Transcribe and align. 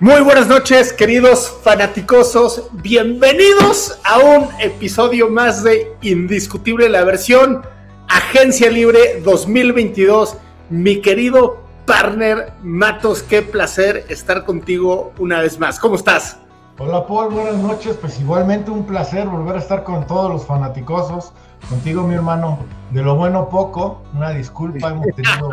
Muy 0.00 0.22
buenas 0.22 0.48
noches, 0.48 0.92
queridos 0.92 1.56
fanaticosos. 1.62 2.64
Bienvenidos 2.72 3.96
a 4.02 4.18
un 4.18 4.48
episodio 4.58 5.30
más 5.30 5.62
de 5.62 5.96
Indiscutible, 6.02 6.88
la 6.88 7.04
versión 7.04 7.62
Agencia 8.08 8.68
Libre 8.70 9.20
2022. 9.22 10.36
Mi 10.68 11.00
querido 11.00 11.58
partner 11.86 12.54
Matos, 12.64 13.22
qué 13.22 13.42
placer 13.42 14.04
estar 14.08 14.44
contigo 14.44 15.12
una 15.20 15.40
vez 15.40 15.60
más. 15.60 15.78
¿Cómo 15.78 15.94
estás? 15.94 16.38
Hola 16.76 17.06
Paul, 17.06 17.32
buenas 17.32 17.58
noches. 17.58 17.96
Pues 18.00 18.18
igualmente 18.18 18.72
un 18.72 18.86
placer 18.86 19.28
volver 19.28 19.54
a 19.54 19.60
estar 19.60 19.84
con 19.84 20.04
todos 20.08 20.28
los 20.28 20.44
fanaticosos. 20.44 21.32
Contigo, 21.68 22.02
mi 22.02 22.14
hermano, 22.14 22.58
de 22.90 23.02
lo 23.02 23.16
bueno 23.16 23.48
poco, 23.48 24.02
una 24.14 24.30
disculpa, 24.30 24.90
hemos 24.90 25.06
tenido 25.16 25.50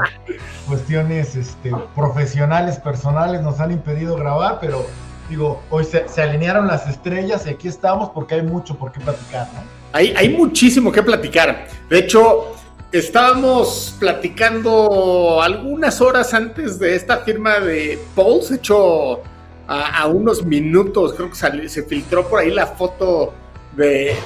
cuestiones 0.67 1.35
este, 1.35 1.71
profesionales, 1.95 2.77
personales, 2.79 3.41
nos 3.41 3.59
han 3.59 3.71
impedido 3.71 4.15
grabar, 4.15 4.59
pero 4.59 4.85
digo, 5.29 5.61
hoy 5.69 5.85
se, 5.85 6.21
alinearon 6.21 6.67
las 6.67 6.87
estrellas 6.87 7.45
y 7.47 7.49
aquí 7.49 7.67
estamos 7.67 8.09
porque 8.09 8.35
hay 8.35 8.41
mucho 8.43 8.77
por 8.77 8.91
qué 8.91 8.99
platicar, 8.99 9.47
¿no? 9.53 9.61
Hay, 9.93 10.13
hay 10.15 10.29
muchísimo 10.29 10.91
que 10.91 11.03
platicar. 11.03 11.67
De 11.89 11.99
hecho, 11.99 12.53
estábamos 12.91 13.95
platicando 13.99 15.41
algunas 15.41 16.01
horas 16.01 16.33
antes 16.33 16.79
de 16.79 16.95
esta 16.95 17.17
firma 17.19 17.59
de 17.59 17.99
Pauls, 18.15 18.51
hecho 18.51 19.21
a, 19.67 20.05
unos 20.07 20.45
minutos, 20.45 21.13
creo 21.13 21.29
que 21.29 21.69
se 21.69 21.83
filtró 21.83 22.27
por 22.27 22.39
ahí 22.39 22.51
la 22.51 22.67
foto 22.67 23.33
de 23.75 24.17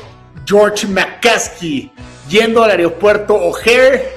George 0.46 0.88
McCaskey 0.88 1.92
yendo 2.28 2.64
al 2.64 2.72
aeropuerto 2.72 3.36
O'Hare 3.36 4.10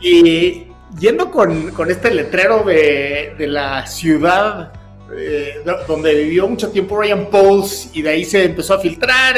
y 0.00 0.66
yendo 0.98 1.30
con, 1.30 1.72
este 1.90 2.12
letrero 2.12 2.64
de, 2.64 3.34
la 3.38 3.86
ciudad 3.86 4.72
eh, 5.16 5.62
donde 5.86 6.14
vivió 6.14 6.48
mucho 6.48 6.70
tiempo 6.70 7.00
Ryan 7.00 7.26
Pauls 7.30 7.90
y 7.92 8.02
de 8.02 8.10
ahí 8.10 8.24
se 8.24 8.44
empezó 8.44 8.74
a 8.74 8.80
filtrar. 8.80 9.36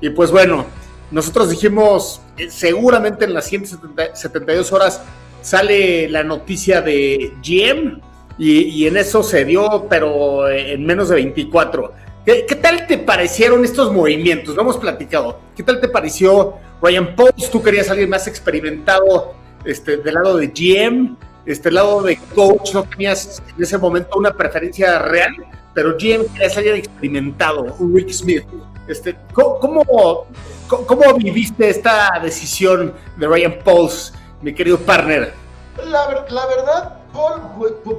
Y 0.00 0.10
pues 0.10 0.30
bueno, 0.30 0.66
nosotros 1.10 1.50
dijimos 1.50 2.20
eh, 2.36 2.50
seguramente 2.50 3.24
en 3.24 3.34
las 3.34 3.46
172 3.46 4.72
horas 4.72 5.02
sale 5.40 6.08
la 6.08 6.22
noticia 6.22 6.82
de 6.82 7.32
GM 7.42 8.00
y, 8.38 8.60
y 8.62 8.86
en 8.86 8.96
eso 8.96 9.22
se 9.22 9.44
dio 9.44 9.86
pero 9.88 10.48
en 10.50 10.84
menos 10.84 11.08
de 11.08 11.14
24 11.14 11.92
¿Qué, 12.26 12.56
tal 12.60 12.88
te 12.88 12.98
parecieron 12.98 13.64
estos 13.64 13.92
movimientos? 13.92 14.56
Lo 14.56 14.62
hemos 14.62 14.76
platicado. 14.76 15.38
¿Qué 15.54 15.62
tal 15.62 15.80
te 15.80 15.88
pareció 15.88 16.54
Ryan 16.82 17.14
Post? 17.14 17.52
Tú 17.52 17.62
querías 17.62 17.88
alguien 17.88 18.10
más 18.10 18.26
experimentado 18.26 19.36
este, 19.64 19.98
del 19.98 20.14
lado 20.14 20.36
de 20.36 20.48
GM, 20.48 21.16
este 21.46 21.70
lado 21.70 22.02
de 22.02 22.18
coach, 22.34 22.74
no 22.74 22.82
tenías 22.82 23.40
en 23.56 23.62
ese 23.62 23.78
momento 23.78 24.18
una 24.18 24.32
preferencia 24.32 24.98
real, 24.98 25.36
pero 25.72 25.92
GM 25.92 26.26
quería 26.34 26.56
alguien 26.56 26.76
experimentado, 26.78 27.76
Rick 27.94 28.10
Smith. 28.10 28.44
Este, 28.88 29.16
¿cómo, 29.32 30.26
cómo, 30.66 31.14
viviste 31.14 31.68
esta 31.68 32.18
decisión 32.20 32.92
de 33.18 33.28
Ryan 33.28 33.56
Post, 33.62 34.16
mi 34.42 34.52
querido 34.52 34.78
partner? 34.78 35.32
La, 35.76 36.26
la 36.28 36.46
verdad, 36.46 36.95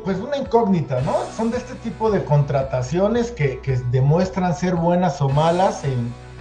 pues 0.03 0.19
una 0.19 0.37
incógnita, 0.37 1.01
¿no? 1.01 1.15
Son 1.35 1.51
de 1.51 1.57
este 1.57 1.75
tipo 1.75 2.11
de 2.11 2.23
contrataciones 2.23 3.31
que, 3.31 3.59
demuestran 3.91 4.55
ser 4.55 4.75
buenas 4.75 5.21
o 5.21 5.29
malas 5.29 5.83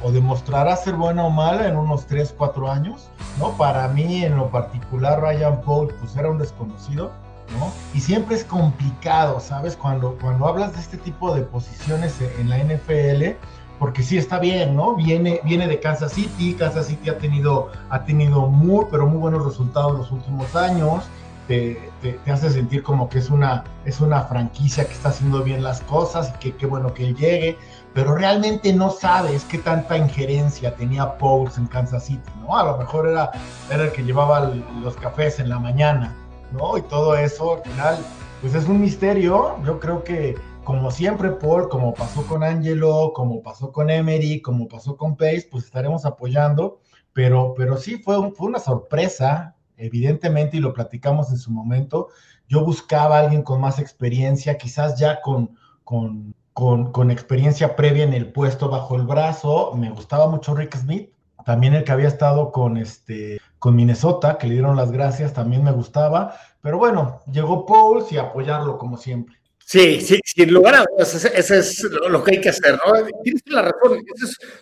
o 0.02 0.12
demostrará 0.12 0.76
ser 0.76 0.94
buena 0.94 1.24
o 1.24 1.30
mala 1.30 1.66
en 1.66 1.76
unos 1.76 2.06
3, 2.06 2.34
4 2.36 2.70
años, 2.70 3.08
¿no? 3.38 3.56
Para 3.56 3.88
mí 3.88 4.24
en 4.24 4.36
lo 4.36 4.50
particular 4.50 5.20
Ryan 5.20 5.60
Paul 5.62 5.94
pues 6.00 6.16
era 6.16 6.30
un 6.30 6.38
desconocido, 6.38 7.10
¿no? 7.58 7.72
Y 7.94 8.00
siempre 8.00 8.36
es 8.36 8.44
complicado, 8.44 9.40
¿sabes? 9.40 9.76
Cuando, 9.76 10.16
cuando 10.20 10.46
hablas 10.46 10.74
de 10.74 10.80
este 10.80 10.96
tipo 10.98 11.34
de 11.34 11.42
posiciones 11.42 12.20
en 12.38 12.50
la 12.50 12.58
NFL, 12.58 13.36
porque 13.78 14.02
sí 14.02 14.16
está 14.16 14.38
bien, 14.38 14.74
¿no? 14.74 14.94
Viene, 14.94 15.40
viene 15.44 15.66
de 15.66 15.80
Kansas 15.80 16.12
City, 16.12 16.54
Kansas 16.54 16.86
City 16.86 17.10
ha 17.10 17.18
tenido, 17.18 17.70
ha 17.90 18.04
tenido 18.04 18.46
muy, 18.46 18.86
pero 18.90 19.06
muy 19.06 19.18
buenos 19.18 19.44
resultados 19.44 19.98
los 19.98 20.10
últimos 20.10 20.54
años, 20.56 21.04
te, 21.46 21.92
hace 22.26 22.50
sentir 22.50 22.82
como 22.82 23.08
que 23.08 23.18
es 23.18 23.30
una, 23.30 23.64
es 23.84 24.00
una 24.00 24.22
franquicia 24.22 24.84
que 24.84 24.92
está 24.92 25.10
haciendo 25.10 25.42
bien 25.42 25.62
las 25.62 25.80
cosas 25.82 26.32
y 26.34 26.38
que 26.38 26.56
qué 26.56 26.66
bueno 26.66 26.92
que 26.92 27.14
llegue, 27.14 27.56
pero 27.94 28.14
realmente 28.14 28.72
no 28.72 28.90
sabes 28.90 29.44
qué 29.44 29.58
tanta 29.58 29.96
injerencia 29.96 30.74
tenía 30.74 31.16
Pauls 31.18 31.56
en 31.56 31.66
Kansas 31.66 32.04
City, 32.04 32.30
¿no? 32.40 32.56
A 32.56 32.64
lo 32.64 32.78
mejor 32.78 33.08
era, 33.08 33.30
era 33.70 33.84
el 33.84 33.92
que 33.92 34.02
llevaba 34.02 34.52
los 34.82 34.96
cafés 34.96 35.38
en 35.38 35.48
la 35.48 35.58
mañana, 35.58 36.14
¿no? 36.52 36.76
Y 36.76 36.82
todo 36.82 37.16
eso 37.16 37.56
al 37.56 37.62
final, 37.62 37.98
pues 38.40 38.54
es 38.54 38.66
un 38.66 38.80
misterio. 38.80 39.56
Yo 39.64 39.80
creo 39.80 40.04
que, 40.04 40.34
como 40.64 40.90
siempre, 40.90 41.30
Paul, 41.30 41.68
como 41.68 41.94
pasó 41.94 42.26
con 42.26 42.42
Angelo, 42.42 43.12
como 43.14 43.42
pasó 43.42 43.72
con 43.72 43.88
Emery, 43.88 44.42
como 44.42 44.68
pasó 44.68 44.96
con 44.96 45.16
Pace, 45.16 45.48
pues 45.50 45.64
estaremos 45.64 46.04
apoyando. 46.04 46.80
Pero, 47.12 47.54
pero 47.56 47.78
sí 47.78 47.96
fue, 47.96 48.16
fue 48.32 48.48
una 48.48 48.58
sorpresa 48.58 49.55
evidentemente, 49.76 50.56
y 50.56 50.60
lo 50.60 50.72
platicamos 50.72 51.30
en 51.30 51.38
su 51.38 51.50
momento, 51.50 52.08
yo 52.48 52.64
buscaba 52.64 53.16
a 53.16 53.20
alguien 53.20 53.42
con 53.42 53.60
más 53.60 53.78
experiencia, 53.78 54.58
quizás 54.58 54.98
ya 54.98 55.20
con, 55.20 55.56
con, 55.84 56.34
con, 56.52 57.10
experiencia 57.10 57.76
previa 57.76 58.04
en 58.04 58.14
el 58.14 58.32
puesto 58.32 58.68
bajo 58.68 58.96
el 58.96 59.02
brazo. 59.02 59.72
Me 59.74 59.90
gustaba 59.90 60.28
mucho 60.28 60.54
Rick 60.54 60.76
Smith, 60.76 61.10
también 61.44 61.74
el 61.74 61.84
que 61.84 61.92
había 61.92 62.08
estado 62.08 62.52
con, 62.52 62.76
este, 62.76 63.38
con 63.58 63.76
Minnesota, 63.76 64.38
que 64.38 64.46
le 64.46 64.54
dieron 64.54 64.76
las 64.76 64.90
gracias, 64.90 65.32
también 65.32 65.64
me 65.64 65.72
gustaba. 65.72 66.34
Pero 66.60 66.78
bueno, 66.78 67.20
llegó 67.30 67.66
Pauls 67.66 68.10
y 68.12 68.18
apoyarlo 68.18 68.78
como 68.78 68.96
siempre. 68.96 69.35
Sí, 69.68 70.00
sí, 70.00 70.20
sin 70.24 70.54
lugar 70.54 70.76
a 70.76 70.84
dudas, 70.88 71.12
ese, 71.24 71.58
es 71.58 71.82
lo 71.82 72.22
que 72.22 72.36
hay 72.36 72.40
que 72.40 72.50
hacer, 72.50 72.78
¿no? 72.86 73.04
Tienes 73.24 73.42
la 73.46 73.62
razón, 73.62 74.00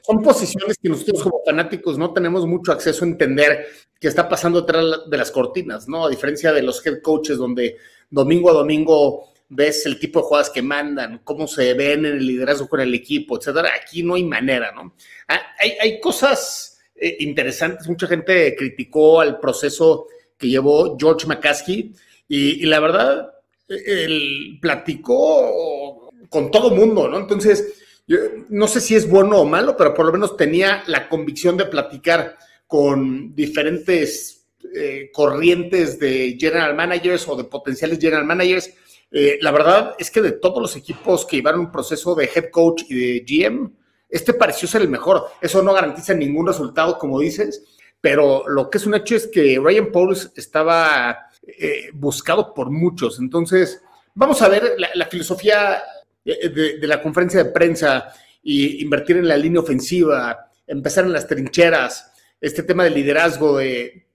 son 0.00 0.22
posiciones 0.22 0.78
que 0.82 0.88
nosotros 0.88 1.22
como 1.22 1.42
fanáticos 1.44 1.98
no 1.98 2.14
tenemos 2.14 2.46
mucho 2.46 2.72
acceso 2.72 3.04
a 3.04 3.08
entender 3.08 3.66
qué 4.00 4.08
está 4.08 4.26
pasando 4.26 4.62
detrás 4.62 4.82
de 5.06 5.16
las 5.18 5.30
cortinas, 5.30 5.86
¿no? 5.88 6.06
A 6.06 6.08
diferencia 6.08 6.54
de 6.54 6.62
los 6.62 6.84
head 6.86 7.02
coaches 7.02 7.36
donde 7.36 7.76
domingo 8.08 8.48
a 8.48 8.54
domingo 8.54 9.28
ves 9.50 9.84
el 9.84 9.98
tipo 9.98 10.20
de 10.20 10.24
jugadas 10.24 10.48
que 10.48 10.62
mandan, 10.62 11.20
cómo 11.22 11.46
se 11.46 11.74
ven 11.74 12.06
en 12.06 12.12
el 12.14 12.26
liderazgo 12.26 12.66
con 12.66 12.80
el 12.80 12.94
equipo, 12.94 13.36
etcétera. 13.36 13.72
Aquí 13.78 14.02
no 14.02 14.14
hay 14.14 14.24
manera, 14.24 14.72
¿no? 14.72 14.94
Ah, 15.28 15.38
hay, 15.82 16.00
cosas 16.00 16.78
eh, 16.96 17.18
interesantes, 17.20 17.86
mucha 17.86 18.06
gente 18.06 18.56
criticó 18.56 19.20
al 19.20 19.38
proceso 19.38 20.06
que 20.38 20.48
llevó 20.48 20.96
George 20.98 21.26
McCaskey 21.26 21.92
y 22.26 22.64
la 22.64 22.80
verdad 22.80 23.33
él 23.68 24.58
platicó 24.60 26.10
con 26.28 26.50
todo 26.50 26.70
mundo, 26.70 27.08
¿no? 27.08 27.18
Entonces, 27.18 27.74
yo 28.06 28.18
no 28.48 28.68
sé 28.68 28.80
si 28.80 28.94
es 28.94 29.08
bueno 29.08 29.38
o 29.38 29.44
malo, 29.44 29.76
pero 29.76 29.94
por 29.94 30.06
lo 30.06 30.12
menos 30.12 30.36
tenía 30.36 30.82
la 30.86 31.08
convicción 31.08 31.56
de 31.56 31.66
platicar 31.66 32.36
con 32.66 33.34
diferentes 33.34 34.46
eh, 34.74 35.10
corrientes 35.12 35.98
de 35.98 36.36
general 36.38 36.74
managers 36.74 37.26
o 37.28 37.36
de 37.36 37.44
potenciales 37.44 37.98
general 37.98 38.24
managers. 38.24 38.70
Eh, 39.10 39.38
la 39.40 39.52
verdad 39.52 39.94
es 39.98 40.10
que 40.10 40.20
de 40.20 40.32
todos 40.32 40.60
los 40.60 40.76
equipos 40.76 41.24
que 41.24 41.36
llevaron 41.36 41.60
un 41.60 41.72
proceso 41.72 42.14
de 42.14 42.28
head 42.34 42.50
coach 42.50 42.82
y 42.88 42.94
de 42.94 43.24
GM, 43.26 43.72
este 44.08 44.34
pareció 44.34 44.68
ser 44.68 44.82
el 44.82 44.88
mejor. 44.88 45.26
Eso 45.40 45.62
no 45.62 45.72
garantiza 45.72 46.14
ningún 46.14 46.46
resultado, 46.46 46.98
como 46.98 47.20
dices, 47.20 47.64
pero 48.00 48.48
lo 48.48 48.68
que 48.68 48.78
es 48.78 48.86
un 48.86 48.94
hecho 48.94 49.16
es 49.16 49.26
que 49.28 49.58
Ryan 49.62 49.90
Pauls 49.90 50.32
estaba 50.36 51.30
eh, 51.46 51.90
buscado 51.92 52.54
por 52.54 52.70
muchos. 52.70 53.18
Entonces, 53.18 53.82
vamos 54.14 54.40
a 54.42 54.48
ver 54.48 54.76
la, 54.94 55.06
filosofía 55.06 55.82
de, 56.24 56.78
la 56.82 57.02
conferencia 57.02 57.44
de 57.44 57.50
prensa 57.50 58.12
y 58.42 58.82
invertir 58.82 59.16
en 59.16 59.28
la 59.28 59.36
línea 59.36 59.60
ofensiva, 59.60 60.50
empezar 60.66 61.04
en 61.04 61.12
las 61.12 61.26
trincheras, 61.26 62.12
este 62.40 62.62
tema 62.62 62.84
de 62.84 62.90
liderazgo, 62.90 63.58
de, 63.58 64.06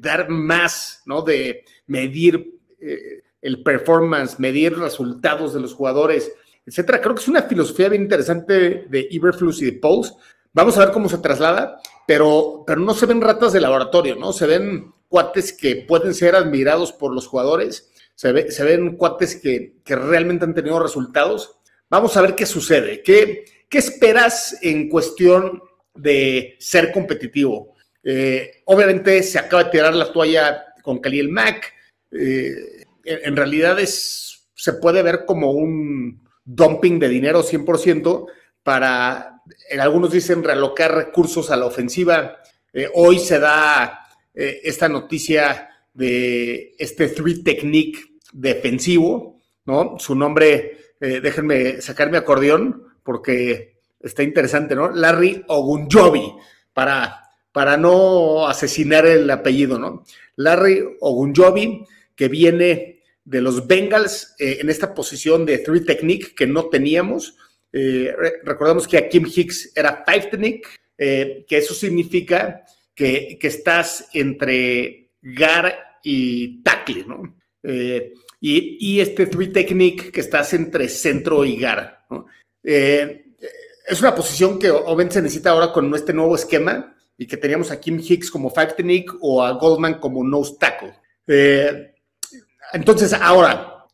dar 0.00 0.28
más, 0.28 1.02
¿no? 1.06 1.22
De 1.22 1.64
medir 1.86 2.60
eh, 2.80 3.22
el 3.42 3.62
performance, 3.62 4.40
medir 4.40 4.76
resultados 4.76 5.54
de 5.54 5.60
los 5.60 5.74
jugadores, 5.74 6.32
etcétera. 6.64 7.00
Creo 7.00 7.14
que 7.14 7.22
es 7.22 7.28
una 7.28 7.42
filosofía 7.42 7.88
bien 7.88 8.02
interesante 8.02 8.86
de 8.88 9.08
Iberflux 9.10 9.62
y 9.62 9.66
de 9.66 9.72
Pulse. 9.72 10.14
Vamos 10.52 10.76
a 10.76 10.80
ver 10.80 10.92
cómo 10.92 11.08
se 11.08 11.18
traslada, 11.18 11.80
pero, 12.06 12.64
pero 12.66 12.80
no 12.80 12.94
se 12.94 13.06
ven 13.06 13.20
ratas 13.20 13.52
de 13.52 13.60
laboratorio, 13.60 14.16
¿no? 14.16 14.32
Se 14.32 14.46
ven 14.46 14.92
cuates 15.08 15.52
que 15.52 15.76
pueden 15.76 16.14
ser 16.14 16.34
admirados 16.34 16.92
por 16.92 17.14
los 17.14 17.26
jugadores, 17.26 17.90
se, 18.14 18.32
ven 18.32 18.96
cuates 18.96 19.36
que, 19.36 19.76
realmente 19.84 20.44
han 20.44 20.54
tenido 20.54 20.82
resultados. 20.82 21.58
Vamos 21.90 22.16
a 22.16 22.22
ver 22.22 22.34
qué 22.34 22.46
sucede. 22.46 23.02
¿Qué, 23.02 23.44
qué 23.68 23.78
esperas 23.78 24.58
en 24.62 24.88
cuestión 24.88 25.62
de 25.94 26.56
ser 26.58 26.92
competitivo? 26.92 27.74
Eh, 28.02 28.62
obviamente 28.64 29.22
se 29.22 29.38
acaba 29.38 29.64
de 29.64 29.70
tirar 29.70 29.94
la 29.94 30.12
toalla 30.12 30.64
con 30.82 30.98
Khalil 30.98 31.28
Mac. 31.28 31.72
Eh, 32.10 32.84
en 33.04 33.36
realidad 33.36 33.78
es, 33.78 34.48
se 34.54 34.72
puede 34.74 35.02
ver 35.02 35.24
como 35.26 35.52
un 35.52 36.26
dumping 36.44 36.98
de 36.98 37.08
dinero 37.08 37.42
100% 37.42 38.26
para, 38.62 39.42
en 39.68 39.80
algunos 39.80 40.10
dicen, 40.10 40.42
realocar 40.42 40.94
recursos 40.94 41.50
a 41.50 41.56
la 41.56 41.66
ofensiva. 41.66 42.38
Eh, 42.72 42.88
hoy 42.94 43.18
se 43.18 43.38
da 43.38 44.05
esta 44.36 44.88
noticia 44.88 45.70
de 45.94 46.74
este 46.78 47.08
three 47.08 47.42
technique 47.42 47.98
defensivo, 48.32 49.40
¿no? 49.64 49.96
Su 49.98 50.14
nombre, 50.14 50.78
déjenme 51.00 51.80
sacar 51.80 52.10
mi 52.10 52.18
acordeón 52.18 52.84
porque 53.02 53.78
está 53.98 54.22
interesante, 54.22 54.74
¿no? 54.74 54.90
Larry 54.90 55.42
Ogunjobi, 55.48 56.34
para 56.74 57.26
para 57.56 57.78
no 57.78 58.46
asesinar 58.46 59.06
el 59.06 59.30
apellido, 59.30 59.78
¿no? 59.78 60.04
Larry 60.36 60.84
Ogunjobi, 61.00 61.86
que 62.14 62.28
viene 62.28 63.00
de 63.24 63.40
los 63.40 63.66
Bengals 63.66 64.34
eh, 64.38 64.58
en 64.60 64.68
esta 64.68 64.92
posición 64.92 65.46
de 65.46 65.56
three 65.56 65.80
technique 65.80 66.34
que 66.34 66.46
no 66.46 66.66
teníamos. 66.66 67.34
Eh, 67.72 68.14
recordamos 68.44 68.86
que 68.86 68.98
a 68.98 69.08
Kim 69.08 69.26
Hicks 69.26 69.72
era 69.74 70.04
five 70.06 70.26
technique, 70.26 70.68
eh, 70.98 71.46
que 71.48 71.56
eso 71.56 71.72
significa 71.72 72.62
que, 72.96 73.38
estás 73.40 74.08
entre 74.12 75.10
gar 75.22 76.00
y 76.02 76.64
tackle, 76.64 77.04
¿no? 77.06 77.36
Y, 78.40 79.00
este 79.00 79.26
three 79.26 79.52
technique 79.52 80.10
que 80.10 80.20
estás 80.20 80.52
entre 80.54 80.88
centro 80.88 81.44
y 81.44 81.56
gar, 81.58 82.06
¿no? 82.10 82.26
es 82.64 84.00
una 84.00 84.16
posición 84.16 84.58
que 84.58 84.68
obviamente 84.68 85.14
se 85.14 85.22
necesita 85.22 85.50
ahora 85.50 85.72
con 85.72 85.94
este 85.94 86.12
nuevo 86.12 86.34
esquema, 86.34 86.96
y 87.18 87.26
que 87.26 87.36
teníamos 87.36 87.70
a 87.70 87.80
Kim 87.80 88.00
Hicks 88.00 88.30
como 88.30 88.50
five 88.50 88.74
o 89.20 89.42
a 89.42 89.52
Goldman 89.52 89.98
como 89.98 90.22
nose 90.22 90.56
tackle. 90.58 90.94
Eh, 91.26 91.94
entonces, 92.72 93.12
ahora, 93.12 93.86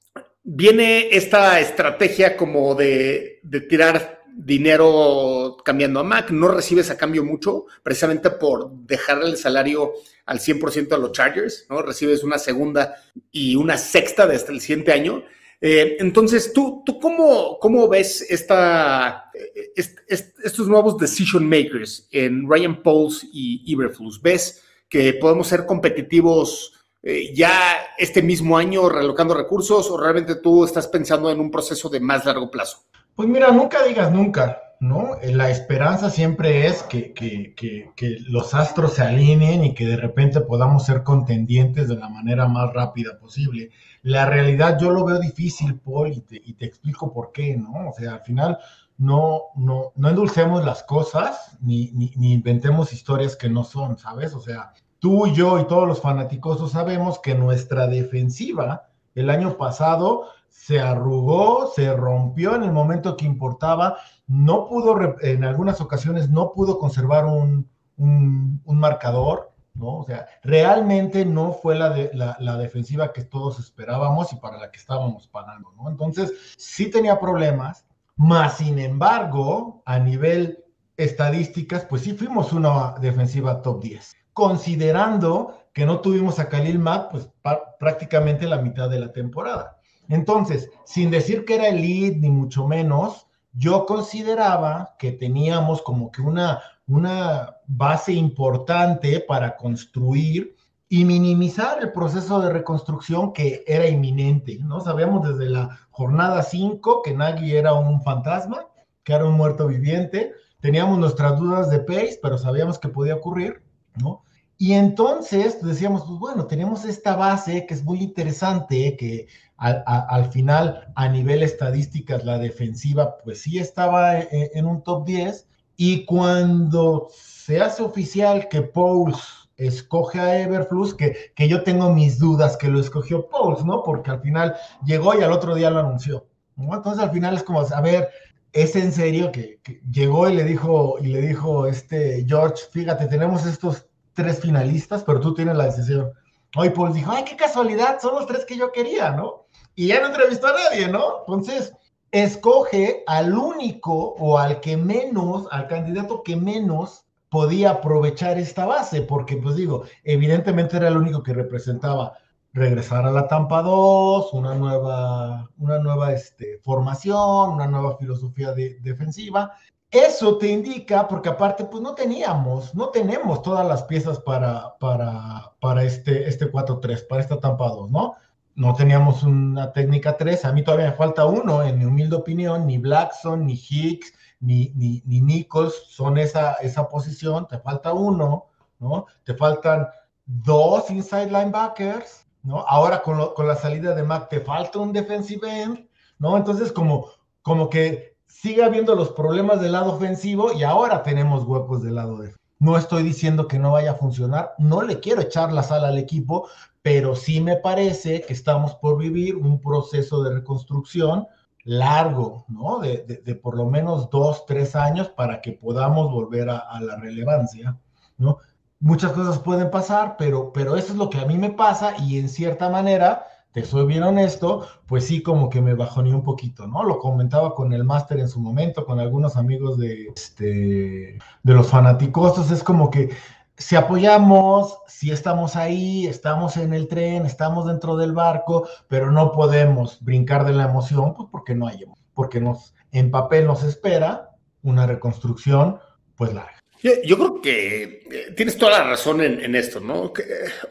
viene 0.43 1.09
esta 1.11 1.61
estrategia 1.61 2.37
como 2.37 2.75
de, 2.75 3.41
tirar 3.69 4.22
dinero 4.35 5.57
cambiando 5.65 6.01
a 6.01 6.05
Mac, 6.05 6.31
no 6.31 6.49
recibes 6.49 6.91
a 6.91 6.97
cambio 6.97 7.25
mucho, 7.25 7.67
precisamente 7.83 8.31
por 8.31 8.71
dejarle 8.87 9.27
el 9.27 9.37
salario 9.37 9.93
al 10.27 10.39
100% 10.39 10.93
a 10.93 10.99
los 10.99 11.13
Chargers, 11.13 11.67
¿no? 11.69 11.83
Recibes 11.83 12.25
una 12.25 12.39
segunda 12.39 12.97
y 13.31 13.57
una 13.57 13.77
sexta 13.77 14.27
desde 14.27 14.53
el 14.53 14.61
siguiente 14.61 14.93
año. 14.93 15.25
Eh, 15.61 15.97
entonces, 16.01 16.53
¿tú, 16.53 16.83
tú 16.85 16.99
cómo, 16.99 17.59
cómo 17.61 17.89
ves 17.89 18.27
esta, 18.29 19.31
estos 19.75 20.69
nuevos 20.69 20.99
decision 20.99 21.49
makers 21.49 22.09
en 22.11 22.49
Ryan 22.49 22.83
Pauls 22.83 23.25
y 23.33 23.63
Iberflux? 23.67 24.21
¿Ves 24.21 24.63
que 24.89 25.15
podemos 25.15 25.47
ser 25.47 25.67
competitivos 25.67 26.85
eh, 27.03 27.33
ya 27.35 27.79
este 27.99 28.23
mismo 28.23 28.59
año 28.59 28.89
relocando 28.89 29.35
recursos 29.35 29.91
o 29.91 30.01
realmente 30.01 30.37
tú 30.37 30.65
estás 30.65 30.89
pensando 30.89 31.31
en 31.31 31.41
un 31.41 31.51
proceso 31.51 31.89
de 31.89 32.01
más 32.01 32.25
largo 32.25 32.51
plazo? 32.51 32.85
Pues 33.15 33.29
mira, 33.29 33.51
nunca 33.53 33.85
digas 33.85 34.11
nunca, 34.11 34.75
¿no? 34.81 35.17
Eh, 35.21 35.35
la 35.35 35.51
esperanza 35.51 36.09
siempre 36.09 36.67
es 36.67 36.83
que, 36.83 37.13
que, 37.13 37.55
que, 37.55 37.93
que, 37.95 38.17
los 38.29 38.55
astros 38.55 38.95
se 38.95 39.03
alineen 39.03 39.65
y 39.65 39.75
que 39.75 39.87
de 39.87 39.97
repente 39.97 40.41
podamos 40.41 40.87
ser 40.87 41.03
contendientes 41.03 41.89
de 41.89 41.97
la 41.97 42.09
manera 42.09 42.49
más 42.49 42.73
rápida 42.73 43.19
posible. 43.19 43.71
La 44.03 44.25
realidad 44.25 44.79
yo 44.81 44.91
lo 44.91 45.05
veo 45.05 45.19
difícil, 45.19 45.79
Paul, 45.79 46.13
y 46.31 46.55
te, 46.55 46.65
explico 46.65 47.13
por 47.13 47.33
qué, 47.33 47.55
¿no? 47.57 47.91
O 47.91 47.93
sea, 47.93 48.15
al 48.15 48.23
final 48.23 48.59
no, 48.97 49.43
no, 49.57 49.93
no 49.95 50.09
endulcemos 50.09 50.65
las 50.65 50.83
cosas 50.83 51.59
ni, 51.61 51.91
ni, 51.93 52.13
ni, 52.17 52.33
inventemos 52.33 52.95
historias 52.95 53.37
que 53.37 53.51
no 53.51 53.63
son, 53.63 53.99
¿sabes? 53.99 54.35
O 54.35 54.41
sea, 54.41 54.73
tú 55.01 55.27
y 55.27 55.35
yo 55.35 55.59
y 55.61 55.67
todos 55.67 55.87
los 55.87 56.01
fanáticos 56.01 56.73
sabemos 56.73 57.19
que 57.19 57.35
nuestra 57.35 57.89
defensiva 57.89 58.89
el 59.15 59.29
año 59.29 59.59
pasado 59.59 60.29
se 60.53 60.79
arrugó, 60.79 61.73
se 61.75 61.93
rompió 61.97 62.55
en 62.55 62.63
el 62.63 62.73
momento 62.73 63.17
que 63.17 63.25
importaba, 63.25 63.97
no 64.27 64.67
pudo, 64.67 65.17
en 65.23 65.45
algunas 65.45 65.81
ocasiones 65.81 66.29
no 66.29 66.53
pudo 66.53 66.79
conservar 66.79 67.25
un, 67.25 67.69
un, 67.97 68.61
marcador, 68.67 69.53
¿no? 69.75 69.99
O 69.99 70.05
sea, 70.05 70.27
realmente 70.43 71.25
no 71.25 71.53
fue 71.53 71.75
la, 71.75 71.91
de, 71.91 72.11
la, 72.13 72.57
defensiva 72.59 73.13
que 73.13 73.25
todos 73.25 73.59
esperábamos 73.59 74.33
y 74.33 74.37
para 74.37 74.59
la 74.59 74.71
que 74.71 74.79
estábamos 74.79 75.27
pagando, 75.27 75.73
¿no? 75.73 75.89
Entonces, 75.89 76.33
sí 76.59 76.91
tenía 76.91 77.19
problemas, 77.19 77.87
más 78.17 78.59
sin 78.59 78.79
embargo, 78.79 79.83
a 79.87 79.99
nivel 79.99 80.65
estadísticas, 80.99 81.87
pues 81.87 82.03
sí 82.03 82.13
fuimos 82.13 82.53
una 82.53 82.95
defensiva 83.01 83.63
top 83.63 83.83
10, 83.83 84.17
considerando 84.35 85.59
que 85.73 85.87
no 85.87 86.01
tuvimos 86.01 86.39
a 86.39 86.51
Khalil 86.51 86.79
Mack, 86.79 87.11
pues 87.11 87.31
prácticamente 87.79 88.47
la 88.47 88.59
mitad 88.59 88.91
de 88.91 89.01
la 89.01 89.13
temporada. 89.13 89.79
Entonces, 90.09 90.71
sin 90.85 91.11
decir 91.11 91.45
que 91.45 91.55
era 91.55 91.69
el 91.69 91.81
lead, 91.81 92.17
ni 92.17 92.31
mucho 92.31 92.67
menos, 92.67 93.27
yo 93.53 93.87
consideraba 93.87 94.95
que 94.99 95.13
teníamos 95.13 95.83
como 95.83 96.11
que 96.11 96.23
una 96.23 96.63
una 96.87 97.57
base 97.67 98.13
importante 98.13 99.21
para 99.21 99.57
construir 99.57 100.57
y 100.89 101.05
minimizar 101.05 101.81
el 101.81 101.93
proceso 101.93 102.41
de 102.41 102.51
reconstrucción 102.53 103.33
que 103.33 103.65
era 103.67 103.87
inminente, 103.87 104.59
¿no? 104.61 104.81
Sabíamos 104.81 105.27
desde 105.27 105.49
la 105.49 105.79
jornada 105.91 106.43
5 106.43 107.03
que 107.03 107.15
Nagy 107.15 107.57
era 107.57 107.73
un 107.73 108.03
fantasma, 108.03 108.67
que 109.05 109.15
era 109.15 109.25
un 109.25 109.35
muerto 109.35 109.67
viviente, 109.67 110.33
teníamos 110.61 110.99
nuestras 110.99 111.39
dudas 111.39 111.71
de 111.71 111.81
Pace, 111.81 112.19
pero 112.23 112.37
sabíamos 112.37 112.79
que 112.79 112.89
podía 112.89 113.17
ocurrir, 113.17 113.63
¿no? 113.97 114.23
Y 114.59 114.75
entonces 114.75 115.61
decíamos, 115.63 116.05
pues 116.07 116.19
bueno, 116.19 116.47
tenemos 116.47 116.85
esta 116.85 117.17
base 117.17 117.67
que 117.67 117.75
es 117.75 117.83
muy 117.83 118.01
interesante, 118.01 118.97
que 118.97 119.27
al, 119.57 120.31
final 120.31 120.93
a 120.95 121.09
nivel 121.09 121.43
estadísticas 121.43 122.25
la 122.25 122.39
defensiva 122.39 123.19
pues 123.19 123.43
sí 123.43 123.59
estaba 123.59 124.19
en, 124.21 124.51
en 124.55 124.67
un 124.67 124.83
top 124.83 125.05
10, 125.07 125.47
y 125.77 126.05
cuando 126.05 127.09
se 127.13 127.61
hace 127.61 127.83
oficial 127.83 128.49
que 128.49 128.63
Pauls 128.63 129.51
escoge 129.57 130.21
a 130.21 130.41
Everflux, 130.41 130.95
que, 130.95 131.33
que 131.35 131.49
yo 131.49 131.63
tengo 131.63 131.93
mis 131.93 132.19
dudas 132.19 132.57
que 132.57 132.69
lo 132.69 132.81
escogió 132.81 133.29
Pauls, 133.29 133.65
¿no? 133.65 133.83
Porque 133.83 134.11
al 134.11 134.21
final 134.21 134.55
llegó 134.85 135.19
y 135.19 135.23
al 135.23 135.33
otro 135.33 135.55
día 135.55 135.71
lo 135.71 135.81
anunció. 135.81 136.27
¿no? 136.57 136.75
Entonces 136.75 137.03
al 137.03 137.11
final 137.11 137.35
es 137.35 137.43
como, 137.43 137.61
a 137.61 137.81
ver, 137.81 138.09
es 138.53 138.77
en 138.77 138.93
serio 138.93 139.33
que, 139.33 139.61
llegó 139.91 140.29
y 140.29 140.37
le 140.37 140.45
dijo, 140.45 140.97
y 141.01 141.09
le 141.09 141.21
dijo 141.21 141.67
este 141.67 142.25
George, 142.27 142.65
fíjate, 142.71 143.07
tenemos 143.07 143.47
estos 143.47 143.87
tres 144.15 144.41
finalistas, 144.41 145.05
pero 145.05 145.21
tú 145.21 145.35
tienes 145.35 145.57
la 145.57 145.67
decisión. 145.67 146.13
Hoy 146.57 146.71
Pauls 146.71 146.95
dijo, 146.95 147.11
ay, 147.13 147.25
qué 147.25 147.37
casualidad, 147.37 148.01
son 148.01 148.15
los 148.15 148.27
tres 148.27 148.45
que 148.45 148.57
yo 148.57 148.73
quería, 148.73 149.11
¿no? 149.11 149.47
Y 149.75 149.89
ya 149.89 150.01
no 150.01 150.09
entrevistó 150.09 150.49
a 150.49 150.53
nadie, 150.53 150.89
¿no? 150.89 151.21
Entonces, 151.21 151.73
escoge 152.11 153.05
al 153.07 153.35
único 153.35 154.15
o 154.19 154.39
al 154.39 154.61
que 154.61 154.77
menos, 154.77 155.47
al 155.51 155.67
candidato 155.67 156.23
que 156.23 156.37
menos 156.37 157.07
podía 157.31 157.71
aprovechar 157.71 158.39
esta 158.39 158.67
base, 158.67 159.01
porque 159.01 159.39
pues 159.39 159.57
digo, 159.57 159.85
evidentemente 160.05 160.77
era 160.77 160.89
el 160.89 160.99
único 160.99 161.23
que 161.23 161.33
representaba 161.33 162.19
regresar 162.53 163.07
a 163.07 163.11
la 163.11 163.27
Tampa 163.27 163.63
2, 163.63 164.35
una 164.35 164.55
nueva, 164.55 165.49
una 165.57 165.79
nueva 165.79 166.13
este, 166.13 166.59
formación, 166.63 167.51
una 167.51 167.67
nueva 167.67 167.97
filosofía 167.97 168.53
defensiva. 168.53 169.53
Eso 169.93 170.39
te 170.39 170.49
indica, 170.49 171.07
porque 171.07 171.29
aparte, 171.29 171.65
pues 171.65 171.83
no 171.83 171.95
teníamos, 171.95 172.75
no 172.75 172.89
tenemos 172.89 173.43
todas 173.43 173.67
las 173.67 173.85
piezas 173.85 174.19
para, 174.19 174.77
para, 174.79 175.53
para 175.61 175.85
este, 175.85 176.29
este 176.29 176.51
4-3, 176.51 177.07
para 177.07 177.21
esta 177.21 177.39
Tampa 177.39 177.69
2, 177.69 177.91
¿no? 177.91 178.17
no 178.55 178.75
teníamos 178.75 179.23
una 179.23 179.73
técnica 179.73 180.17
3, 180.17 180.45
a 180.45 180.53
mí 180.53 180.63
todavía 180.63 180.91
me 180.91 180.97
falta 180.97 181.25
uno, 181.25 181.63
en 181.63 181.79
mi 181.79 181.85
humilde 181.85 182.17
opinión, 182.17 182.67
ni 182.67 182.79
Blackson, 182.79 183.47
ni 183.47 183.55
Hicks, 183.55 184.13
ni, 184.41 184.73
ni, 184.75 185.03
ni 185.07 185.21
Nichols 185.21 185.75
son 185.89 186.19
esa, 186.19 186.55
esa 186.55 186.89
posición, 186.89 187.47
te 187.49 187.59
falta 187.59 187.93
uno, 187.93 188.47
¿no? 188.79 189.07
Te 189.25 189.35
faltan 189.35 189.89
dos 190.27 190.91
inside 190.91 191.27
linebackers, 191.27 192.27
¿no? 192.43 192.65
Ahora 192.69 193.03
con, 193.03 193.35
con 193.35 193.47
la 193.47 193.57
salida 193.57 193.95
de 193.95 194.03
Mac 194.03 194.29
te 194.29 194.41
falta 194.41 194.81
un 194.81 194.93
defensive 194.93 195.63
end, 195.63 195.89
¿no? 196.19 196.37
Entonces 196.37 196.73
como, 196.73 197.07
como 197.43 197.71
que 197.71 198.12
sigue 198.33 198.65
habiendo 198.65 198.95
los 198.95 199.11
problemas 199.11 199.61
del 199.61 199.73
lado 199.73 199.93
ofensivo 199.93 200.53
y 200.53 200.63
ahora 200.63 201.03
tenemos 201.03 201.45
huecos 201.45 201.83
del 201.83 201.97
lado 201.97 202.17
defensivo. 202.17 202.39
No 202.59 202.77
estoy 202.77 203.03
diciendo 203.03 203.47
que 203.47 203.59
no 203.59 203.73
vaya 203.73 203.93
a 203.93 203.97
funcionar, 203.97 204.55
no 204.59 204.83
le 204.83 205.01
quiero 205.01 205.21
echar 205.21 205.53
la 205.53 205.63
sala 205.63 205.89
al 205.89 205.99
equipo, 205.99 206.49
pero 206.81 207.15
sí 207.15 207.41
me 207.41 207.57
parece 207.57 208.23
que 208.23 208.33
estamos 208.33 208.75
por 208.77 208.99
vivir 208.99 209.37
un 209.37 209.61
proceso 209.61 210.23
de 210.23 210.35
reconstrucción 210.35 211.27
largo, 211.65 212.45
¿no? 212.49 212.79
De, 212.81 213.39
por 213.41 213.57
lo 213.57 213.67
menos 213.67 214.11
dos, 214.11 214.47
tres 214.47 214.75
años 214.75 215.09
para 215.09 215.41
que 215.41 215.53
podamos 215.53 216.11
volver 216.11 216.51
a, 216.51 216.81
la 216.81 216.97
relevancia, 216.97 217.79
¿no? 218.17 218.39
Muchas 218.81 219.13
cosas 219.13 219.39
pueden 219.39 219.71
pasar, 219.71 220.17
pero, 220.17 220.53
pero 220.53 220.75
eso 220.75 220.93
es 220.93 220.99
lo 220.99 221.11
que 221.11 221.19
a 221.19 221.27
mí 221.27 221.39
me 221.39 221.51
pasa 221.51 221.95
y 221.99 222.19
en 222.19 222.29
cierta 222.29 222.69
manera 222.69 223.27
te 223.53 223.65
soy 223.65 223.87
bien 223.87 224.03
honesto, 224.03 224.67
pues 224.87 225.07
sí, 225.07 225.23
como 225.23 225.51
que 225.51 225.61
me 225.61 225.75
bajoné 225.75 226.15
un 226.15 226.23
poquito, 226.23 226.67
¿no? 226.67 226.83
Lo 226.85 226.99
comentaba 226.99 227.55
con 227.55 227.73
el 227.73 227.85
máster 227.85 228.19
en 228.19 228.29
su 228.29 228.41
momento, 228.41 228.85
con 228.85 228.99
algunos 228.99 229.37
amigos 229.37 229.79
de, 229.79 230.09
este, 230.15 231.19
de 231.43 231.55
los 231.55 231.69
fanaticosos, 231.69 232.51
es 232.51 232.63
como 232.63 232.91
que 232.91 233.11
si 233.59 233.77
apoyamos, 233.77 234.79
si 234.87 235.11
estamos 235.11 235.57
ahí, 235.57 236.07
estamos 236.07 236.57
en 236.57 236.73
el 236.73 236.89
tren, 236.89 237.27
estamos 237.27 237.67
dentro 237.67 237.97
del 237.97 238.13
barco, 238.13 238.67
pero 238.89 239.13
no 239.13 239.33
podemos 239.33 240.03
brincar 240.03 240.45
de 240.45 240.55
la 240.55 240.65
emoción, 240.65 241.15
pues 241.15 241.29
porque 241.31 241.55
no 241.55 241.67
hay 241.67 241.83
emoción, 241.83 242.09
porque 242.15 242.41
nos, 242.41 242.75
en 242.91 243.11
papel 243.11 243.47
nos 243.47 243.63
espera 243.63 244.31
una 244.63 244.87
reconstrucción, 244.87 245.79
pues 246.17 246.33
larga. 246.33 246.62
Yo, 246.83 247.17
creo 247.17 247.41
que 247.41 248.03
eh, 248.11 248.33
tienes 248.37 248.57
toda 248.57 248.73
la 248.73 248.83
razón 248.83 249.21
en, 249.21 249.55
esto, 249.55 249.79
¿no? 249.79 250.13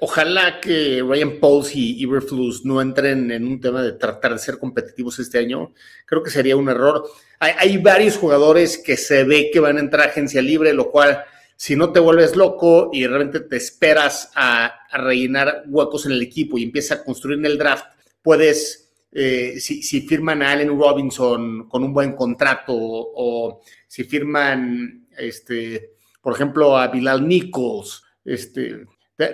Ojalá 0.02 0.60
que 0.60 1.02
Ryan 1.02 1.40
Pauls 1.40 1.74
y 1.74 2.02
Iberflus 2.02 2.66
no 2.66 2.82
entren 2.82 3.32
en 3.32 3.48
un 3.48 3.62
tema 3.62 3.82
de 3.82 3.94
tratar 3.94 4.34
de 4.34 4.40
ser 4.40 4.58
competitivos 4.58 5.20
este 5.20 5.38
año. 5.38 5.74
Creo 6.06 6.22
que 6.22 6.30
sería 6.30 6.58
un 6.58 6.68
error. 6.68 7.10
Hay, 7.40 7.78
varios 7.78 8.18
jugadores 8.18 8.78
que 8.78 8.98
se 8.98 9.24
ve 9.24 9.52
que 9.54 9.62
van 9.62 9.78
a 9.78 9.80
entrar 9.80 10.08
a 10.08 10.12
agencia 10.12 10.42
libre, 10.42 10.74
lo 10.74 10.92
cual, 10.92 11.24
si 11.56 11.78
no 11.78 11.94
te 11.94 12.02
vuelves 12.02 12.36
loco 12.36 12.90
y 12.92 13.08
realmente 13.08 13.40
te 13.40 13.56
esperas 13.56 14.32
a, 14.36 14.80
rellenar 14.92 15.64
huecos 15.68 16.06
en 16.06 16.12
el 16.12 16.22
equipo 16.22 16.58
y 16.58 16.64
empiezas 16.64 17.00
a 17.00 17.04
construir 17.06 17.40
en 17.40 17.46
el 17.46 17.58
draft, 17.58 17.86
puedes, 18.22 18.92
eh, 19.14 19.62
si, 19.62 19.82
si 19.82 20.02
firman 20.02 20.42
a 20.42 20.52
Allen 20.52 20.78
Robinson 20.78 21.70
con 21.70 21.86
un 21.86 21.94
buen 21.94 22.18
contrato 22.18 22.74
o 22.76 23.62
si 23.88 24.04
firman 24.04 25.08
este 25.18 26.01
por 26.22 26.34
ejemplo, 26.34 26.78
a 26.78 26.88
Bilal 26.88 27.28
Nichols, 27.28 28.04
este, 28.24 28.86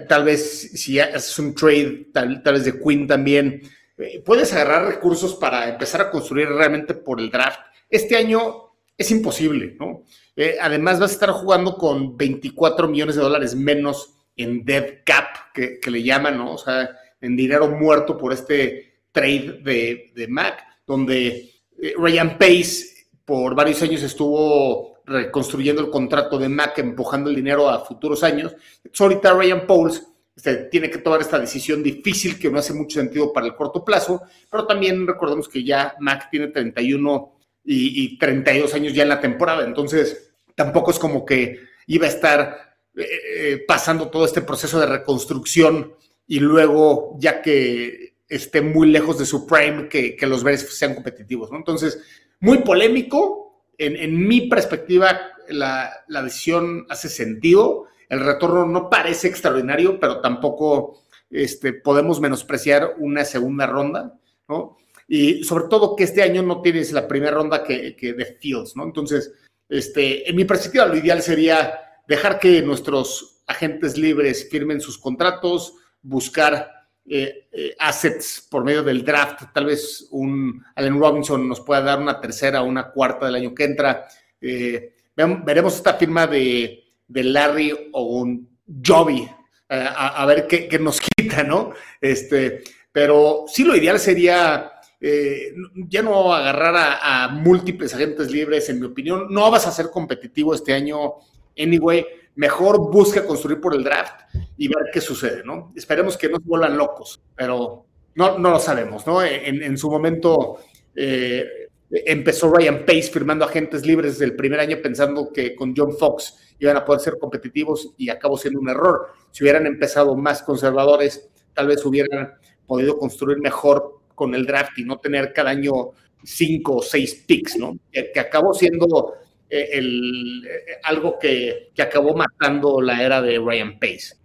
tal 0.07 0.23
vez 0.23 0.71
si 0.73 0.99
haces 0.99 1.37
un 1.39 1.53
trade, 1.53 2.09
tal, 2.13 2.41
vez 2.43 2.65
de 2.65 2.79
Quinn 2.79 3.07
también, 3.07 3.61
eh, 3.97 4.21
puedes 4.25 4.53
agarrar 4.53 4.87
recursos 4.87 5.35
para 5.35 5.69
empezar 5.69 6.01
a 6.01 6.11
construir 6.11 6.49
realmente 6.49 6.93
por 6.93 7.19
el 7.19 7.29
draft. 7.29 7.59
Este 7.89 8.15
año 8.15 8.67
es 8.97 9.11
imposible, 9.11 9.75
¿no? 9.79 10.03
Eh, 10.35 10.57
además 10.59 10.99
vas 10.99 11.11
a 11.11 11.13
estar 11.13 11.31
jugando 11.31 11.77
con 11.77 12.17
24 12.17 12.87
millones 12.87 13.15
de 13.15 13.21
dólares 13.21 13.55
menos 13.55 14.13
en 14.35 14.63
dead 14.65 14.99
cap, 15.03 15.53
que, 15.53 15.79
le 15.89 16.03
llaman, 16.03 16.37
¿no? 16.37 16.53
O 16.53 16.57
sea, 16.57 16.89
en 17.19 17.35
dinero 17.35 17.67
muerto 17.69 18.17
por 18.17 18.33
este 18.33 19.01
trade 19.11 19.61
de, 19.63 20.27
Mac, 20.29 20.63
donde 20.85 21.51
eh, 21.81 21.93
Ryan 21.97 22.37
Pace 22.37 23.07
por 23.25 23.55
varios 23.55 23.81
años 23.81 24.03
estuvo 24.03 24.96
reconstruyendo 25.07 25.81
el 25.81 25.89
contrato 25.89 26.37
de 26.37 26.49
Mac, 26.49 26.77
empujando 26.79 27.29
el 27.29 27.35
dinero 27.35 27.69
a 27.69 27.83
futuros 27.83 28.23
años. 28.23 28.55
ahorita 28.99 29.33
Ryan 29.33 29.65
Pauls 29.65 30.03
este, 30.35 30.55
tiene 30.65 30.89
que 30.89 30.99
tomar 30.99 31.21
esta 31.21 31.39
decisión 31.39 31.81
difícil 31.81 32.37
que 32.37 32.51
no 32.51 32.59
hace 32.59 32.73
mucho 32.73 32.99
sentido 32.99 33.33
para 33.33 33.47
el 33.47 33.55
corto 33.55 33.83
plazo, 33.83 34.21
pero 34.51 34.67
también 34.67 35.07
recordemos 35.07 35.49
que 35.49 35.63
ya 35.63 35.95
Mac 35.99 36.27
tiene 36.29 36.47
31 36.47 37.33
y, 37.63 38.17
32 38.17 38.73
años 38.75 38.93
ya 38.93 39.03
en 39.03 39.09
la 39.09 39.19
temporada, 39.19 39.65
entonces 39.65 40.31
tampoco 40.55 40.91
es 40.91 40.99
como 40.99 41.25
que 41.25 41.59
iba 41.87 42.05
a 42.05 42.09
estar 42.09 42.57
eh, 42.95 43.05
eh, 43.35 43.65
pasando 43.67 44.09
todo 44.09 44.25
este 44.25 44.41
proceso 44.41 44.79
de 44.79 44.85
reconstrucción 44.85 45.93
y 46.27 46.39
luego 46.39 47.17
ya 47.19 47.41
que 47.41 48.17
esté 48.29 48.61
muy 48.61 48.89
lejos 48.89 49.17
de 49.17 49.25
su 49.25 49.47
prime, 49.47 49.87
que, 49.89 50.17
los 50.27 50.43
Bears 50.43 50.77
sean 50.77 50.93
competitivos, 50.93 51.51
¿no? 51.51 51.57
Entonces, 51.57 51.99
muy 52.39 52.59
polémico, 52.59 53.46
en, 53.77 54.27
mi 54.27 54.41
perspectiva, 54.47 55.19
la, 55.49 56.03
decisión 56.07 56.85
hace 56.89 57.09
sentido. 57.09 57.85
El 58.09 58.21
retorno 58.21 58.65
no 58.65 58.89
parece 58.89 59.27
extraordinario, 59.27 59.99
pero 59.99 60.21
tampoco 60.21 61.01
este, 61.29 61.73
podemos 61.73 62.19
menospreciar 62.19 62.95
una 62.97 63.25
segunda 63.25 63.67
ronda, 63.67 64.17
¿no? 64.47 64.77
Y 65.07 65.43
sobre 65.43 65.65
todo 65.69 65.95
que 65.95 66.03
este 66.03 66.21
año 66.21 66.41
no 66.41 66.61
tienes 66.61 66.91
la 66.91 67.07
primera 67.07 67.31
ronda 67.31 67.63
que, 67.63 67.95
de 67.99 68.37
Fields, 68.39 68.75
¿no? 68.75 68.83
Entonces, 68.83 69.31
este, 69.69 70.29
en 70.29 70.35
mi 70.35 70.45
perspectiva, 70.45 70.85
lo 70.85 70.97
ideal 70.97 71.21
sería 71.21 71.79
dejar 72.07 72.39
que 72.39 72.61
nuestros 72.61 73.41
agentes 73.47 73.97
libres 73.97 74.49
firmen 74.49 74.81
sus 74.81 74.97
contratos, 74.97 75.75
buscar 76.01 76.76
eh, 77.09 77.47
eh, 77.53 77.73
assets 77.79 78.45
por 78.51 78.65
medio 78.65 78.83
del 78.83 79.05
draft. 79.05 79.43
Tal 79.53 79.65
vez 79.65 80.07
un 80.11 80.61
Allen 80.75 80.99
Robinson 80.99 81.47
nos 81.47 81.61
pueda 81.61 81.81
dar 81.81 81.99
una 81.99 82.19
tercera 82.19 82.61
o 82.61 82.65
una 82.65 82.91
cuarta 82.91 83.25
del 83.25 83.35
año 83.35 83.55
que 83.55 83.63
entra. 83.63 84.07
Eh, 84.41 84.93
veremos 85.15 85.75
esta 85.75 85.93
firma 85.93 86.27
de, 86.27 86.83
Larry 87.07 87.91
o 87.93 88.03
un 88.03 88.49
Joby, 88.85 89.25
a, 89.69 90.25
ver 90.25 90.47
qué, 90.47 90.77
nos 90.79 90.99
quita, 91.15 91.43
¿no? 91.43 91.71
Este, 92.01 92.63
pero 92.91 93.45
sí 93.47 93.63
lo 93.63 93.75
ideal 93.75 93.99
sería 93.99 94.73
ya 94.99 96.01
no 96.01 96.33
agarrar 96.33 96.99
a, 97.01 97.29
múltiples 97.29 97.93
agentes 97.93 98.29
libres, 98.29 98.67
en 98.67 98.81
mi 98.81 98.85
opinión. 98.85 99.27
No 99.29 99.49
vas 99.49 99.65
a 99.65 99.71
ser 99.71 99.89
competitivo 99.91 100.53
este 100.53 100.73
año, 100.73 101.13
anyway 101.57 102.05
mejor 102.37 102.91
busca 102.91 103.25
construir 103.25 103.59
por 103.59 103.75
el 103.75 103.83
draft 103.83 104.21
y 104.57 104.67
ver 104.67 104.85
qué 104.93 105.01
sucede, 105.01 105.43
¿no? 105.43 105.73
Esperemos 105.75 106.15
que 106.15 106.29
no 106.29 106.37
se 106.37 106.43
vuelvan 106.45 106.77
locos, 106.77 107.19
pero 107.35 107.85
no, 108.15 108.37
no 108.37 108.51
lo 108.51 108.59
sabemos, 108.59 109.05
¿no? 109.07 109.23
En, 109.23 109.75
su 109.77 109.89
momento 109.89 110.59
eh, 110.95 111.45
empezó 111.89 112.53
Ryan 112.53 112.85
Pace 112.85 113.09
firmando 113.11 113.43
agentes 113.43 113.85
libres 113.85 114.13
desde 114.13 114.25
el 114.25 114.35
primer 114.35 114.59
año 114.59 114.77
pensando 114.81 115.33
que 115.33 115.55
con 115.55 115.75
John 115.75 115.97
Fox 115.97 116.55
iban 116.59 116.77
a 116.77 116.85
poder 116.85 117.01
ser 117.01 117.17
competitivos 117.17 117.95
y 117.97 118.09
acabó 118.09 118.37
siendo 118.37 118.59
un 118.59 118.69
error. 118.69 119.07
Si 119.31 119.43
hubieran 119.43 119.65
empezado 119.65 120.15
más 120.15 120.43
conservadores, 120.43 121.29
tal 121.53 121.67
vez 121.67 121.83
hubieran 121.85 122.33
podido 122.67 122.99
construir 122.99 123.39
mejor 123.39 124.01
con 124.13 124.35
el 124.35 124.45
draft 124.45 124.77
y 124.77 124.83
no 124.83 124.99
tener 124.99 125.33
cada 125.33 125.49
año 125.49 125.91
cinco 126.23 126.77
o 126.77 126.81
seis 126.83 127.23
picks, 127.27 127.57
¿no? 127.57 127.77
que 127.91 128.19
acabó 128.19 128.53
siendo 128.53 129.15
el, 129.49 130.45
eh, 130.45 130.79
algo 130.83 131.17
que, 131.19 131.71
que, 131.73 131.81
acabó 131.81 132.15
matando 132.15 132.81
la 132.81 133.03
era 133.03 133.21
de 133.21 133.39
Ryan 133.39 133.79
Pace. 133.79 134.15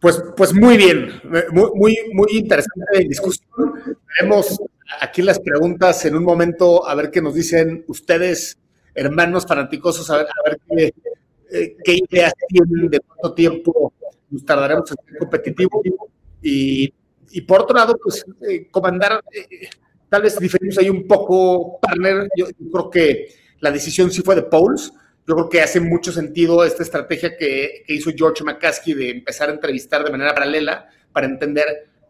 Pues, 0.00 0.22
pues 0.36 0.54
muy 0.54 0.76
bien, 0.76 1.20
muy, 1.50 1.70
muy, 1.74 1.96
muy 2.12 2.28
interesante 2.30 3.00
discusión. 3.08 3.48
Veremos 4.16 4.60
aquí 5.00 5.22
las 5.22 5.40
preguntas 5.40 6.04
en 6.04 6.14
un 6.16 6.24
momento, 6.24 6.86
a 6.86 6.94
ver 6.94 7.10
qué 7.10 7.20
nos 7.20 7.34
dicen 7.34 7.84
ustedes, 7.88 8.58
hermanos 8.94 9.46
fanáticosos, 9.46 10.08
a 10.10 10.18
ver, 10.18 10.26
a 10.26 10.48
ver 10.48 10.60
qué, 10.68 10.94
eh, 11.50 11.76
qué, 11.82 11.98
ideas 12.08 12.32
tienen, 12.48 12.88
de 12.88 13.00
cuánto 13.00 13.34
tiempo 13.34 13.92
nos 14.30 14.44
tardaremos 14.44 14.90
en 14.90 14.96
ser 15.04 15.18
competitivo. 15.18 15.82
Y, 16.40 16.92
y 17.32 17.40
por 17.40 17.62
otro 17.62 17.76
lado, 17.76 17.98
pues 18.02 18.24
comandar, 18.70 19.20
tal 20.08 20.22
vez 20.22 20.38
diferimos 20.38 20.78
ahí 20.78 20.90
un 20.90 21.06
poco, 21.06 21.80
partner, 21.80 22.28
yo 22.36 22.46
creo 22.72 22.90
que 22.90 23.28
la 23.60 23.70
decisión 23.70 24.10
sí 24.10 24.22
fue 24.22 24.34
de 24.34 24.42
Pauls. 24.42 24.92
Yo 25.26 25.34
creo 25.34 25.48
que 25.48 25.60
hace 25.60 25.80
mucho 25.80 26.12
sentido 26.12 26.64
esta 26.64 26.82
estrategia 26.82 27.36
que, 27.36 27.84
hizo 27.88 28.10
George 28.16 28.44
McCaskey 28.44 28.94
de 28.94 29.10
empezar 29.10 29.50
a 29.50 29.52
entrevistar 29.52 30.04
de 30.04 30.10
manera 30.10 30.34
paralela 30.34 30.88
para 31.12 31.26
entender 31.26 31.66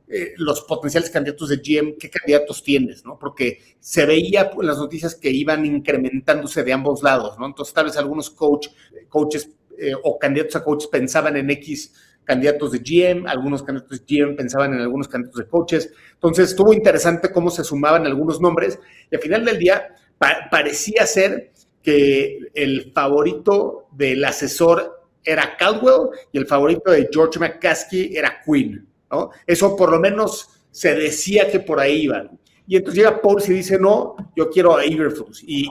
eh, 0.06 0.34
los 0.36 0.62
potenciales 0.62 1.10
candidatos 1.10 1.48
de 1.48 1.56
GM, 1.56 1.96
qué 1.98 2.08
candidatos 2.08 2.62
tienes, 2.62 3.04
¿no? 3.04 3.18
Porque 3.18 3.76
se 3.80 4.06
veía 4.06 4.50
en 4.58 4.66
las 4.66 4.78
noticias 4.78 5.14
que 5.14 5.30
iban 5.30 5.66
incrementándose 5.66 6.62
de 6.62 6.72
ambos 6.72 7.02
lados, 7.02 7.38
¿no? 7.38 7.46
Entonces, 7.46 7.74
tal 7.74 7.86
vez 7.86 7.96
algunos 7.96 8.30
coach, 8.30 8.68
coaches 9.08 9.50
eh, 9.78 9.92
o 10.02 10.18
candidatos 10.18 10.56
a 10.56 10.64
coaches 10.64 10.88
pensaban 10.88 11.36
en 11.36 11.50
X 11.50 11.92
candidatos 12.24 12.72
de 12.72 12.78
GM, 12.78 13.26
algunos 13.26 13.62
candidatos 13.62 14.04
de 14.04 14.04
GM 14.06 14.36
pensaban 14.36 14.74
en 14.74 14.80
algunos 14.80 15.08
candidatos 15.08 15.40
de 15.40 15.48
coaches. 15.48 15.92
Entonces, 16.14 16.50
estuvo 16.50 16.72
interesante 16.72 17.32
cómo 17.32 17.50
se 17.50 17.64
sumaban 17.64 18.06
algunos 18.06 18.40
nombres 18.40 18.78
y 19.10 19.16
al 19.16 19.22
final 19.22 19.44
del 19.44 19.58
día 19.58 19.94
parecía 20.18 21.06
ser 21.06 21.52
que 21.82 22.38
el 22.54 22.92
favorito 22.92 23.88
del 23.92 24.24
asesor 24.24 25.02
era 25.24 25.56
Caldwell 25.56 26.10
y 26.32 26.38
el 26.38 26.46
favorito 26.46 26.90
de 26.90 27.08
George 27.12 27.38
McCaskey 27.38 28.16
era 28.16 28.40
Quinn, 28.44 28.86
¿no? 29.10 29.30
Eso 29.46 29.76
por 29.76 29.90
lo 29.90 30.00
menos 30.00 30.48
se 30.70 30.94
decía 30.94 31.50
que 31.50 31.60
por 31.60 31.80
ahí 31.80 32.02
iban. 32.02 32.38
Y 32.66 32.76
entonces 32.76 33.02
llega 33.02 33.20
Paul 33.20 33.42
y 33.46 33.52
dice, 33.52 33.78
no, 33.78 34.14
yo 34.36 34.50
quiero 34.50 34.76
a 34.76 34.84
Iverflux. 34.84 35.42
Y, 35.46 35.70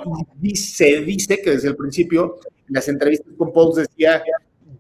se 0.56 1.02
dice 1.02 1.40
que 1.42 1.52
desde 1.52 1.68
el 1.70 1.76
principio, 1.76 2.40
en 2.68 2.74
las 2.74 2.88
entrevistas 2.88 3.32
con 3.38 3.54
Paul 3.54 3.76
decía, 3.76 4.24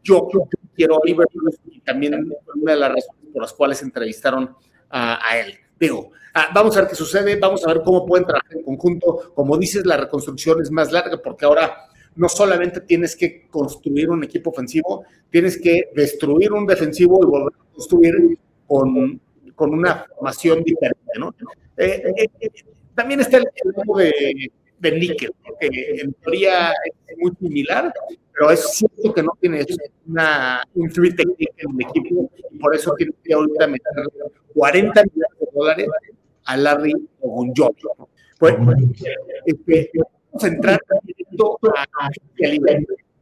yo, 0.03 0.27
quiero 0.75 0.95
a 0.95 1.09
Iverflux 1.09 1.59
y 1.69 1.79
también 1.81 2.15
una 2.55 2.71
de 2.73 2.79
las 2.79 2.89
razones 2.89 3.31
por 3.31 3.41
las 3.43 3.53
cuales 3.53 3.81
entrevistaron 3.83 4.55
a, 4.89 5.29
a 5.29 5.39
él. 5.39 5.59
Digo, 5.79 6.11
Ah, 6.39 6.51
vamos 6.53 6.77
a 6.77 6.81
ver 6.81 6.89
qué 6.89 6.95
sucede, 6.95 7.35
vamos 7.37 7.65
a 7.65 7.73
ver 7.73 7.81
cómo 7.83 8.05
pueden 8.05 8.27
trabajar 8.27 8.57
en 8.57 8.61
conjunto. 8.61 9.31
Como 9.33 9.57
dices, 9.57 9.87
la 9.87 9.97
reconstrucción 9.97 10.61
es 10.61 10.69
más 10.69 10.91
larga 10.91 11.19
porque 11.19 11.45
ahora 11.45 11.87
no 12.15 12.29
solamente 12.29 12.81
tienes 12.81 13.15
que 13.15 13.47
construir 13.49 14.11
un 14.11 14.23
equipo 14.23 14.51
ofensivo, 14.51 15.03
tienes 15.31 15.59
que 15.59 15.89
destruir 15.95 16.51
un 16.53 16.67
defensivo 16.67 17.23
y 17.23 17.25
volver 17.25 17.53
a 17.59 17.73
construir 17.73 18.37
con, 18.67 19.19
con 19.55 19.73
una 19.73 20.05
formación 20.15 20.61
diferente, 20.63 21.11
¿no? 21.17 21.33
Eh, 21.75 22.03
eh, 22.15 22.27
eh, 22.39 22.49
también 22.93 23.21
está 23.21 23.37
el, 23.37 23.47
tema 23.55 23.99
de, 23.99 24.51
de 24.77 24.91
níquel, 24.91 25.31
que 25.59 26.01
en 26.01 26.13
teoría 26.13 26.71
es 27.07 27.17
muy 27.17 27.31
similar, 27.39 27.91
pero 28.37 28.51
es 28.51 28.63
cierto 28.77 29.13
que 29.13 29.23
no 29.23 29.31
tienes 29.39 29.65
una, 30.07 30.63
un 30.75 30.89
three 30.89 31.15
technique 31.15 31.53
en 31.57 31.71
el 31.71 31.87
equipo 31.87 32.29
y 32.51 32.57
por 32.59 32.75
eso 32.75 32.93
tienes 32.95 33.15
que 33.23 33.33
ahorita 33.33 33.67
meter 33.67 33.91
40 34.53 35.03
millones 35.03 35.39
de 35.39 35.47
dólares 35.53 35.87
a 36.45 36.57
Larry 36.57 36.93
Ogunjobi. 37.21 37.81
Pues, 38.39 38.55
este, 39.45 39.91
vamos 39.95 40.43
a 40.43 40.47
entrar 40.47 40.75
a 40.75 42.09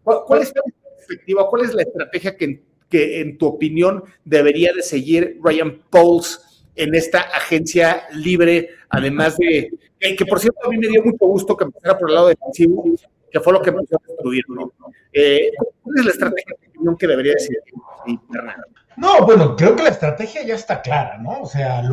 ¿Cuál 0.03 0.41
es 0.41 0.53
la 0.53 0.62
perspectiva, 0.98 1.50
cuál 1.50 1.63
es 1.63 1.74
la 1.74 1.84
estrategia 1.84 2.36
que, 2.36 2.62
que 2.89 3.22
en 3.22 3.38
tu 3.38 3.48
opinión 3.48 4.03
debería 4.25 4.74
de 4.74 4.81
seguir 4.81 5.39
Ryan 5.41 5.81
Pauls 5.89 6.65
en 6.75 6.93
esta 6.93 7.22
agencia 7.22 8.03
libre, 8.13 8.69
además 8.89 9.38
de, 9.38 9.72
que, 10.00 10.25
por 10.25 10.39
cierto 10.39 10.60
a 10.65 10.69
mí 10.69 10.77
me 10.77 10.88
dio 10.88 11.01
mucho 11.03 11.25
gusto 11.25 11.55
que 11.55 11.63
empezara 11.63 11.98
por 11.98 12.10
el 12.10 12.15
lado 12.15 12.27
defensivo, 12.27 12.84
que 13.32 13.39
fue 13.39 13.53
lo 13.53 13.62
que 13.62 13.70
empezó 13.70 13.98
a 13.98 14.08
destruir, 14.08 14.44
¿no? 14.50 14.72
Eh, 15.13 15.51
¿Cuál 15.82 16.00
es 16.00 16.05
la 16.05 16.12
estrategia 16.12 16.55
que 17.00 17.08
debería 17.08 17.34
decir? 17.34 17.58
No, 18.98 19.25
bueno, 19.25 19.55
creo 19.55 19.75
que 19.75 19.84
la 19.84 19.89
estrategia 19.89 20.44
ya 20.46 20.55
está 20.55 20.82
clara, 20.82 21.17
¿no? 21.17 21.41
O 21.41 21.46
sea, 21.46 21.84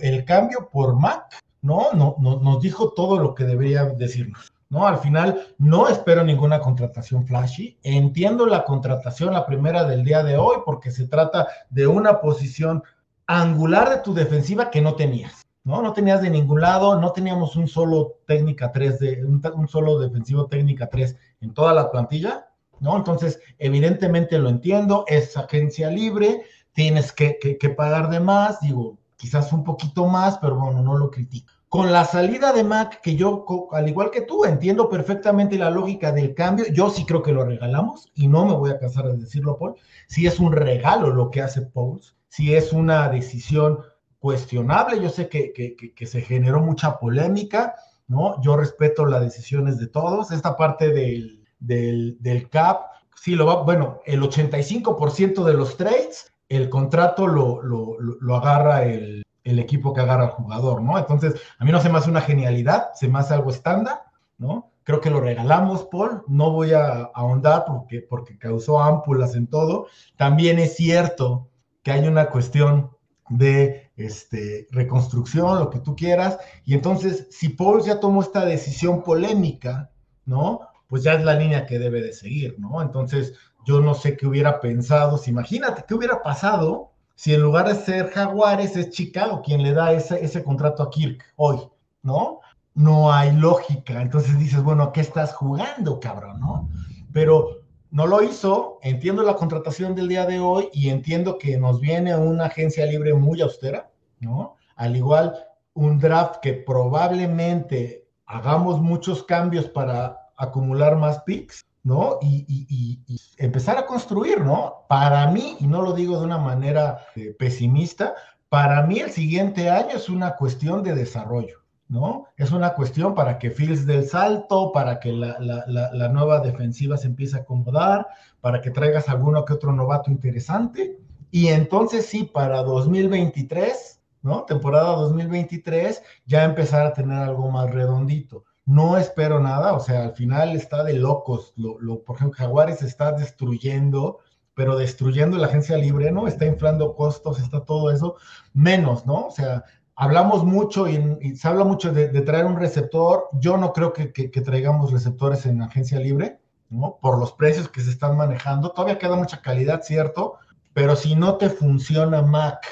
el 0.00 0.24
cambio 0.24 0.68
por 0.70 0.98
Mac, 0.98 1.24
¿no? 1.62 1.92
No, 1.92 2.16
no, 2.20 2.40
Nos 2.40 2.60
dijo 2.60 2.92
todo 2.92 3.18
lo 3.18 3.34
que 3.34 3.44
debería 3.44 3.84
decirnos. 3.84 4.52
¿no? 4.68 4.86
Al 4.86 4.98
final 4.98 5.48
no 5.58 5.86
espero 5.88 6.24
ninguna 6.24 6.58
contratación 6.58 7.26
flashy. 7.26 7.76
Entiendo 7.82 8.46
la 8.46 8.64
contratación, 8.64 9.34
la 9.34 9.44
primera 9.44 9.84
del 9.84 10.02
día 10.02 10.22
de 10.22 10.38
hoy, 10.38 10.58
porque 10.64 10.90
se 10.90 11.06
trata 11.06 11.46
de 11.68 11.86
una 11.86 12.22
posición 12.22 12.82
angular 13.26 13.90
de 13.90 13.98
tu 13.98 14.14
defensiva 14.14 14.70
que 14.70 14.80
no 14.80 14.94
tenías, 14.94 15.41
¿no? 15.64 15.82
No 15.82 15.92
tenías 15.92 16.22
de 16.22 16.30
ningún 16.30 16.60
lado, 16.60 16.98
no 17.00 17.12
teníamos 17.12 17.56
un 17.56 17.68
solo 17.68 18.18
técnica 18.26 18.72
3 18.72 18.98
de 18.98 19.24
un, 19.24 19.68
solo 19.68 19.98
defensivo 19.98 20.46
técnica 20.46 20.88
3 20.88 21.16
en 21.40 21.54
toda 21.54 21.72
la 21.72 21.90
plantilla, 21.90 22.48
¿no? 22.80 22.96
Entonces, 22.96 23.40
evidentemente 23.58 24.38
lo 24.38 24.48
entiendo, 24.48 25.04
es 25.06 25.36
agencia 25.36 25.90
libre, 25.90 26.42
tienes 26.72 27.12
que, 27.12 27.38
que 27.38 27.68
pagar 27.70 28.10
de 28.10 28.20
más, 28.20 28.60
digo, 28.60 28.98
quizás 29.16 29.52
un 29.52 29.62
poquito 29.62 30.06
más, 30.06 30.38
pero 30.38 30.56
bueno, 30.56 30.82
no 30.82 30.98
lo 30.98 31.10
critico. 31.10 31.52
Con 31.72 31.90
la 31.90 32.04
salida 32.04 32.52
de 32.52 32.64
Mac, 32.64 33.00
que 33.00 33.16
yo, 33.16 33.46
al 33.72 33.88
igual 33.88 34.10
que 34.10 34.20
tú, 34.20 34.44
entiendo 34.44 34.90
perfectamente 34.90 35.56
la 35.56 35.70
lógica 35.70 36.12
del 36.12 36.34
cambio, 36.34 36.66
yo 36.70 36.90
sí 36.90 37.06
creo 37.06 37.22
que 37.22 37.32
lo 37.32 37.46
regalamos 37.46 38.10
y 38.14 38.28
no 38.28 38.44
me 38.44 38.52
voy 38.52 38.70
a 38.72 38.78
cansar 38.78 39.06
de 39.06 39.16
decirlo, 39.16 39.56
Paul. 39.56 39.76
Si 40.06 40.26
es 40.26 40.38
un 40.38 40.52
regalo 40.52 41.08
lo 41.14 41.30
que 41.30 41.40
hace 41.40 41.62
Paul, 41.62 42.02
si 42.28 42.54
es 42.54 42.74
una 42.74 43.08
decisión 43.08 43.78
cuestionable, 44.22 45.02
yo 45.02 45.08
sé 45.08 45.28
que, 45.28 45.52
que, 45.52 46.06
se 46.06 46.20
generó 46.20 46.60
mucha 46.60 47.00
polémica, 47.00 47.74
¿no? 48.06 48.40
Yo 48.40 48.56
respeto 48.56 49.04
las 49.04 49.20
decisiones 49.20 49.78
de 49.78 49.88
todos. 49.88 50.30
Esta 50.30 50.56
parte 50.56 50.92
del, 50.92 51.44
del, 51.58 52.18
del 52.20 52.48
CAP, 52.48 52.82
sí 53.16 53.34
lo 53.34 53.46
va, 53.46 53.64
bueno, 53.64 54.00
el 54.06 54.22
85% 54.22 55.42
de 55.42 55.54
los 55.54 55.76
trades, 55.76 56.32
el 56.48 56.70
contrato 56.70 57.26
lo, 57.26 57.62
lo, 57.62 57.96
lo 57.98 58.36
agarra 58.36 58.84
el, 58.84 59.24
el 59.42 59.58
equipo 59.58 59.92
que 59.92 60.02
agarra 60.02 60.26
al 60.26 60.30
jugador, 60.30 60.82
¿no? 60.82 60.96
Entonces, 60.98 61.34
a 61.58 61.64
mí 61.64 61.72
no 61.72 61.80
se 61.80 61.88
me 61.88 61.98
hace 61.98 62.08
una 62.08 62.20
genialidad, 62.20 62.92
se 62.94 63.08
me 63.08 63.18
hace 63.18 63.34
algo 63.34 63.50
estándar, 63.50 64.04
¿no? 64.38 64.70
Creo 64.84 65.00
que 65.00 65.10
lo 65.10 65.20
regalamos, 65.20 65.88
Paul, 65.90 66.22
no 66.28 66.52
voy 66.52 66.74
a 66.74 67.10
ahondar 67.12 67.64
porque, 67.66 68.02
porque 68.02 68.38
causó 68.38 68.80
ámpulas 68.80 69.34
en 69.34 69.48
todo. 69.48 69.88
También 70.16 70.60
es 70.60 70.76
cierto 70.76 71.48
que 71.82 71.90
hay 71.90 72.06
una 72.06 72.30
cuestión 72.30 72.92
de 73.28 73.81
este, 74.06 74.66
reconstrucción, 74.70 75.58
lo 75.58 75.70
que 75.70 75.80
tú 75.80 75.96
quieras, 75.96 76.38
y 76.64 76.74
entonces, 76.74 77.26
si 77.30 77.50
Paul 77.50 77.82
ya 77.82 78.00
tomó 78.00 78.22
esta 78.22 78.44
decisión 78.44 79.02
polémica, 79.02 79.90
¿no? 80.24 80.60
Pues 80.88 81.02
ya 81.02 81.14
es 81.14 81.24
la 81.24 81.34
línea 81.34 81.66
que 81.66 81.78
debe 81.78 82.02
de 82.02 82.12
seguir, 82.12 82.56
¿no? 82.58 82.82
Entonces, 82.82 83.34
yo 83.64 83.80
no 83.80 83.94
sé 83.94 84.16
qué 84.16 84.26
hubiera 84.26 84.60
pensado, 84.60 85.18
si 85.18 85.30
imagínate 85.30 85.84
qué 85.86 85.94
hubiera 85.94 86.22
pasado 86.22 86.92
si 87.22 87.32
en 87.32 87.42
lugar 87.42 87.68
de 87.68 87.76
ser 87.76 88.10
Jaguares 88.10 88.74
es 88.76 88.90
Chicago 88.90 89.42
quien 89.44 89.62
le 89.62 89.72
da 89.72 89.92
ese, 89.92 90.24
ese 90.24 90.42
contrato 90.42 90.82
a 90.82 90.90
Kirk 90.90 91.22
hoy, 91.36 91.58
¿no? 92.02 92.40
No 92.74 93.12
hay 93.12 93.30
lógica. 93.30 94.02
Entonces 94.02 94.36
dices, 94.40 94.60
bueno, 94.60 94.82
¿a 94.82 94.92
qué 94.92 95.02
estás 95.02 95.32
jugando, 95.32 96.00
cabrón, 96.00 96.40
no? 96.40 96.68
Pero 97.12 97.60
no 97.92 98.08
lo 98.08 98.22
hizo, 98.22 98.80
entiendo 98.82 99.22
la 99.22 99.36
contratación 99.36 99.94
del 99.94 100.08
día 100.08 100.26
de 100.26 100.40
hoy 100.40 100.68
y 100.72 100.88
entiendo 100.88 101.38
que 101.38 101.58
nos 101.58 101.80
viene 101.80 102.16
una 102.16 102.46
agencia 102.46 102.86
libre 102.86 103.14
muy 103.14 103.40
austera, 103.40 103.91
¿no? 104.22 104.56
Al 104.76 104.96
igual, 104.96 105.34
un 105.74 105.98
draft 105.98 106.36
que 106.40 106.54
probablemente 106.54 108.08
hagamos 108.26 108.80
muchos 108.80 109.22
cambios 109.22 109.66
para 109.66 110.18
acumular 110.36 110.96
más 110.96 111.22
picks, 111.22 111.64
¿no? 111.82 112.18
Y, 112.22 113.00
empezar 113.36 113.76
a 113.76 113.86
construir, 113.86 114.40
¿no? 114.40 114.84
Para 114.88 115.26
mí, 115.30 115.56
y 115.60 115.66
no 115.66 115.82
lo 115.82 115.92
digo 115.92 116.18
de 116.18 116.24
una 116.24 116.38
manera 116.38 117.06
eh, 117.16 117.34
pesimista, 117.38 118.14
para 118.48 118.82
mí 118.82 119.00
el 119.00 119.10
siguiente 119.10 119.70
año 119.70 119.96
es 119.96 120.08
una 120.08 120.36
cuestión 120.36 120.82
de 120.82 120.94
desarrollo, 120.94 121.58
¿no? 121.88 122.26
Es 122.36 122.52
una 122.52 122.74
cuestión 122.74 123.14
para 123.14 123.38
que 123.38 123.50
Fields 123.50 123.86
del 123.86 124.06
salto, 124.06 124.72
para 124.72 125.00
que 125.00 125.12
la, 125.12 126.08
nueva 126.10 126.40
defensiva 126.40 126.96
se 126.96 127.08
empiece 127.08 127.36
a 127.36 127.40
acomodar, 127.40 128.06
para 128.40 128.60
que 128.60 128.70
traigas 128.70 129.08
alguno 129.08 129.44
que 129.44 129.54
otro 129.54 129.72
novato 129.72 130.10
interesante. 130.10 130.98
Y 131.30 131.48
entonces 131.48 132.06
sí, 132.06 132.24
para 132.24 132.62
2023, 132.62 134.01
¿no? 134.22 134.44
Temporada 134.44 134.96
2023, 134.96 136.02
ya 136.26 136.44
empezar 136.44 136.86
a 136.86 136.92
tener 136.92 137.18
algo 137.18 137.50
más 137.50 137.70
redondito 137.70 138.44
no 138.64 138.96
espero 138.96 139.40
nada, 139.40 139.72
o 139.74 139.80
sea, 139.80 140.04
al 140.04 140.12
final 140.14 140.54
está 140.54 140.84
de 140.84 140.94
locos, 140.94 141.52
lo, 141.56 142.02
por 142.04 142.16
ejemplo, 142.16 142.38
Jaguares 142.38 142.82
está 142.82 143.12
destruyendo, 143.12 144.20
pero 144.54 144.76
destruyendo 144.76 145.36
la 145.38 145.48
agencia 145.48 145.76
libre, 145.76 146.12
¿no? 146.12 146.28
Está 146.28 146.46
inflando 146.46 146.94
costos, 146.94 147.40
está 147.40 147.64
todo 147.64 147.90
eso, 147.90 148.16
menos, 148.52 149.04
¿no? 149.06 149.26
O 149.26 149.30
sea, 149.30 149.64
hablamos 149.96 150.44
mucho 150.44 150.88
y, 150.88 151.36
se 151.36 151.48
habla 151.48 151.64
mucho 151.64 151.92
de, 151.92 152.08
traer 152.20 152.46
un 152.46 152.56
receptor, 152.56 153.28
yo 153.32 153.56
no 153.56 153.72
creo 153.72 153.92
que, 153.92 154.12
que, 154.12 154.40
traigamos 154.40 154.92
receptores 154.92 155.46
en 155.46 155.62
agencia 155.62 155.98
libre, 155.98 156.40
¿no? 156.70 156.98
Por 157.00 157.18
los 157.18 157.32
precios 157.32 157.68
que 157.68 157.80
se 157.80 157.90
están 157.90 158.16
manejando, 158.16 158.70
todavía 158.70 158.98
queda 158.98 159.16
mucha 159.16 159.42
calidad, 159.42 159.82
cierto, 159.82 160.34
pero 160.72 160.94
si 160.94 161.16
no 161.16 161.36
te 161.36 161.50
funciona 161.50 162.22
Mac, 162.22 162.64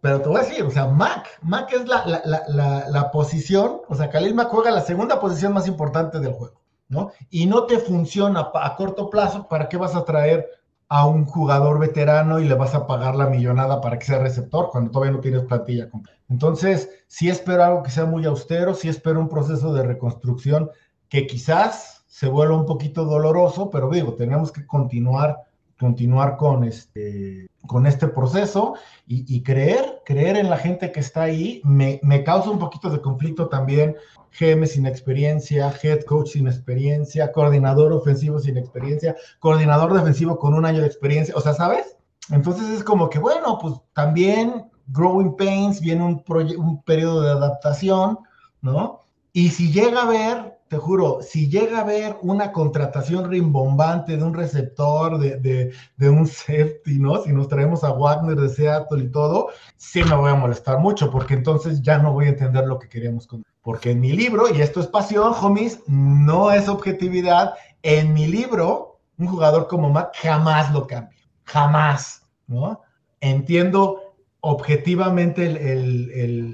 pero 0.00 0.20
te 0.20 0.28
voy 0.28 0.38
a 0.38 0.42
decir, 0.42 0.62
o 0.62 0.70
sea, 0.70 0.86
Mac, 0.86 1.26
Mac 1.42 1.72
es 1.72 1.88
la, 1.88 2.22
la, 2.24 2.88
la, 2.88 3.10
posición, 3.10 3.80
o 3.88 3.94
sea, 3.94 4.10
Khalil 4.10 4.34
Mac 4.34 4.48
juega 4.50 4.70
la 4.70 4.82
segunda 4.82 5.20
posición 5.20 5.54
más 5.54 5.66
importante 5.66 6.20
del 6.20 6.32
juego, 6.32 6.60
¿no? 6.88 7.12
Y 7.30 7.46
no 7.46 7.64
te 7.64 7.78
funciona 7.78 8.50
a 8.52 8.76
corto 8.76 9.08
plazo, 9.08 9.48
¿para 9.48 9.68
qué 9.68 9.78
vas 9.78 9.94
a 9.94 10.04
traer 10.04 10.46
a 10.88 11.06
un 11.06 11.24
jugador 11.24 11.78
veterano 11.78 12.40
y 12.40 12.44
le 12.44 12.54
vas 12.54 12.74
a 12.74 12.86
pagar 12.86 13.16
la 13.16 13.26
millonada 13.26 13.80
para 13.80 13.98
que 13.98 14.04
sea 14.04 14.18
receptor 14.18 14.68
cuando 14.70 14.90
todavía 14.90 15.12
no 15.12 15.20
tienes 15.20 15.44
plantilla 15.44 15.88
completa? 15.88 16.20
Entonces, 16.28 16.90
sí 17.06 17.30
espero 17.30 17.64
algo 17.64 17.82
que 17.82 17.90
sea 17.90 18.04
muy 18.04 18.26
austero, 18.26 18.74
sí 18.74 18.88
espero 18.88 19.18
un 19.18 19.28
proceso 19.30 19.72
de 19.72 19.82
reconstrucción 19.82 20.70
que 21.08 21.26
quizás 21.26 22.04
se 22.06 22.28
vuelva 22.28 22.56
un 22.56 22.66
poquito 22.66 23.06
doloroso, 23.06 23.70
pero 23.70 23.88
digo, 23.88 24.14
tenemos 24.14 24.52
que 24.52 24.66
continuar 24.66 25.38
continuar 25.84 26.38
con 26.38 26.64
este, 26.64 27.46
con 27.66 27.86
este 27.86 28.08
proceso 28.08 28.72
y, 29.06 29.42
creer, 29.42 30.00
creer 30.06 30.38
en 30.38 30.48
la 30.48 30.56
gente 30.56 30.90
que 30.90 31.00
está 31.00 31.24
ahí. 31.24 31.60
Me, 31.62 32.00
causa 32.24 32.48
un 32.48 32.58
poquito 32.58 32.88
de 32.88 33.02
conflicto 33.02 33.48
también 33.50 33.94
GM 34.40 34.66
sin 34.66 34.86
experiencia, 34.86 35.70
head 35.82 36.04
coach 36.04 36.30
sin 36.30 36.46
experiencia, 36.46 37.30
coordinador 37.32 37.92
ofensivo 37.92 38.38
sin 38.38 38.56
experiencia, 38.56 39.14
coordinador 39.40 39.92
defensivo 39.92 40.38
con 40.38 40.54
un 40.54 40.64
año 40.64 40.80
de 40.80 40.86
experiencia, 40.86 41.34
o 41.36 41.42
sea, 41.42 41.52
¿sabes? 41.52 41.98
Entonces 42.30 42.66
es 42.70 42.82
como 42.82 43.10
que, 43.10 43.18
bueno, 43.18 43.58
pues 43.60 43.74
también 43.92 44.70
Growing 44.86 45.36
Pains, 45.36 45.82
viene 45.82 46.02
un 46.02 46.82
periodo 46.82 47.20
de 47.20 47.30
adaptación, 47.30 48.20
¿no? 48.62 49.02
Y 49.34 49.50
si 49.50 49.70
llega 49.70 50.00
a 50.00 50.08
ver 50.08 50.58
te 50.68 50.78
juro, 50.78 51.20
si 51.22 51.48
llega 51.48 51.78
a 51.78 51.82
haber 51.82 52.16
una 52.22 52.50
contratación 52.50 53.30
rimbombante 53.30 54.16
de 54.16 54.24
un 54.24 54.34
receptor, 54.34 55.18
de, 55.18 55.72
un 56.00 56.26
safety, 56.26 56.98
¿no? 56.98 57.22
Si 57.22 57.32
nos 57.32 57.48
traemos 57.48 57.84
a 57.84 57.92
Wagner 57.92 58.36
de 58.36 58.48
Seattle 58.48 59.04
y 59.04 59.10
todo, 59.10 59.48
sí 59.76 60.02
me 60.02 60.16
voy 60.16 60.30
a 60.30 60.34
molestar 60.34 60.78
mucho, 60.78 61.10
porque 61.10 61.34
entonces 61.34 61.82
ya 61.82 61.98
no 61.98 62.12
voy 62.12 62.26
a 62.26 62.30
entender 62.30 62.66
lo 62.66 62.78
que 62.78 62.88
queríamos 62.88 63.26
con. 63.26 63.44
Porque 63.62 63.90
en 63.92 64.00
mi 64.00 64.12
libro, 64.12 64.52
y 64.52 64.60
esto 64.60 64.80
es 64.80 64.86
pasión, 64.86 65.32
homies, 65.40 65.80
no 65.86 66.50
es 66.50 66.68
objetividad, 66.68 67.54
en 67.82 68.14
mi 68.14 68.26
libro, 68.26 69.00
un 69.18 69.26
jugador 69.26 69.68
como 69.68 69.90
Matt 69.90 70.16
jamás 70.16 70.72
lo 70.72 70.86
cambia, 70.86 71.18
jamás, 71.44 72.22
¿no? 72.46 72.80
Entiendo 73.20 74.14
objetivamente 74.40 75.48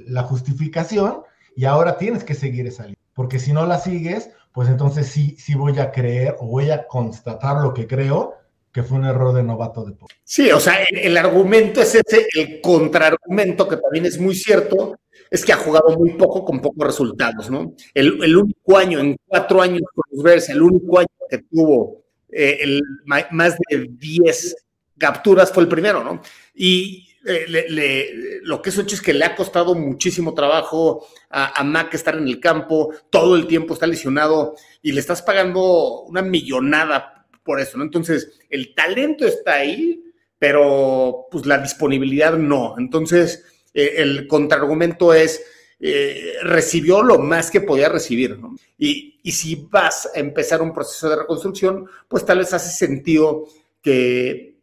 la 0.07 0.23
justificación 0.25 1.23
y 1.57 1.65
ahora 1.65 1.97
tienes 1.97 2.23
que 2.23 2.35
seguir 2.35 2.67
esa 2.67 2.85
línea 2.85 3.00
porque 3.15 3.39
si 3.39 3.53
no 3.53 3.67
la 3.67 3.79
sigues, 3.79 4.31
pues 4.53 4.69
entonces 4.69 5.07
sí, 5.07 5.37
sí 5.39 5.55
voy 5.55 5.79
a 5.79 5.93
creer 5.93 6.37
o 6.41 6.47
voy 6.47 6.71
a 6.71 6.87
constatar 6.87 7.63
lo 7.63 7.73
que 7.73 7.87
creo, 7.87 8.35
que 8.73 8.83
fue 8.83 8.99
un 8.99 9.05
error 9.05 9.35
de 9.35 9.43
novato 9.43 9.85
de 9.85 9.93
poco. 9.93 10.13
Sí, 10.25 10.51
o 10.51 10.61
sea, 10.61 10.85
el, 10.91 11.17
argumento 11.17 11.81
es 11.81 11.95
ese, 11.95 12.27
el 12.35 12.61
contraargumento, 12.61 13.67
que 13.69 13.77
también 13.77 14.07
es 14.07 14.19
muy 14.19 14.35
cierto, 14.35 14.97
es 15.31 15.45
que 15.45 15.53
ha 15.53 15.57
jugado 15.57 15.97
muy 15.99 16.15
poco 16.15 16.45
con 16.45 16.61
pocos 16.61 16.87
resultados, 16.87 17.51
¿no? 17.51 17.75
El, 17.95 18.37
único 18.37 18.77
año, 18.77 19.01
en 19.01 19.17
cuatro 19.27 19.63
años 19.63 19.83
con 19.93 20.05
los 20.11 20.23
Bears, 20.23 20.49
el 20.49 20.63
único 20.63 20.99
año 20.99 21.09
que 21.29 21.39
tuvo 21.39 22.05
eh, 22.29 22.59
el, 22.61 22.83
más 23.05 23.57
de 23.69 23.89
10 23.91 24.57
capturas 24.99 25.51
fue 25.53 25.65
el 25.65 25.69
primero, 25.69 26.05
¿no? 26.05 26.21
Y 26.55 27.10
eh, 27.25 28.41
lo 28.43 28.63
que 28.63 28.71
es 28.71 28.79
hecho 28.79 28.95
es 28.95 29.03
que 29.03 29.13
le 29.13 29.25
ha 29.25 29.37
costado 29.37 29.75
muchísimo 29.75 30.33
trabajo 30.33 31.07
a, 31.29 31.63
Mac 31.65 31.93
estar 31.93 32.17
en 32.17 32.27
el 32.27 32.41
campo, 32.41 32.95
todo 33.11 33.37
el 33.37 33.47
tiempo 33.47 33.75
está 33.75 33.87
lesionado 33.87 34.57
y 34.81 34.93
le 34.93 35.01
estás 35.01 35.21
pagando 35.23 36.03
una 36.03 36.23
millonada 36.23 37.27
por 37.43 37.61
eso, 37.61 37.77
¿no? 37.77 37.85
Entonces, 37.85 38.41
el 38.49 38.75
talento 38.75 39.27
está 39.27 39.55
ahí, 39.55 40.03
pero 40.39 41.27
pues 41.31 41.45
la 41.47 41.59
disponibilidad 41.59 42.37
no. 42.39 42.77
Entonces, 42.79 43.45
eh, 43.75 43.95
el 43.99 44.27
contraargumento 44.27 45.13
es, 45.13 45.43
eh, 45.79 46.35
recibió 46.43 47.03
lo 47.03 47.19
más 47.19 47.51
que 47.51 47.61
podía 47.61 47.89
recibir, 47.89 48.39
¿no? 48.39 48.57
Y, 48.79 49.21
y 49.23 49.33
si 49.33 49.67
vas 49.71 50.11
a 50.15 50.19
empezar 50.19 50.63
un 50.63 50.73
proceso 50.73 51.09
de 51.11 51.17
reconstrucción, 51.17 51.87
pues 52.09 52.25
tal 52.25 52.39
vez 52.39 52.53
hace 52.55 52.71
sentido 52.71 53.47
que, 53.83 54.57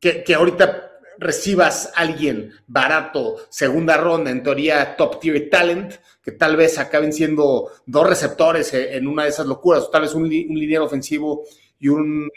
que, 0.00 0.24
que 0.24 0.34
ahorita 0.34 0.91
recibas 1.18 1.92
a 1.94 2.00
alguien 2.00 2.52
barato, 2.66 3.36
segunda 3.48 3.96
ronda, 3.96 4.30
en 4.30 4.42
teoría 4.42 4.96
top 4.96 5.20
tier 5.20 5.50
talent, 5.50 5.94
que 6.22 6.32
tal 6.32 6.56
vez 6.56 6.78
acaben 6.78 7.12
siendo 7.12 7.70
dos 7.86 8.08
receptores 8.08 8.72
en 8.74 9.06
una 9.06 9.24
de 9.24 9.30
esas 9.30 9.46
locuras, 9.46 9.84
o 9.84 9.90
tal 9.90 10.02
vez 10.02 10.14
un, 10.14 10.24
un 10.24 10.76
ofensivo 10.78 11.42
y 11.78 11.88
un, 11.88 12.28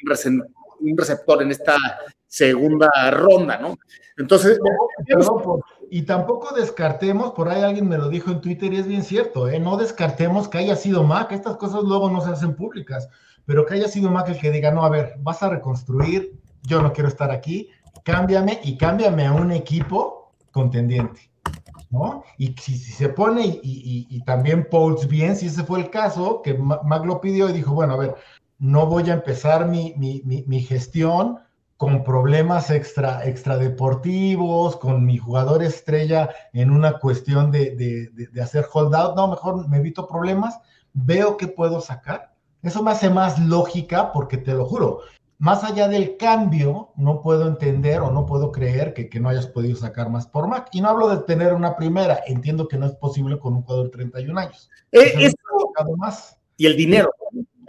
un 0.80 0.98
receptor 0.98 1.42
en 1.42 1.52
esta 1.52 1.76
segunda 2.28 2.90
ronda, 3.12 3.58
¿no? 3.58 3.78
Entonces... 4.18 4.60
y 5.90 6.02
tampoco 6.04 6.56
descartemos, 6.56 7.32
por 7.32 7.50
ahí 7.50 7.62
alguien 7.62 7.88
me 7.88 7.98
lo 7.98 8.10
dijo 8.10 8.32
en 8.32 8.42
Twitter 8.42 8.74
y 8.74 8.78
es 8.78 8.88
bien 8.88 9.04
cierto, 9.04 9.48
¿eh? 9.48 9.60
no 9.60 9.78
descartemos 9.78 10.48
que 10.48 10.58
haya 10.58 10.76
sido 10.76 11.04
Mac, 11.04 11.32
estas 11.32 11.58
cosas 11.58 11.84
luego 11.84 12.10
no 12.10 12.22
se 12.22 12.32
hacen 12.32 12.56
públicas, 12.56 13.10
pero 13.46 13.66
que 13.66 13.76
haya 13.76 13.88
sido 13.88 14.10
Mac 14.10 14.28
el 14.30 14.40
que 14.40 14.52
diga, 14.52 14.72
no, 14.72 14.84
a 14.84 14.90
ver, 14.90 15.16
vas 15.20 15.44
a 15.44 15.50
reconstruir, 15.50 16.40
yo 16.64 16.82
no 16.82 16.92
quiero 16.92 17.08
estar 17.10 17.30
aquí, 17.32 17.70
cámbiame 18.06 18.62
y 18.64 18.78
cámbiame 18.78 19.26
a 19.26 19.34
un 19.34 19.52
equipo 19.52 20.32
contendiente, 20.52 21.32
¿no? 21.90 22.24
Y 22.38 22.56
si, 22.62 22.78
se 22.78 23.10
pone, 23.10 23.60
y, 23.62 24.24
también 24.26 24.70
Pauls 24.70 25.08
bien, 25.08 25.36
si 25.36 25.48
ese 25.48 25.64
fue 25.64 25.80
el 25.80 25.90
caso, 25.90 26.42
que 26.42 26.54
Mac 26.54 27.04
lo 27.04 27.20
pidió 27.20 27.50
y 27.50 27.54
dijo, 27.54 27.74
bueno, 27.74 27.96
a 27.96 27.98
ver, 27.98 28.16
no 28.60 28.86
voy 28.86 29.10
a 29.10 29.14
empezar 29.14 29.68
mi, 29.68 30.62
gestión 30.62 31.40
con 31.78 32.04
problemas 32.04 32.70
extra, 32.70 33.26
extra 33.26 33.58
deportivos, 33.58 34.78
con 34.78 35.04
mi 35.04 35.18
jugador 35.18 35.64
estrella 35.64 36.30
en 36.54 36.70
una 36.72 37.00
cuestión 37.00 37.52
de, 37.52 37.76
de, 37.76 38.42
hacer 38.42 38.68
holdout, 38.72 39.16
no, 39.16 39.28
mejor 39.28 39.68
me 39.68 39.78
evito 39.78 40.08
problemas, 40.08 40.60
veo 40.94 41.38
que 41.38 41.48
puedo 41.48 41.82
sacar. 41.82 42.34
Eso 42.62 42.82
me 42.84 42.92
hace 42.92 43.10
más 43.10 43.40
lógica 43.40 44.12
porque 44.12 44.38
te 44.38 44.54
lo 44.54 44.66
juro, 44.66 45.02
más 45.38 45.64
allá 45.64 45.88
del 45.88 46.18
cambio, 46.18 46.92
no 46.96 47.22
puedo 47.22 47.48
entender 47.48 48.02
o 48.02 48.12
no 48.12 48.26
puedo 48.26 48.52
creer 48.52 48.94
que, 48.94 49.10
que, 49.10 49.20
no 49.20 49.30
hayas 49.30 49.48
podido 49.48 49.76
sacar 49.76 50.10
más 50.10 50.28
por 50.28 50.48
Mac. 50.48 50.70
Y 50.72 50.82
no 50.82 50.90
hablo 50.90 51.10
de 51.10 51.24
tener 51.24 51.54
una 51.54 51.76
primera, 51.76 52.22
entiendo 52.26 52.68
que 52.68 52.78
no 52.78 52.86
es 52.86 52.94
posible 52.94 53.38
con 53.40 53.54
un 53.54 53.64
jugador 53.64 53.86
de 53.86 53.92
31 53.92 54.40
años. 54.40 54.70
Eh, 54.92 55.32
más. 55.98 56.38
Y 56.58 56.66
el 56.66 56.78
dinero. 56.78 57.12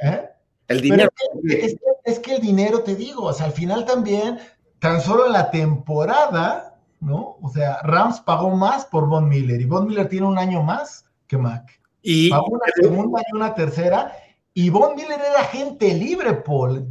¿Eh? 0.03 0.29
El 0.69 0.81
dinero. 0.81 1.11
Es, 1.45 1.77
es, 2.05 2.19
que 2.19 2.37
el 2.37 2.41
dinero, 2.41 2.81
te 2.81 2.95
digo, 2.95 3.25
o 3.25 3.33
sea, 3.33 3.47
al 3.47 3.53
final 3.53 3.85
también, 3.85 4.39
tan 4.79 5.01
solo 5.01 5.27
en 5.27 5.33
la 5.33 5.51
temporada, 5.51 6.79
¿no? 7.01 7.39
O 7.43 7.51
sea, 7.51 7.79
Rams 7.83 8.21
pagó 8.21 8.51
más 8.51 8.85
por 8.87 9.09
Von 9.09 9.29
Miller 9.29 9.61
y 9.61 9.65
Von 9.65 9.87
Miller 9.87 10.09
tiene 10.09 10.27
un 10.27 10.39
año 10.39 10.63
más 10.63 11.05
que 11.27 11.37
Mac. 11.37 11.81
Y 12.03 12.31
pagó 12.31 12.47
una 12.47 12.67
segunda 12.81 13.23
y 13.23 13.37
una 13.37 13.55
tercera. 13.55 14.13
Y 14.55 14.71
Von 14.71 14.95
Miller 14.95 15.21
era 15.21 15.45
gente 15.45 15.93
libre, 15.93 16.33
Paul. 16.35 16.89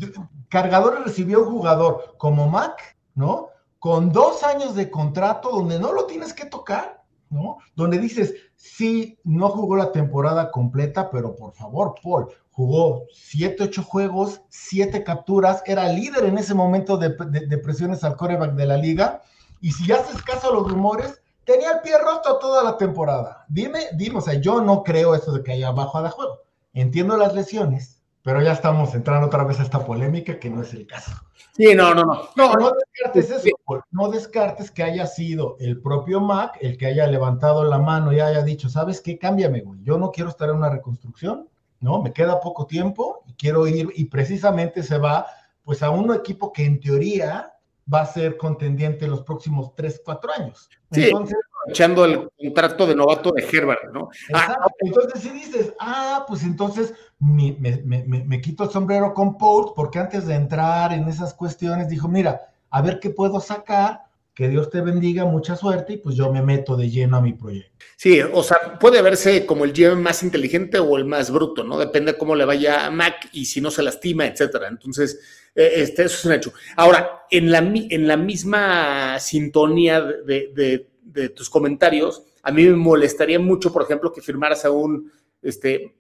Cargadores 0.50 1.04
recibió 1.04 1.44
un 1.44 1.52
jugador 1.52 2.16
como 2.18 2.48
Mac, 2.50 2.98
¿no? 3.14 3.50
Con 3.80 4.12
dos 4.12 4.44
años 4.44 4.76
de 4.76 4.90
contrato 4.90 5.50
donde 5.50 5.80
no 5.80 5.94
lo 5.94 6.06
tienes 6.06 6.34
que 6.34 6.46
tocar, 6.46 7.04
¿no? 7.30 7.58
Donde 7.76 7.98
dices, 7.98 8.34
sí, 8.56 9.20
no 9.24 9.50
jugó 9.50 9.76
la 9.76 9.92
temporada 9.92 10.52
completa, 10.52 11.10
pero 11.10 11.36
por 11.36 11.54
favor, 11.54 11.96
Paul, 12.02 12.28
jugó 12.52 13.06
siete, 13.14 13.64
ocho 13.64 13.84
juegos, 13.84 14.42
siete 14.50 15.04
capturas, 15.04 15.62
era 15.66 15.90
líder 15.90 16.26
en 16.26 16.38
ese 16.38 16.54
momento 16.54 16.98
de, 16.98 17.10
presiones 17.58 18.04
al 18.04 18.16
coreback 18.16 18.54
de 18.54 18.66
la 18.66 18.78
liga. 18.78 19.22
Y 19.62 19.72
si 19.72 19.92
haces 19.92 20.22
caso 20.22 20.50
a 20.50 20.54
los 20.54 20.70
rumores, 20.70 21.22
tenía 21.44 21.72
el 21.74 21.82
pie 21.82 21.98
roto 21.98 22.40
toda 22.40 22.64
la 22.64 22.78
temporada. 22.78 23.46
Dime, 23.50 23.88
dime, 23.98 24.20
o 24.20 24.22
sea, 24.22 24.36
yo 24.36 24.62
no 24.62 24.84
creo 24.84 25.16
eso 25.16 25.34
de 25.34 25.44
que 25.44 25.54
haya 25.54 25.72
bajo 25.72 26.02
de 26.02 26.10
juego. 26.10 26.40
Entiendo 26.74 27.18
las 27.18 27.34
lesiones, 27.34 27.95
pero 28.26 28.42
ya 28.42 28.54
estamos 28.54 28.96
entrando 28.96 29.28
otra 29.28 29.44
vez 29.44 29.60
a 29.60 29.64
esta 29.64 29.86
polémica 29.86 30.40
que 30.40 30.50
no 30.50 30.64
es 30.64 30.74
el 30.74 30.88
caso. 30.88 31.12
Sí, 31.56 31.76
no, 31.76 31.94
no, 31.94 32.04
no. 32.04 32.30
No, 32.36 32.54
no 32.54 32.72
descartes 32.72 33.30
eso, 33.30 33.56
no 33.92 34.10
descartes 34.10 34.72
que 34.72 34.82
haya 34.82 35.06
sido 35.06 35.58
el 35.60 35.80
propio 35.80 36.20
Mac 36.20 36.58
el 36.60 36.76
que 36.76 36.88
haya 36.88 37.06
levantado 37.06 37.64
la 37.64 37.78
mano 37.78 38.12
y 38.12 38.20
haya 38.20 38.42
dicho, 38.42 38.68
¿sabes 38.68 39.00
qué? 39.00 39.20
Cámbiame, 39.20 39.62
güey. 39.62 39.80
Yo 39.84 40.00
no 40.00 40.12
quiero 40.12 40.32
estar 40.32 40.50
en 40.50 40.56
una 40.56 40.72
reconstrucción, 40.72 41.48
¿no? 41.82 42.02
Me 42.02 42.14
queda 42.14 42.40
poco 42.40 42.66
tiempo 42.66 43.24
y 43.28 43.34
quiero 43.34 43.68
ir, 43.68 43.90
y 43.94 44.06
precisamente 44.06 44.82
se 44.82 44.98
va, 44.98 45.28
pues, 45.64 45.84
a 45.84 45.92
un 45.92 46.12
equipo 46.12 46.52
que 46.52 46.66
en 46.66 46.80
teoría 46.80 47.54
va 47.94 48.02
a 48.02 48.08
ser 48.08 48.38
contendiente 48.38 49.06
en 49.06 49.12
los 49.12 49.22
próximos 49.22 49.76
3, 49.76 50.02
4 50.04 50.32
años. 50.36 50.68
Sí, 50.92 51.04
Entonces, 51.04 51.38
echando 51.68 52.06
el 52.06 52.28
contrato 52.38 52.88
de 52.88 52.96
novato 52.96 53.32
de 53.32 53.44
Herbert, 53.44 53.92
¿no? 53.94 54.10
Ah, 54.34 54.58
entonces, 54.80 55.22
si 55.22 55.30
dices, 55.30 55.74
ah, 55.80 56.26
pues 56.28 56.44
entonces 56.44 56.94
me, 57.26 58.42
quito 58.42 58.64
el 58.64 58.70
sombrero 58.70 59.14
con 59.14 59.38
Paul, 59.38 59.74
porque 59.76 60.00
antes 60.00 60.28
de 60.28 60.36
entrar 60.36 60.94
en 60.94 61.08
esas 61.08 61.34
cuestiones 61.34 61.90
dijo, 61.90 62.08
mira, 62.08 62.42
a 62.70 62.82
ver 62.82 63.00
qué 63.00 63.10
puedo 63.10 63.40
sacar, 63.40 64.02
que 64.34 64.50
Dios 64.50 64.70
te 64.70 64.82
bendiga, 64.82 65.24
mucha 65.26 65.56
suerte, 65.56 65.94
y 65.94 65.98
pues 65.98 66.16
yo 66.16 66.32
me 66.32 66.42
meto 66.42 66.76
de 66.76 66.90
lleno 66.90 67.18
a 67.18 67.22
mi 67.22 67.34
proyecto. 67.34 67.86
Sí, 67.96 68.20
o 68.22 68.44
sea, 68.44 68.78
puede 68.80 69.02
verse 69.02 69.46
como 69.46 69.64
el 69.64 69.72
GM 69.72 70.02
más 70.02 70.24
inteligente 70.24 70.78
o 70.78 70.98
el 70.98 71.06
más 71.06 71.32
bruto, 71.32 71.64
¿no? 71.64 71.80
Depende 71.80 72.18
cómo 72.18 72.36
le 72.36 72.44
vaya 72.44 72.86
a 72.86 72.92
Mac 72.92 73.30
y 73.32 73.46
si 73.46 73.62
no 73.62 73.72
se 73.72 73.82
lastima, 73.82 74.26
etcétera. 74.26 74.68
Entonces, 74.68 75.20
eh, 75.56 75.72
este, 75.78 76.04
eso 76.04 76.18
es 76.18 76.26
un 76.26 76.34
hecho. 76.34 76.54
Ahora, 76.76 77.26
en 77.32 77.50
la, 77.50 77.60
en 77.60 78.08
la 78.08 78.18
misma 78.18 79.18
sintonía 79.20 80.02
de, 80.02 80.52
de, 80.54 81.30
tus 81.30 81.50
comentarios, 81.50 82.24
a 82.44 82.52
mí 82.52 82.66
me 82.66 82.76
molestaría 82.76 83.40
mucho, 83.40 83.72
por 83.72 83.84
ejemplo, 83.84 84.12
que 84.12 84.22
firmaras 84.22 84.66
a 84.66 84.72
un 84.72 85.10
este, 85.42 85.96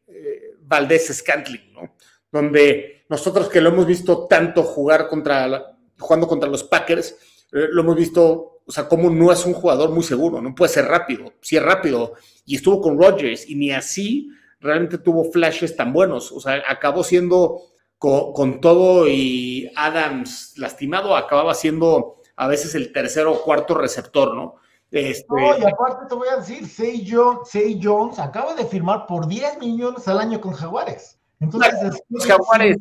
Valdés 0.67 1.08
Scantling, 1.15 1.73
¿no? 1.73 1.95
Donde 2.32 3.06
nosotros 3.10 3.49
que 3.49 3.62
lo 3.62 3.69
hemos 3.69 3.86
visto 3.86 4.25
tanto 4.28 4.63
jugar 4.63 5.08
contra, 5.08 5.78
jugando 5.97 6.28
contra 6.28 6.49
los 6.49 6.63
Packers, 6.63 7.15
eh, 7.51 7.67
lo 7.71 7.82
hemos 7.82 7.95
visto, 7.95 8.62
o 8.65 8.71
sea, 8.71 8.88
como 8.88 9.10
no 9.10 9.32
es 9.32 9.45
un 9.45 9.54
jugador 9.54 9.91
muy 9.91 10.04
seguro, 10.04 10.41
no 10.41 10.56
puede 10.56 10.73
ser 10.73 10.86
rápido, 10.86 11.34
sí 11.41 11.58
es 11.58 11.63
rápido, 11.63 12.13
y 12.45 12.56
estuvo 12.56 12.82
con 12.82 12.99
Rodgers, 12.99 13.49
y 13.49 13.56
ni 13.56 13.71
así 13.71 14.30
realmente 14.60 14.97
tuvo 14.97 15.32
flashes 15.32 15.75
tan 15.75 15.93
buenos, 15.93 16.32
o 16.32 16.39
sea, 16.39 16.63
acabó 16.67 17.04
siendo 17.04 17.62
con, 17.97 18.62
todo 18.62 19.08
y 19.08 19.71
Adams 19.75 20.54
lastimado, 20.58 21.15
acababa 21.15 21.54
siendo 21.54 22.17
a 22.36 22.47
veces 22.47 22.75
el 22.75 22.91
tercero 22.91 23.34
o 23.34 23.41
cuarto 23.41 23.75
receptor, 23.75 24.36
¿no? 24.36 24.56
Este... 24.91 25.25
No, 25.29 25.57
y 25.57 25.63
aparte 25.63 26.05
te 26.07 26.15
voy 26.15 26.27
a 26.29 26.37
decir, 26.37 26.67
Say 26.67 27.07
Jones, 27.09 27.49
Jones 27.81 28.19
acaba 28.19 28.53
de 28.53 28.65
firmar 28.65 29.05
por 29.07 29.27
10 29.27 29.59
millones 29.59 30.07
al 30.07 30.19
año 30.19 30.39
con 30.39 30.53
Jaguares. 30.53 31.19
Entonces, 31.39 32.01
los 32.09 32.25
Jaguares. 32.25 32.77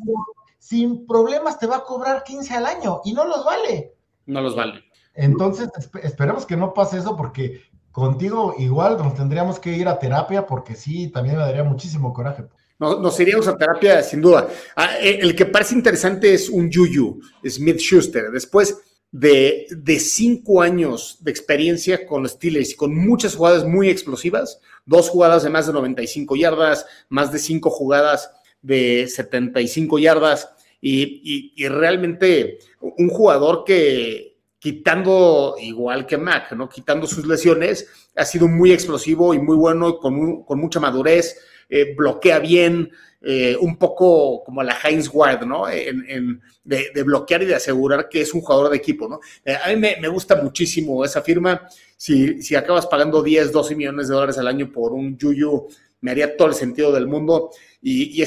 Sin, 0.58 1.06
problemas 1.06 1.58
te 1.58 1.66
va 1.66 1.76
a 1.76 1.84
cobrar 1.84 2.24
15 2.24 2.54
al 2.54 2.66
año 2.66 3.00
y 3.04 3.12
no 3.12 3.24
los 3.26 3.44
vale. 3.44 3.94
No 4.26 4.40
los 4.40 4.56
vale. 4.56 4.82
Entonces, 5.14 5.68
esperemos 6.02 6.46
que 6.46 6.56
no 6.56 6.72
pase 6.72 6.98
eso 6.98 7.16
porque 7.16 7.60
contigo 7.92 8.54
igual 8.58 8.96
nos 8.96 9.14
tendríamos 9.14 9.60
que 9.60 9.70
ir 9.70 9.86
a 9.86 9.98
terapia 9.98 10.46
porque 10.46 10.74
sí, 10.74 11.08
también 11.08 11.36
me 11.36 11.42
daría 11.42 11.64
muchísimo 11.64 12.12
coraje. 12.12 12.44
Nos, 12.78 13.20
iríamos 13.20 13.46
a 13.46 13.56
terapia 13.56 14.02
sin 14.02 14.20
duda. 14.20 14.48
Ah, 14.74 14.96
eh, 15.00 15.18
el 15.22 15.36
que 15.36 15.46
parece 15.46 15.74
interesante 15.74 16.34
es 16.34 16.48
un 16.48 16.68
Yuyu, 16.68 17.20
Smith 17.46 17.78
Schuster. 17.78 18.30
Después 18.30 18.76
de, 19.14 19.68
de, 19.70 20.00
cinco 20.00 20.60
años 20.60 21.18
de 21.20 21.30
experiencia 21.30 22.04
con 22.04 22.28
Steelers 22.28 22.72
y 22.72 22.74
con 22.74 22.92
muchas 22.96 23.36
jugadas 23.36 23.64
muy 23.64 23.88
explosivas, 23.88 24.60
dos 24.86 25.08
jugadas 25.08 25.44
de 25.44 25.50
más 25.50 25.68
de 25.68 25.72
95 25.72 26.34
yardas, 26.34 26.84
más 27.08 27.30
de 27.30 27.38
cinco 27.38 27.70
jugadas 27.70 28.32
de 28.60 29.06
75 29.06 30.00
yardas 30.00 30.50
y, 30.80 31.54
y, 31.54 31.68
realmente 31.68 32.58
un 32.80 33.08
jugador 33.08 33.62
que 33.64 34.36
quitando, 34.58 35.54
igual 35.60 36.06
que 36.06 36.18
Mac, 36.18 36.50
¿no? 36.50 36.68
quitando 36.68 37.06
sus 37.06 37.24
lesiones, 37.24 37.86
ha 38.16 38.24
sido 38.24 38.48
muy 38.48 38.72
explosivo 38.72 39.32
y 39.32 39.38
muy 39.38 39.56
bueno, 39.56 39.98
con, 39.98 40.42
con 40.42 40.58
mucha 40.58 40.80
madurez, 40.80 41.38
eh, 41.68 41.94
bloquea 41.96 42.40
bien, 42.40 42.90
eh, 43.26 43.56
un 43.58 43.76
poco 43.76 44.44
como 44.44 44.62
la 44.62 44.76
Heinz 44.82 45.08
Ward, 45.12 45.46
¿no? 45.46 45.68
En, 45.68 46.40
de, 46.62 47.02
bloquear 47.02 47.42
y 47.42 47.46
de 47.46 47.54
asegurar 47.54 48.08
que 48.08 48.20
es 48.20 48.34
un 48.34 48.42
jugador 48.42 48.70
de 48.70 48.76
equipo, 48.76 49.08
¿no? 49.08 49.20
Eh, 49.44 49.56
a 49.62 49.68
mí 49.68 49.76
me, 49.76 50.08
gusta 50.08 50.36
muchísimo 50.36 51.04
esa 51.04 51.22
firma. 51.22 51.66
Si, 51.96 52.42
si 52.42 52.54
acabas 52.54 52.86
pagando 52.86 53.22
10, 53.22 53.52
12 53.52 53.76
millones 53.76 54.08
de 54.08 54.14
dólares 54.14 54.38
al 54.38 54.48
año 54.48 54.70
por 54.70 54.92
un 54.92 55.16
Yuyu, 55.16 55.68
me 56.00 56.10
haría 56.10 56.36
todo 56.36 56.48
el 56.48 56.54
sentido 56.54 56.92
del 56.92 57.06
mundo. 57.06 57.50
Y, 57.80 58.22
y 58.22 58.24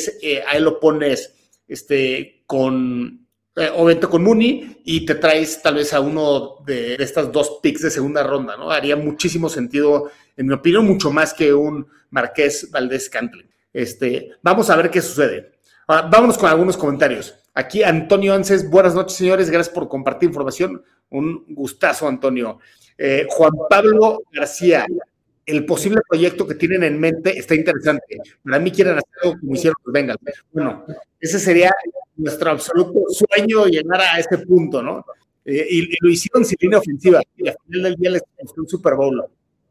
ahí 0.47 0.62
lo 0.62 0.79
pones 0.79 1.33
este, 1.67 2.43
con, 2.45 3.27
eh, 3.55 3.69
obviamente 3.75 4.07
con 4.07 4.23
Mooney, 4.23 4.81
y 4.86 5.05
te 5.05 5.15
traes 5.15 5.62
tal 5.62 5.75
vez 5.75 5.93
a 5.93 5.99
uno 5.99 6.57
de, 6.65 6.95
estas 6.95 7.31
dos 7.31 7.60
picks 7.62 7.81
de 7.81 7.91
segunda 7.91 8.23
ronda, 8.23 8.55
¿no? 8.55 8.71
Haría 8.71 8.95
muchísimo 8.95 9.49
sentido, 9.49 10.12
en 10.36 10.47
mi 10.47 10.53
opinión, 10.53 10.86
mucho 10.86 11.12
más 11.12 11.33
que 11.33 11.53
un 11.53 11.88
Marqués 12.10 12.69
Valdés 12.71 13.10
Cantley. 13.10 13.47
Este, 13.73 14.32
vamos 14.41 14.69
a 14.69 14.75
ver 14.75 14.89
qué 14.89 15.01
sucede. 15.01 15.51
Ahora, 15.88 16.08
vámonos 16.08 16.38
con 16.38 16.49
algunos 16.49 16.77
comentarios. 16.77 17.36
Aquí 17.53 17.84
Antonio 17.84 18.34
Anses, 18.34 18.69
buenas 18.69 18.93
noches, 18.93 19.17
señores, 19.17 19.49
gracias 19.49 19.73
por 19.73 19.88
compartir 19.88 20.30
información. 20.30 20.84
Un 21.10 21.45
gustazo, 21.49 22.08
Antonio. 22.08 22.60
Eh, 22.97 23.25
Juan 23.30 23.53
Pablo 23.69 24.23
García, 24.32 24.86
el 25.45 25.65
posible 25.65 26.01
proyecto 26.08 26.45
que 26.45 26.56
tienen 26.56 26.84
en 26.84 26.99
mente 26.99 27.38
está 27.38 27.56
interesante. 27.56 28.17
Para 28.43 28.60
mí 28.60 28.71
quieren 28.71 28.97
hacer 28.97 29.10
algo 29.23 29.39
como 29.39 29.53
hicieron 29.53 29.75
los. 29.84 30.17
Bueno, 30.51 30.86
ese 31.19 31.39
sería 31.39 31.71
nuestro 32.17 32.51
absoluto 32.51 32.99
sueño 33.10 33.65
llegar 33.65 34.01
a 34.01 34.19
ese 34.19 34.39
punto, 34.39 34.84
¿no? 34.84 35.06
Eh, 35.45 35.65
y, 35.69 35.95
lo 36.01 36.10
hicieron 36.10 36.43
sin 36.43 36.58
línea 36.60 36.80
ofensiva. 36.80 37.21
Y 37.38 37.47
al 37.47 37.56
final 37.65 37.84
del 37.84 37.95
día 37.95 38.10
les 38.12 38.23
un 38.58 38.67
Super 38.67 38.93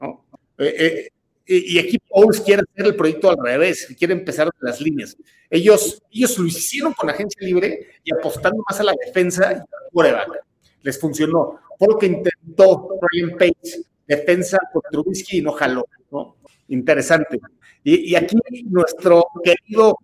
¿no? 0.00 0.24
Eh, 0.58 0.74
eh, 0.78 1.08
y, 1.46 1.78
aquí 1.78 1.98
Pauls 1.98 2.40
quiere 2.40 2.62
hacer 2.62 2.86
el 2.86 2.96
proyecto 2.96 3.30
al 3.30 3.36
revés, 3.42 3.86
quiere 3.98 4.14
empezar 4.14 4.46
de 4.46 4.52
las 4.60 4.80
líneas. 4.80 5.16
Ellos, 5.48 6.02
ellos 6.10 6.38
lo 6.38 6.46
hicieron 6.46 6.92
con 6.92 7.08
agencia 7.08 7.46
libre 7.46 7.86
y 8.02 8.12
apostando 8.12 8.62
más 8.68 8.80
a 8.80 8.84
la 8.84 8.94
defensa 9.04 9.64
y 9.92 10.00
al. 10.00 10.40
Les 10.82 10.98
funcionó. 10.98 11.60
Fue 11.78 11.88
lo 11.88 11.98
que 11.98 12.06
intentó 12.06 12.98
Brian 13.00 13.36
Page 13.38 13.84
defensa 14.06 14.58
con 14.72 14.82
Trubisky 14.90 15.38
y 15.38 15.42
no 15.42 15.52
jaló, 15.52 15.86
¿no? 16.10 16.36
Interesante. 16.68 17.40
Y, 17.84 18.14
aquí 18.16 18.36
nuestro 18.68 19.26
querido 19.44 19.96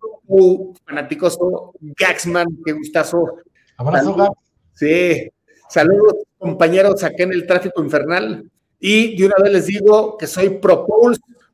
fanáticoso 0.86 1.72
Gaxman, 1.80 2.46
qué 2.64 2.72
gustazo. 2.72 3.38
Abrazo, 3.76 4.14
Gax. 4.14 4.30
Sí, 4.74 5.28
saludos 5.68 6.14
compañeros 6.38 7.02
acá 7.02 7.24
en 7.24 7.32
el 7.32 7.46
tráfico 7.46 7.82
infernal. 7.82 8.48
Y 8.84 9.16
de 9.16 9.26
una 9.26 9.36
vez 9.40 9.52
les 9.52 9.66
digo 9.66 10.16
que 10.18 10.26
soy 10.26 10.58
pro 10.58 10.84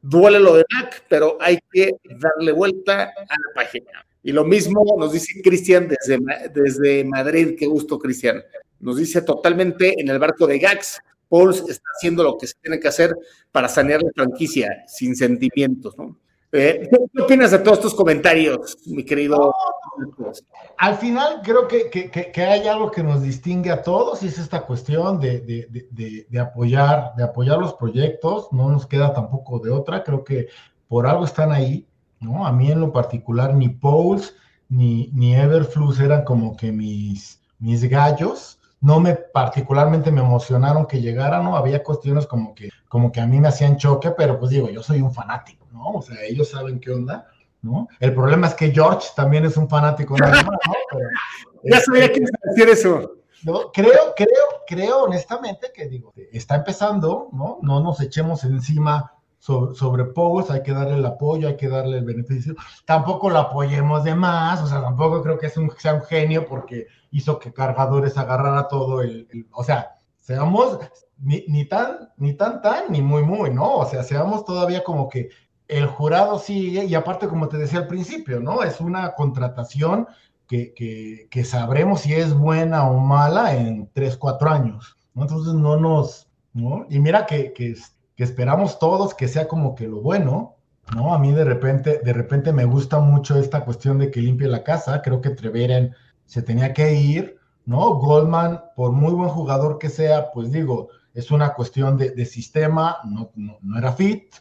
duele 0.01 0.41
lo 0.41 0.57
de 0.57 0.65
Mac, 0.75 1.05
pero 1.11 1.37
hay 1.39 1.59
que 1.71 1.91
darle 2.19 2.53
vuelta 2.53 3.03
a 3.03 3.35
la 3.35 3.55
página. 3.55 4.03
Y 4.23 4.33
lo 4.33 4.47
mismo 4.47 4.83
nos 4.99 5.13
dice 5.13 5.43
Cristian 5.45 5.89
desde, 5.89 6.19
desde 6.55 7.05
Madrid, 7.05 7.55
qué 7.59 7.67
gusto 7.67 7.99
Cristian. 7.99 8.43
Nos 8.81 8.97
dice 8.97 9.21
totalmente 9.21 10.01
en 10.01 10.09
el 10.09 10.19
barco 10.19 10.47
de 10.47 10.59
Gax, 10.59 11.03
Pauls 11.29 11.63
está 11.69 11.85
haciendo 11.95 12.23
lo 12.23 12.39
que 12.39 12.47
se 12.47 12.55
tiene 12.63 12.81
que 12.81 12.89
hacer 12.89 13.15
para 13.53 13.69
sanear 13.69 14.01
la 14.03 14.11
franquicia 14.15 14.85
sin 14.87 15.15
sentimientos, 15.15 15.99
¿no? 15.99 16.17
Eh, 16.53 16.89
¿Qué 16.91 17.23
opinas 17.23 17.51
de 17.51 17.59
todos 17.59 17.79
estos 17.79 17.95
comentarios, 17.95 18.79
mi 18.87 19.05
querido? 19.05 19.55
al 20.79 20.97
final 20.97 21.41
creo 21.43 21.67
que, 21.67 21.91
que, 21.91 22.43
hay 22.43 22.69
algo 22.69 22.91
que 22.91 23.03
nos 23.03 23.23
distingue 23.23 23.71
a 23.71 23.83
todos 23.83 24.23
y 24.23 24.29
es 24.29 24.39
esta 24.39 24.63
cuestión 24.63 25.19
de, 25.19 25.41
de, 25.41 26.27
de, 26.29 26.41
apoyar, 26.41 27.15
de 27.17 27.25
apoyar 27.25 27.59
los 27.59 27.75
proyectos. 27.75 28.49
No 28.53 28.71
nos 28.71 28.87
queda 28.87 29.13
tampoco 29.13 29.59
de 29.59 29.71
otra. 29.71 30.05
Creo 30.05 30.25
que 30.25 30.47
por 30.87 31.07
algo 31.07 31.25
están 31.25 31.53
ahí, 31.53 31.87
¿no? 32.21 32.47
A 32.47 32.53
mí 32.53 32.71
en 32.71 32.81
lo 32.81 32.93
particular 32.93 33.55
ni 33.55 33.69
Pauls 33.69 34.35
ni, 34.69 35.11
ni 35.13 35.35
Everflux 35.35 35.99
eran 36.01 36.25
como 36.25 36.57
que 36.57 36.71
mis, 36.73 37.41
mis 37.59 37.85
gallos 37.89 38.59
no 38.81 39.01
me 39.01 39.15
particularmente 39.15 40.13
me 40.13 40.21
emocionaron 40.21 40.87
que 40.87 41.01
llegara, 41.01 41.43
¿no? 41.43 41.57
Había 41.57 41.83
cuestiones 41.83 42.27
como 42.27 42.55
que, 42.55 42.71
como 42.89 43.11
que 43.11 43.21
a 43.21 43.27
mí 43.27 43.41
me 43.41 43.49
hacían 43.49 43.77
choque, 43.77 44.13
pero 44.13 44.39
pues 44.39 44.51
digo, 44.51 44.69
yo 44.71 44.83
soy 44.83 45.01
un 45.01 45.13
fanático, 45.13 45.58
¿no? 45.73 45.93
O 45.93 46.03
sea, 46.03 46.23
ellos 46.25 46.51
saben 46.51 46.81
qué 46.81 46.91
onda, 46.91 47.27
¿no? 47.63 47.89
El 48.01 48.15
problema 48.15 48.47
es 48.47 48.55
que 48.55 48.71
George 48.71 49.09
también 49.17 49.45
es 49.45 49.57
un 49.57 49.69
fanático 49.69 50.17
¿no? 50.17 50.27
ya 51.65 51.81
sabía 51.81 52.13
que 52.13 52.21
iba 52.21 52.29
a 52.29 52.51
decir 52.51 52.69
eso. 52.69 53.15
¿no? 53.45 53.71
Creo, 53.73 54.15
creo, 54.17 54.29
creo 54.67 55.05
honestamente 55.05 55.69
que 55.75 55.87
digo, 55.87 56.13
está 56.33 56.57
empezando, 56.57 57.29
¿no? 57.33 57.59
No 57.63 57.81
nos 57.81 58.01
echemos 58.01 58.45
encima 58.45 59.13
sobre, 59.39 59.75
sobre 59.75 60.05
hay 60.51 60.63
que 60.63 60.73
darle 60.73 60.95
el 60.95 61.07
apoyo, 61.07 61.49
hay 61.49 61.57
que 61.57 61.69
darle 61.69 61.99
el 61.99 62.05
beneficio. 62.05 62.55
Tampoco 62.85 63.31
lo 63.31 63.39
apoyemos 63.39 64.05
de 64.05 64.15
más, 64.15 64.61
o 64.63 64.67
sea, 64.67 64.81
tampoco 64.81 65.23
creo 65.23 65.39
que 65.39 65.47
es 65.47 65.57
un, 65.57 65.71
sea 65.79 65.95
un 65.95 66.03
genio 66.03 66.47
porque 66.47 66.87
hizo 67.11 67.39
que 67.39 67.53
Cargadores 67.53 68.19
agarrara 68.19 68.69
todo 68.69 69.01
el, 69.01 69.47
o 69.53 69.65
sea, 69.65 69.97
seamos 70.19 70.79
ni, 71.19 71.45
ni, 71.49 71.65
tan, 71.67 72.11
ni 72.17 72.35
tan, 72.35 72.61
tan, 72.61 72.91
ni 72.91 73.01
muy, 73.01 73.23
muy, 73.23 73.51
¿no? 73.51 73.77
O 73.77 73.87
sea, 73.87 74.03
seamos 74.03 74.45
todavía 74.45 74.85
como 74.85 75.09
que 75.09 75.31
el 75.69 75.87
jurado 75.87 76.39
sigue, 76.39 76.87
y 76.87 76.95
aparte, 76.95 77.29
como 77.29 77.49
te 77.49 77.59
decía 77.59 77.81
al 77.81 77.87
principio, 77.87 78.41
¿no? 78.41 78.63
Es 78.63 78.81
una 78.81 79.15
contratación 79.15 80.09
que, 80.49 81.29
que, 81.31 81.45
sabremos 81.45 82.01
si 82.01 82.15
es 82.15 82.33
buena 82.33 82.89
o 82.89 82.99
mala 82.99 83.55
en 83.55 83.91
tres, 83.93 84.17
cuatro 84.17 84.49
años, 84.49 84.97
¿no? 85.15 85.23
Entonces 85.23 85.53
no 85.53 85.77
nos, 85.77 86.27
¿no? 86.55 86.87
Y 86.89 86.99
mira 86.99 87.27
que, 87.27 87.53
que, 87.53 87.77
esperamos 88.17 88.79
todos 88.79 89.15
que 89.15 89.29
sea 89.29 89.47
como 89.47 89.75
que 89.75 89.87
lo 89.87 90.01
bueno, 90.01 90.57
¿no? 90.95 91.13
A 91.15 91.19
mí 91.19 91.33
de 91.33 91.45
repente, 91.45 92.01
de 92.03 92.13
repente 92.15 92.53
me 92.53 92.65
gusta 92.65 92.99
mucho 92.99 93.39
esta 93.39 93.65
cuestión 93.65 93.99
de 93.99 94.11
que 94.11 94.23
limpie 94.23 94.49
la 94.49 94.65
casa, 94.65 95.03
creo 95.03 95.21
que 95.21 95.31
Treveren 95.31 95.95
se 96.25 96.41
tenía 96.43 96.73
que 96.73 96.95
ir, 96.95 97.37
¿no? 97.67 97.97
Goldman, 97.97 98.63
por 98.75 98.93
muy 98.93 99.13
buen 99.13 99.29
jugador 99.29 99.79
que 99.79 99.91
sea, 99.91 100.31
pues 100.33 100.51
digo, 100.51 100.89
es 101.13 101.31
una 101.31 101.53
cuestión 101.53 101.99
de, 101.99 102.25
sistema, 102.25 102.99
no, 103.05 103.31
no, 103.35 103.79
era 103.79 103.93
fit, 103.93 104.35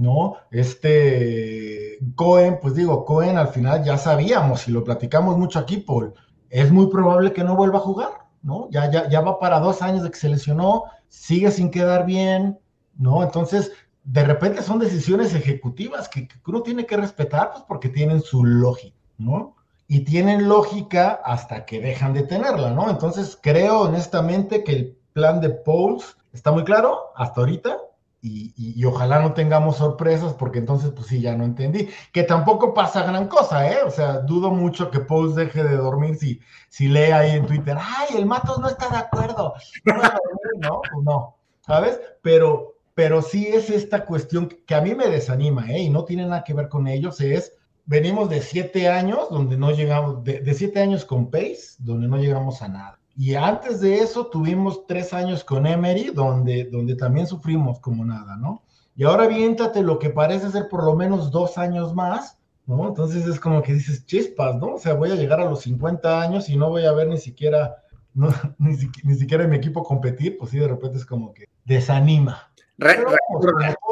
¿no? 0.00 0.36
Este 0.50 1.98
Cohen, 2.14 2.58
pues 2.60 2.74
digo, 2.74 3.04
Cohen 3.04 3.36
al 3.36 3.48
final 3.48 3.84
ya 3.84 3.98
sabíamos, 3.98 4.66
y 4.66 4.72
lo 4.72 4.82
platicamos 4.82 5.36
mucho 5.36 5.58
aquí, 5.58 5.76
Paul, 5.76 6.14
es 6.48 6.72
muy 6.72 6.88
probable 6.88 7.34
que 7.34 7.44
no 7.44 7.54
vuelva 7.54 7.78
a 7.78 7.82
jugar, 7.82 8.10
¿no? 8.42 8.68
Ya, 8.70 8.90
ya, 8.90 9.08
ya 9.10 9.20
va 9.20 9.38
para 9.38 9.60
dos 9.60 9.82
años 9.82 10.02
de 10.02 10.10
que 10.10 10.16
se 10.16 10.30
lesionó, 10.30 10.84
sigue 11.08 11.50
sin 11.50 11.70
quedar 11.70 12.06
bien, 12.06 12.58
¿no? 12.96 13.22
Entonces, 13.22 13.72
de 14.02 14.24
repente 14.24 14.62
son 14.62 14.78
decisiones 14.78 15.34
ejecutivas 15.34 16.08
que, 16.08 16.26
que 16.26 16.34
uno 16.46 16.62
tiene 16.62 16.86
que 16.86 16.96
respetar, 16.96 17.50
pues 17.52 17.64
porque 17.68 17.90
tienen 17.90 18.22
su 18.22 18.42
lógica, 18.44 18.96
¿no? 19.18 19.54
y 19.86 20.04
tienen 20.04 20.48
lógica 20.48 21.20
hasta 21.24 21.66
que 21.66 21.80
dejan 21.80 22.14
de 22.14 22.22
tenerla, 22.22 22.70
¿no? 22.70 22.88
Entonces 22.88 23.36
creo 23.42 23.80
honestamente 23.80 24.62
que 24.62 24.72
el 24.72 24.96
plan 25.12 25.40
de 25.40 25.50
Pauls 25.50 26.16
está 26.32 26.52
muy 26.52 26.62
claro 26.62 26.96
hasta 27.16 27.40
ahorita 27.40 27.76
y, 28.22 28.84
ojalá 28.84 29.20
no 29.20 29.32
tengamos 29.32 29.76
sorpresas 29.76 30.34
porque 30.34 30.58
entonces 30.58 30.90
pues 30.90 31.06
sí, 31.06 31.20
ya 31.20 31.36
no 31.36 31.44
entendí. 31.44 31.88
Que 32.12 32.22
tampoco 32.22 32.74
pasa 32.74 33.04
gran 33.04 33.28
cosa, 33.28 33.70
¿eh? 33.70 33.78
O 33.84 33.90
sea, 33.90 34.18
dudo 34.18 34.50
mucho 34.50 34.90
que 34.90 35.00
Pauls 35.00 35.34
deje 35.34 35.64
de 35.64 35.76
dormir 35.76 36.16
si, 36.16 36.40
si 36.68 36.88
lee 36.88 37.12
ahí 37.12 37.32
en 37.32 37.46
Twitter, 37.46 37.76
ay, 37.78 38.16
el 38.16 38.26
Matos 38.26 38.58
no 38.58 38.68
está 38.68 38.88
de 38.88 38.98
acuerdo. 38.98 39.54
No, 40.60 40.82
pues 40.82 41.04
no, 41.04 41.38
¿sabes? 41.66 41.98
Pero, 42.20 42.74
pero 42.92 43.22
sí 43.22 43.46
es 43.46 43.70
esta 43.70 44.04
cuestión 44.04 44.46
que 44.66 44.74
a 44.74 44.82
mí 44.82 44.94
me 44.94 45.06
desanima, 45.06 45.70
¿eh? 45.70 45.78
Y 45.78 45.88
no 45.88 46.04
tiene 46.04 46.26
nada 46.26 46.44
que 46.44 46.52
ver 46.52 46.68
con 46.68 46.86
ellos, 46.86 47.18
es 47.22 47.54
venimos 47.90 48.30
de 48.30 48.40
siete 48.40 48.88
años 48.88 49.28
donde 49.30 49.56
no 49.56 49.72
llegamos, 49.72 50.22
de, 50.22 50.54
siete 50.54 50.80
años 50.80 51.04
con 51.04 51.28
Pace, 51.28 51.74
donde 51.78 52.06
no 52.06 52.18
llegamos 52.18 52.62
a 52.62 52.68
nada. 52.68 52.99
Y 53.20 53.34
antes 53.34 53.82
de 53.82 53.98
eso 53.98 54.28
tuvimos 54.28 54.86
tres 54.86 55.12
años 55.12 55.44
con 55.44 55.66
Emery, 55.66 56.04
donde, 56.04 56.64
donde 56.64 56.96
también 56.96 57.26
sufrimos 57.26 57.78
como 57.78 58.02
nada, 58.02 58.34
¿no? 58.38 58.62
Y 58.96 59.04
ahora 59.04 59.26
viéntate 59.26 59.82
lo 59.82 59.98
que 59.98 60.08
parece 60.08 60.50
ser 60.50 60.70
por 60.70 60.82
lo 60.84 60.96
menos 60.96 61.30
dos 61.30 61.58
años 61.58 61.94
más, 61.94 62.38
¿no? 62.64 62.88
Entonces 62.88 63.26
es 63.26 63.38
como 63.38 63.60
que 63.60 63.74
dices, 63.74 64.06
chispas, 64.06 64.56
¿no? 64.56 64.76
O 64.76 64.78
sea, 64.78 64.94
voy 64.94 65.10
a 65.10 65.16
llegar 65.16 65.38
a 65.38 65.44
los 65.44 65.60
50 65.60 66.18
años 66.18 66.48
y 66.48 66.56
no 66.56 66.70
voy 66.70 66.86
a 66.86 66.92
ver 66.92 67.08
ni 67.08 67.18
siquiera, 67.18 67.84
no, 68.14 68.28
ni, 68.58 68.74
ni 69.04 69.14
siquiera 69.14 69.46
mi 69.46 69.56
equipo 69.56 69.82
competir, 69.82 70.38
pues 70.38 70.52
sí, 70.52 70.58
de 70.58 70.68
repente 70.68 70.96
es 70.96 71.04
como 71.04 71.34
que 71.34 71.44
desanima. 71.66 72.50
Pero, 72.78 73.10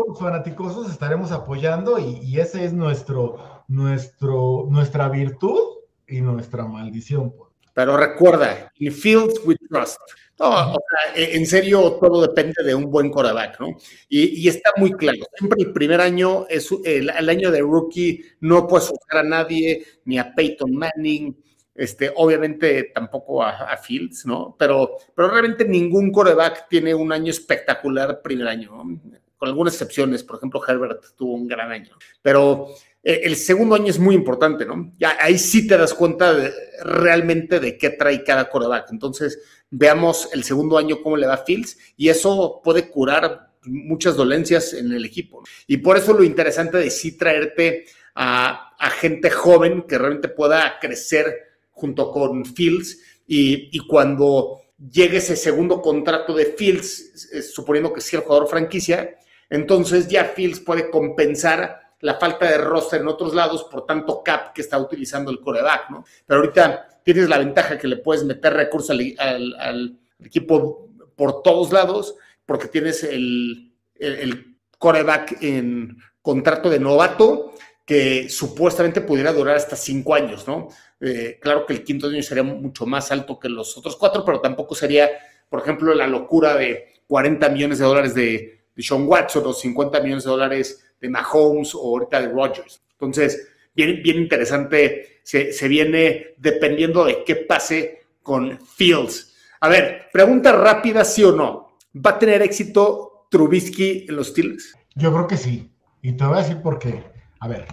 los 0.08 0.18
fanáticos 0.18 0.90
estaremos 0.90 1.32
apoyando 1.32 1.98
y, 1.98 2.18
y, 2.22 2.40
ese 2.40 2.64
es 2.64 2.72
nuestro, 2.72 3.36
nuestro, 3.68 4.68
nuestra 4.70 5.10
virtud 5.10 5.60
y 6.06 6.22
nuestra 6.22 6.64
maldición. 6.64 7.30
Pues. 7.36 7.47
Pero 7.78 7.96
recuerda, 7.96 8.72
in 8.80 8.90
fields 8.90 9.40
we 9.44 9.54
trust. 9.70 10.00
No, 10.40 10.48
o 10.48 10.78
sea, 10.90 11.14
e, 11.14 11.36
en 11.36 11.46
serio, 11.46 11.96
todo 12.00 12.22
depende 12.22 12.64
de 12.64 12.74
un 12.74 12.90
buen 12.90 13.08
quarterback, 13.08 13.60
¿no? 13.60 13.68
Y, 14.08 14.40
y, 14.42 14.48
está 14.48 14.72
muy 14.78 14.94
claro. 14.94 15.18
Siempre 15.36 15.62
el 15.62 15.72
primer 15.72 16.00
año 16.00 16.44
es 16.48 16.68
el, 16.84 17.08
el 17.08 17.28
año 17.28 17.52
de 17.52 17.60
rookie, 17.60 18.24
no 18.40 18.66
puedes 18.66 18.88
juzgar 18.88 19.24
a 19.24 19.28
nadie, 19.28 19.86
ni 20.06 20.18
a 20.18 20.34
Peyton 20.34 20.74
Manning, 20.74 21.40
este, 21.72 22.10
obviamente 22.16 22.90
tampoco 22.92 23.44
a, 23.44 23.76
Fields, 23.76 24.26
¿no? 24.26 24.56
Pero, 24.58 24.96
pero 25.14 25.30
realmente 25.30 25.64
ningún 25.64 26.10
coreback 26.10 26.66
tiene 26.68 26.96
un 26.96 27.12
año 27.12 27.30
espectacular 27.30 28.22
primer 28.22 28.48
año, 28.48 28.72
¿no? 28.72 29.00
con 29.36 29.48
algunas 29.48 29.74
excepciones. 29.74 30.24
Por 30.24 30.36
ejemplo, 30.38 30.60
Herbert 30.66 31.14
tuvo 31.16 31.34
un 31.34 31.46
gran 31.46 31.70
año. 31.70 31.96
Pero 32.20 32.74
el 33.02 33.36
segundo 33.36 33.74
año 33.74 33.86
es 33.86 33.98
muy 33.98 34.14
importante, 34.14 34.66
¿no? 34.66 34.92
Ya 34.98 35.16
ahí 35.20 35.38
sí 35.38 35.66
te 35.66 35.78
das 35.78 35.94
cuenta 35.94 36.50
realmente 36.82 37.60
de 37.60 37.78
qué 37.78 37.90
trae 37.90 38.24
cada 38.24 38.50
coreback. 38.50 38.90
Entonces, 38.90 39.38
veamos 39.70 40.28
el 40.32 40.44
segundo 40.44 40.78
año 40.78 41.02
cómo 41.02 41.16
le 41.16 41.26
va 41.26 41.34
a 41.34 41.44
Fields 41.44 41.78
y 41.96 42.08
eso 42.08 42.60
puede 42.62 42.88
curar 42.88 43.52
muchas 43.64 44.16
dolencias 44.16 44.72
en 44.74 44.92
el 44.92 45.04
equipo. 45.04 45.42
Y 45.66 45.78
por 45.78 45.96
eso 45.96 46.12
lo 46.12 46.24
interesante 46.24 46.78
de 46.78 46.90
sí 46.90 47.16
traerte 47.16 47.86
a, 48.14 48.64
gente 49.00 49.30
joven 49.30 49.82
que 49.82 49.98
realmente 49.98 50.28
pueda 50.28 50.78
crecer 50.80 51.34
junto 51.70 52.10
con 52.10 52.44
Fields 52.44 52.98
y, 53.26 53.68
y 53.76 53.86
cuando 53.86 54.60
llegue 54.90 55.18
ese 55.18 55.36
segundo 55.36 55.80
contrato 55.80 56.34
de 56.34 56.46
Fields, 56.46 57.30
suponiendo 57.52 57.92
que 57.92 58.00
sea 58.00 58.20
el 58.20 58.24
jugador 58.24 58.48
franquicia, 58.48 59.16
entonces 59.50 60.08
ya 60.08 60.24
Fields 60.24 60.60
puede 60.60 60.90
compensar 60.90 61.87
la 62.00 62.14
falta 62.14 62.46
de 62.46 62.58
roster 62.58 63.00
en 63.00 63.08
otros 63.08 63.34
lados 63.34 63.64
por 63.64 63.84
tanto 63.84 64.22
cap 64.22 64.52
que 64.52 64.60
está 64.60 64.78
utilizando 64.78 65.30
el 65.30 65.40
coreback, 65.40 65.90
¿no? 65.90 66.04
Pero 66.26 66.40
ahorita 66.40 67.00
tienes 67.02 67.28
la 67.28 67.38
ventaja 67.38 67.78
que 67.78 67.88
le 67.88 67.96
puedes 67.96 68.24
meter 68.24 68.52
recursos 68.52 68.90
al, 68.90 69.98
equipo 70.24 70.88
por 71.16 71.42
todos 71.42 71.72
lados 71.72 72.16
porque 72.44 72.68
tienes 72.68 73.04
el, 73.04 73.72
el, 73.94 74.56
coreback 74.78 75.42
en 75.42 75.96
contrato 76.22 76.70
de 76.70 76.78
novato 76.78 77.52
que 77.84 78.28
supuestamente 78.28 79.00
pudiera 79.00 79.32
durar 79.32 79.56
hasta 79.56 79.74
cinco 79.74 80.14
años, 80.14 80.46
¿no? 80.46 80.68
Eh, 81.00 81.38
claro 81.40 81.66
que 81.66 81.72
el 81.72 81.82
quinto 81.82 82.06
año 82.06 82.22
sería 82.22 82.42
mucho 82.44 82.86
más 82.86 83.10
alto 83.10 83.38
que 83.40 83.48
los 83.48 83.76
otros 83.76 83.96
cuatro, 83.96 84.24
pero 84.24 84.40
tampoco 84.40 84.74
sería, 84.74 85.08
por 85.48 85.60
ejemplo, 85.60 85.94
la 85.94 86.06
locura 86.06 86.54
de 86.54 87.00
40 87.08 87.48
millones 87.48 87.78
de 87.78 87.84
dólares 87.84 88.14
de, 88.14 88.60
de 88.76 88.82
Sean 88.82 89.08
Watson 89.08 89.46
o 89.46 89.52
50 89.52 90.00
millones 90.00 90.24
de 90.24 90.30
dólares 90.30 90.87
de 91.00 91.08
Mahomes 91.08 91.74
o 91.74 91.80
ahorita 91.80 92.20
de 92.20 92.28
Rodgers. 92.28 92.82
Entonces, 92.92 93.48
bien, 93.74 94.00
bien 94.02 94.18
interesante, 94.18 95.20
se, 95.22 95.52
se 95.52 95.68
viene 95.68 96.34
dependiendo 96.38 97.04
de 97.04 97.24
qué 97.24 97.36
pase 97.36 98.02
con 98.22 98.58
Fields. 98.58 99.34
A 99.60 99.68
ver, 99.68 100.08
pregunta 100.12 100.52
rápida, 100.52 101.04
sí 101.04 101.24
o 101.24 101.32
no. 101.32 101.76
¿Va 101.94 102.10
a 102.12 102.18
tener 102.18 102.42
éxito 102.42 103.26
Trubisky 103.30 104.06
en 104.08 104.16
los 104.16 104.28
Steelers? 104.28 104.74
Yo 104.94 105.12
creo 105.12 105.26
que 105.26 105.36
sí. 105.36 105.72
Y 106.02 106.12
te 106.12 106.24
voy 106.24 106.36
a 106.36 106.42
decir 106.42 106.60
por 106.62 106.78
qué. 106.78 107.04
A 107.40 107.48
ver, 107.48 107.66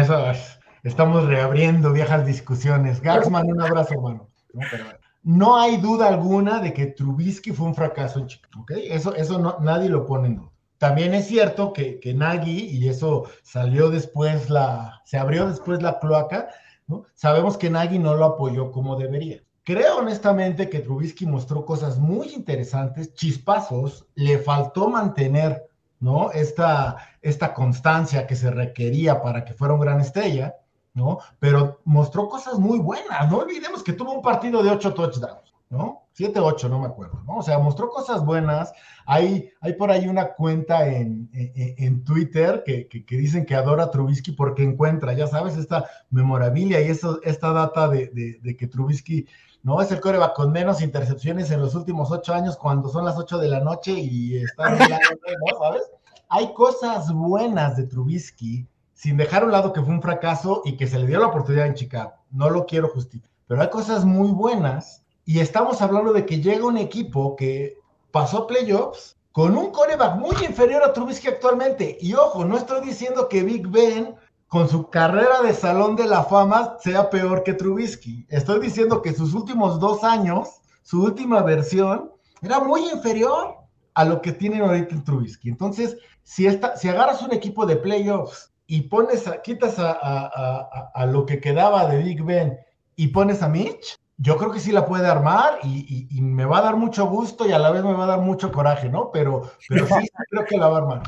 eso 0.00 0.32
estamos 0.84 1.26
reabriendo 1.26 1.92
viejas 1.92 2.26
discusiones. 2.26 3.00
Gaxman, 3.00 3.46
un 3.46 3.60
abrazo, 3.60 3.94
hermano. 3.94 4.28
No, 5.24 5.58
hay 5.58 5.76
duda 5.78 6.08
alguna 6.08 6.60
de 6.60 6.72
que 6.72 6.86
Trubisky 6.86 7.52
fue 7.52 7.66
un 7.66 7.74
fracaso 7.74 8.18
en 8.18 8.26
Chicago. 8.26 8.64
Eso, 8.68 9.14
eso 9.14 9.38
no, 9.38 9.56
nadie 9.60 9.88
lo 9.88 10.06
pone 10.06 10.28
en 10.28 10.36
duda. 10.36 10.51
También 10.82 11.14
es 11.14 11.28
cierto 11.28 11.72
que, 11.72 12.00
que 12.00 12.12
Nagy, 12.12 12.66
y 12.72 12.88
eso 12.88 13.26
salió 13.44 13.88
después 13.88 14.48
se 15.04 15.16
abrió 15.16 15.46
después 15.46 15.80
la 15.80 16.00
cloaca. 16.00 16.48
Sabemos 17.14 17.56
que 17.56 17.70
Nagy 17.70 18.00
no 18.00 18.16
lo 18.16 18.24
apoyó 18.24 18.72
como 18.72 18.96
debería. 18.96 19.44
Creo 19.62 19.98
honestamente 19.98 20.68
que 20.68 20.80
Trubisky 20.80 21.24
mostró 21.24 21.64
cosas 21.64 22.00
muy 22.00 22.30
interesantes, 22.30 23.14
chispazos, 23.14 24.08
le 24.16 24.38
faltó 24.38 24.88
mantener, 24.88 25.70
¿no? 26.00 26.32
Esta, 26.32 26.96
esta 27.20 27.54
constancia 27.54 28.26
que 28.26 28.34
se 28.34 28.50
requería 28.50 29.22
para 29.22 29.44
que 29.44 29.54
fuera 29.54 29.74
un 29.74 29.80
gran 29.80 30.00
estrella, 30.00 30.56
¿no? 30.94 31.20
Pero 31.38 31.80
mostró 31.84 32.28
cosas 32.28 32.58
muy 32.58 32.80
buenas. 32.80 33.30
No 33.30 33.38
olvidemos 33.38 33.84
que 33.84 33.92
tuvo 33.92 34.14
un 34.14 34.20
partido 34.20 34.64
de 34.64 34.70
ocho 34.70 34.92
touchdowns, 34.92 35.51
¿no? 35.72 36.02
7, 36.12 36.38
8, 36.38 36.68
no 36.68 36.80
me 36.80 36.86
acuerdo, 36.86 37.22
¿no? 37.26 37.38
O 37.38 37.42
sea, 37.42 37.58
mostró 37.58 37.88
cosas 37.88 38.22
buenas. 38.22 38.74
Hay, 39.06 39.48
hay 39.62 39.72
por 39.72 39.90
ahí 39.90 40.06
una 40.06 40.34
cuenta 40.34 40.86
en, 40.86 41.30
en, 41.32 42.04
Twitter 42.04 42.62
que, 42.66 42.86
que, 42.86 43.16
dicen 43.16 43.46
que 43.46 43.54
adora 43.54 43.90
Trubisky 43.90 44.32
porque 44.32 44.62
encuentra, 44.62 45.14
ya 45.14 45.26
sabes, 45.26 45.56
esta 45.56 45.86
memorabilia 46.10 46.82
y 46.82 46.90
eso, 46.90 47.20
esta 47.22 47.52
data 47.54 47.88
de, 47.88 48.38
de, 48.42 48.56
que 48.56 48.66
Trubisky 48.66 49.26
no 49.62 49.80
es 49.80 49.90
el 49.90 50.00
coreback 50.00 50.34
con 50.34 50.52
menos 50.52 50.82
intercepciones 50.82 51.50
en 51.50 51.62
los 51.62 51.74
últimos 51.74 52.10
ocho 52.10 52.34
años 52.34 52.58
cuando 52.58 52.90
son 52.90 53.06
las 53.06 53.16
8 53.16 53.38
de 53.38 53.48
la 53.48 53.60
noche 53.60 53.92
y 53.92 54.36
está 54.36 54.72
¿no? 54.72 54.78
¿Sabes? 55.58 55.90
Hay 56.28 56.52
cosas 56.52 57.10
buenas 57.12 57.76
de 57.76 57.84
Trubisky 57.84 58.68
sin 58.92 59.16
dejar 59.16 59.42
a 59.42 59.46
un 59.46 59.52
lado 59.52 59.72
que 59.72 59.80
fue 59.80 59.94
un 59.94 60.02
fracaso 60.02 60.60
y 60.66 60.76
que 60.76 60.86
se 60.86 60.98
le 60.98 61.06
dio 61.06 61.18
la 61.18 61.28
oportunidad 61.28 61.66
en 61.66 61.74
Chicago. 61.74 62.12
No 62.30 62.50
lo 62.50 62.66
quiero 62.66 62.88
justificar, 62.88 63.32
pero 63.46 63.62
hay 63.62 63.70
cosas 63.70 64.04
muy 64.04 64.30
buenas 64.32 65.01
y 65.24 65.40
estamos 65.40 65.80
hablando 65.80 66.12
de 66.12 66.26
que 66.26 66.40
llega 66.40 66.66
un 66.66 66.78
equipo 66.78 67.36
que 67.36 67.78
pasó 68.10 68.46
playoffs 68.46 69.16
con 69.32 69.56
un 69.56 69.70
coreback 69.70 70.16
muy 70.16 70.36
inferior 70.44 70.82
a 70.82 70.92
Trubisky 70.92 71.28
actualmente. 71.28 71.96
Y 72.00 72.14
ojo, 72.14 72.44
no 72.44 72.56
estoy 72.56 72.86
diciendo 72.86 73.28
que 73.28 73.42
Big 73.42 73.66
Ben 73.68 74.14
con 74.46 74.68
su 74.68 74.90
carrera 74.90 75.40
de 75.42 75.54
salón 75.54 75.96
de 75.96 76.06
la 76.06 76.24
fama 76.24 76.76
sea 76.80 77.08
peor 77.08 77.42
que 77.42 77.54
Trubisky. 77.54 78.26
Estoy 78.28 78.60
diciendo 78.60 79.00
que 79.00 79.14
sus 79.14 79.32
últimos 79.32 79.80
dos 79.80 80.04
años, 80.04 80.60
su 80.82 81.02
última 81.02 81.42
versión, 81.42 82.12
era 82.42 82.60
muy 82.60 82.90
inferior 82.90 83.56
a 83.94 84.04
lo 84.04 84.20
que 84.20 84.32
tienen 84.32 84.62
ahorita 84.62 85.02
Trubisky. 85.04 85.48
Entonces, 85.48 85.96
si, 86.22 86.46
esta, 86.46 86.76
si 86.76 86.88
agarras 86.88 87.22
un 87.22 87.32
equipo 87.32 87.64
de 87.64 87.76
playoffs 87.76 88.52
y 88.66 88.82
pones 88.82 89.24
quitas 89.42 89.78
a, 89.78 89.92
a, 90.94 91.06
lo 91.06 91.24
que 91.24 91.40
quedaba 91.40 91.86
de 91.86 92.02
Big 92.02 92.22
Ben 92.22 92.58
y 92.96 93.08
pones 93.08 93.42
a 93.42 93.48
Mitch, 93.48 93.98
yo 94.22 94.36
creo 94.36 94.52
que 94.52 94.60
sí 94.60 94.70
la 94.70 94.86
puede 94.86 95.08
armar 95.08 95.58
y, 95.64 96.06
me 96.20 96.44
va 96.44 96.58
a 96.58 96.62
dar 96.62 96.76
mucho 96.76 97.06
gusto 97.06 97.46
y 97.46 97.52
a 97.52 97.58
la 97.58 97.72
vez 97.72 97.82
me 97.82 97.92
va 97.92 98.04
a 98.04 98.08
dar 98.08 98.20
mucho 98.20 98.52
coraje, 98.52 98.88
¿no? 98.88 99.10
Pero, 99.12 99.50
pero 99.68 99.86
sí, 99.86 100.08
creo 100.30 100.44
que 100.44 100.56
la 100.56 100.68
va 100.68 100.76
a 100.76 100.80
armar. 100.80 101.02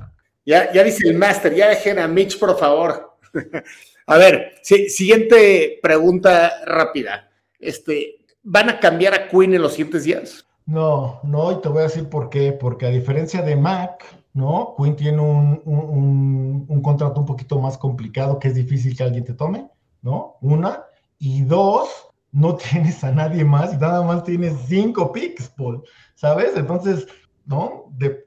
Ya, 0.44 0.72
ya 0.72 0.82
dice 0.82 1.08
el 1.08 1.16
máster, 1.16 1.54
ya 1.54 1.68
dejen 1.68 2.00
a 2.00 2.08
Mitch, 2.08 2.38
por 2.38 2.58
favor. 2.58 3.16
a 4.06 4.18
ver, 4.18 4.54
siguiente 4.62 5.78
pregunta 5.80 6.64
rápida. 6.66 7.30
Este, 7.60 8.16
¿Van 8.42 8.68
a 8.68 8.80
cambiar 8.80 9.14
a 9.14 9.28
Queen 9.28 9.54
en 9.54 9.62
los 9.62 9.72
siguientes 9.72 10.04
días? 10.04 10.44
No, 10.66 11.20
no, 11.22 11.52
y 11.52 11.60
te 11.60 11.68
voy 11.68 11.80
a 11.80 11.84
decir 11.84 12.08
por 12.08 12.28
qué. 12.28 12.52
Porque 12.52 12.86
a 12.86 12.90
diferencia 12.90 13.42
de 13.42 13.54
Mac, 13.54 14.04
¿no? 14.32 14.74
Queen 14.76 14.96
tiene 14.96 15.20
un, 15.20 15.62
un, 15.64 16.66
un 16.68 16.82
contrato 16.82 17.20
un 17.20 17.26
poquito 17.26 17.60
más 17.60 17.78
complicado 17.78 18.40
que 18.40 18.48
es 18.48 18.54
difícil 18.54 18.96
que 18.96 19.04
alguien 19.04 19.24
te 19.24 19.34
tome, 19.34 19.68
¿no? 20.02 20.36
Una. 20.40 20.84
Y 21.18 21.42
dos, 21.42 22.13
no 22.34 22.56
tienes 22.56 23.02
a 23.04 23.12
nadie 23.12 23.44
más 23.44 23.72
y 23.72 23.76
nada 23.76 24.02
más 24.02 24.24
tienes 24.24 24.54
cinco 24.66 25.12
picks, 25.12 25.48
Paul, 25.50 25.84
¿sabes? 26.16 26.56
Entonces, 26.56 27.06
¿no? 27.46 27.84
De, 27.96 28.26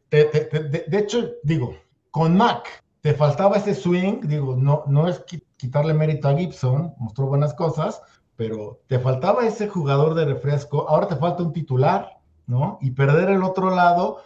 hecho, 0.91 1.29
digo, 1.43 1.75
con 2.09 2.37
Mac 2.37 2.67
te 3.01 3.13
faltaba 3.13 3.57
ese 3.57 3.75
swing, 3.75 4.21
digo, 4.21 4.55
no, 4.55 4.83
no 4.87 5.09
es 5.09 5.23
quitarle 5.57 5.93
mérito 5.93 6.29
a 6.29 6.37
Gibson, 6.37 6.93
mostró 6.97 7.27
buenas 7.27 7.53
cosas, 7.53 8.01
pero 8.37 8.79
te 8.87 8.97
faltaba 8.97 9.45
ese 9.45 9.67
jugador 9.67 10.13
de 10.13 10.25
refresco, 10.25 10.87
ahora 10.87 11.09
te 11.09 11.17
falta 11.17 11.43
un 11.43 11.51
titular, 11.51 12.17
¿no? 12.45 12.77
Y 12.81 12.91
perder 12.91 13.29
el 13.29 13.43
otro 13.43 13.71
lado, 13.71 14.19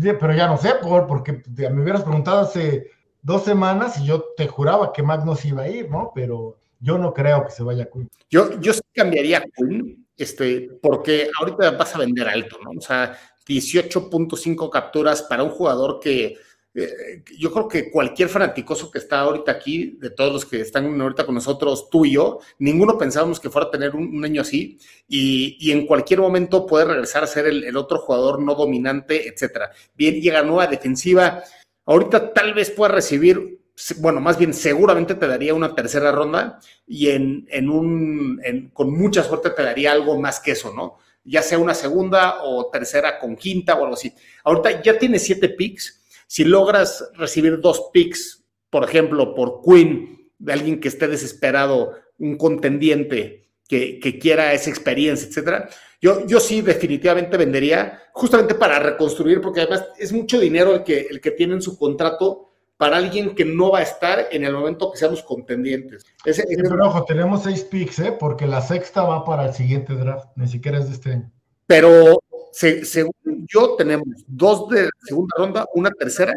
pero 0.00 0.32
ya 0.32 0.46
no 0.46 0.56
sé, 0.58 0.74
Paul, 0.80 1.06
porque 1.06 1.42
me 1.56 1.82
hubieras 1.82 2.02
preguntado 2.02 2.42
hace 2.42 2.86
dos 3.20 3.42
semanas 3.42 3.98
y 3.98 4.04
yo 4.04 4.22
te 4.36 4.46
juraba 4.46 4.92
que 4.92 5.02
Mac 5.02 5.24
no 5.24 5.34
se 5.34 5.48
iba 5.48 5.62
a 5.62 5.68
ir, 5.68 5.90
¿no? 5.90 6.12
Pero 6.14 6.58
yo 6.84 6.98
no 6.98 7.14
creo 7.14 7.44
que 7.44 7.50
se 7.50 7.62
vaya 7.62 7.84
a 7.84 7.86
Queen. 7.86 8.10
Yo, 8.28 8.60
yo 8.60 8.74
sí 8.74 8.82
cambiaría 8.92 9.38
a 9.38 9.44
Queen, 9.44 10.06
este, 10.16 10.68
porque 10.82 11.30
ahorita 11.40 11.70
vas 11.72 11.94
a 11.94 11.98
vender 11.98 12.28
alto, 12.28 12.58
¿no? 12.62 12.72
O 12.76 12.80
sea, 12.80 13.18
18.5 13.48 14.68
capturas 14.70 15.22
para 15.22 15.42
un 15.42 15.50
jugador 15.50 15.98
que 15.98 16.36
eh, 16.74 17.22
yo 17.38 17.52
creo 17.52 17.68
que 17.68 17.90
cualquier 17.90 18.28
fanaticoso 18.28 18.90
que 18.90 18.98
está 18.98 19.20
ahorita 19.20 19.50
aquí, 19.52 19.96
de 19.98 20.10
todos 20.10 20.32
los 20.32 20.44
que 20.44 20.60
están 20.60 21.00
ahorita 21.00 21.24
con 21.24 21.36
nosotros, 21.36 21.88
tú 21.88 22.04
y 22.04 22.12
yo, 22.12 22.40
ninguno 22.58 22.98
pensábamos 22.98 23.40
que 23.40 23.48
fuera 23.48 23.68
a 23.68 23.70
tener 23.70 23.94
un, 23.94 24.22
año 24.22 24.42
así 24.42 24.78
y, 25.08 25.56
y, 25.60 25.72
en 25.72 25.86
cualquier 25.86 26.20
momento 26.20 26.66
puede 26.66 26.84
regresar 26.84 27.24
a 27.24 27.28
ser 27.28 27.46
el, 27.46 27.64
el 27.64 27.76
otro 27.78 27.98
jugador 27.98 28.42
no 28.42 28.54
dominante, 28.54 29.26
etcétera. 29.26 29.70
Bien, 29.94 30.20
llega 30.20 30.42
nueva 30.42 30.66
defensiva. 30.66 31.42
Ahorita 31.86 32.34
tal 32.34 32.52
vez 32.52 32.70
pueda 32.70 32.92
recibir 32.92 33.63
bueno, 33.98 34.20
más 34.20 34.38
bien 34.38 34.54
seguramente 34.54 35.14
te 35.14 35.26
daría 35.26 35.54
una 35.54 35.74
tercera 35.74 36.12
ronda 36.12 36.60
y 36.86 37.08
en, 37.08 37.46
en 37.50 37.68
un, 37.68 38.70
con 38.72 38.92
mucha 38.92 39.22
suerte 39.22 39.50
te 39.50 39.62
daría 39.62 39.92
algo 39.92 40.20
más 40.20 40.40
que 40.40 40.52
eso, 40.52 40.72
¿no? 40.72 40.98
Ya 41.24 41.42
sea 41.42 41.58
una 41.58 41.74
segunda 41.74 42.42
o 42.42 42.70
tercera 42.70 43.18
con 43.18 43.34
quinta 43.36 43.74
o 43.74 43.82
algo 43.82 43.94
así. 43.94 44.12
Ahorita 44.44 44.82
ya 44.82 44.98
tienes 44.98 45.22
siete 45.22 45.48
picks. 45.48 46.02
Si 46.26 46.44
logras 46.44 47.10
recibir 47.14 47.60
dos 47.60 47.90
picks, 47.92 48.44
por 48.70 48.84
ejemplo, 48.84 49.34
por 49.34 49.60
Queen, 49.62 50.30
de 50.38 50.52
alguien 50.52 50.80
que 50.80 50.88
esté 50.88 51.08
desesperado, 51.08 51.94
un 52.18 52.36
contendiente 52.36 53.48
que, 53.66 53.98
que 53.98 54.18
quiera 54.18 54.52
esa 54.52 54.70
experiencia, 54.70 55.28
etcétera, 55.28 55.68
yo, 56.00 56.26
yo 56.26 56.38
sí 56.38 56.60
definitivamente 56.60 57.36
vendería 57.36 58.02
justamente 58.12 58.54
para 58.54 58.78
reconstruir, 58.78 59.40
porque 59.40 59.62
además 59.62 59.86
es 59.98 60.12
mucho 60.12 60.38
dinero 60.38 60.74
el 60.74 60.84
que, 60.84 61.06
el 61.10 61.20
que 61.20 61.30
tiene 61.30 61.54
en 61.54 61.62
su 61.62 61.78
contrato 61.78 62.53
para 62.76 62.96
alguien 62.96 63.34
que 63.34 63.44
no 63.44 63.70
va 63.70 63.78
a 63.78 63.82
estar 63.82 64.26
en 64.30 64.44
el 64.44 64.52
momento 64.52 64.90
que 64.90 64.98
seamos 64.98 65.22
contendientes. 65.22 66.04
pero 66.24 66.86
ojo, 66.86 67.04
tenemos 67.04 67.42
seis 67.44 67.62
picks, 67.62 67.98
¿eh? 68.00 68.16
porque 68.18 68.46
la 68.46 68.60
sexta 68.60 69.02
va 69.04 69.24
para 69.24 69.46
el 69.46 69.54
siguiente 69.54 69.94
draft, 69.94 70.28
ni 70.36 70.48
siquiera 70.48 70.78
es 70.78 70.88
de 70.88 70.94
este 70.94 71.12
año. 71.12 71.30
Pero 71.66 72.18
según 72.52 73.12
yo, 73.48 73.76
tenemos 73.76 74.06
dos 74.26 74.68
de 74.68 74.88
segunda 75.02 75.34
ronda, 75.38 75.66
una 75.74 75.90
tercera, 75.90 76.32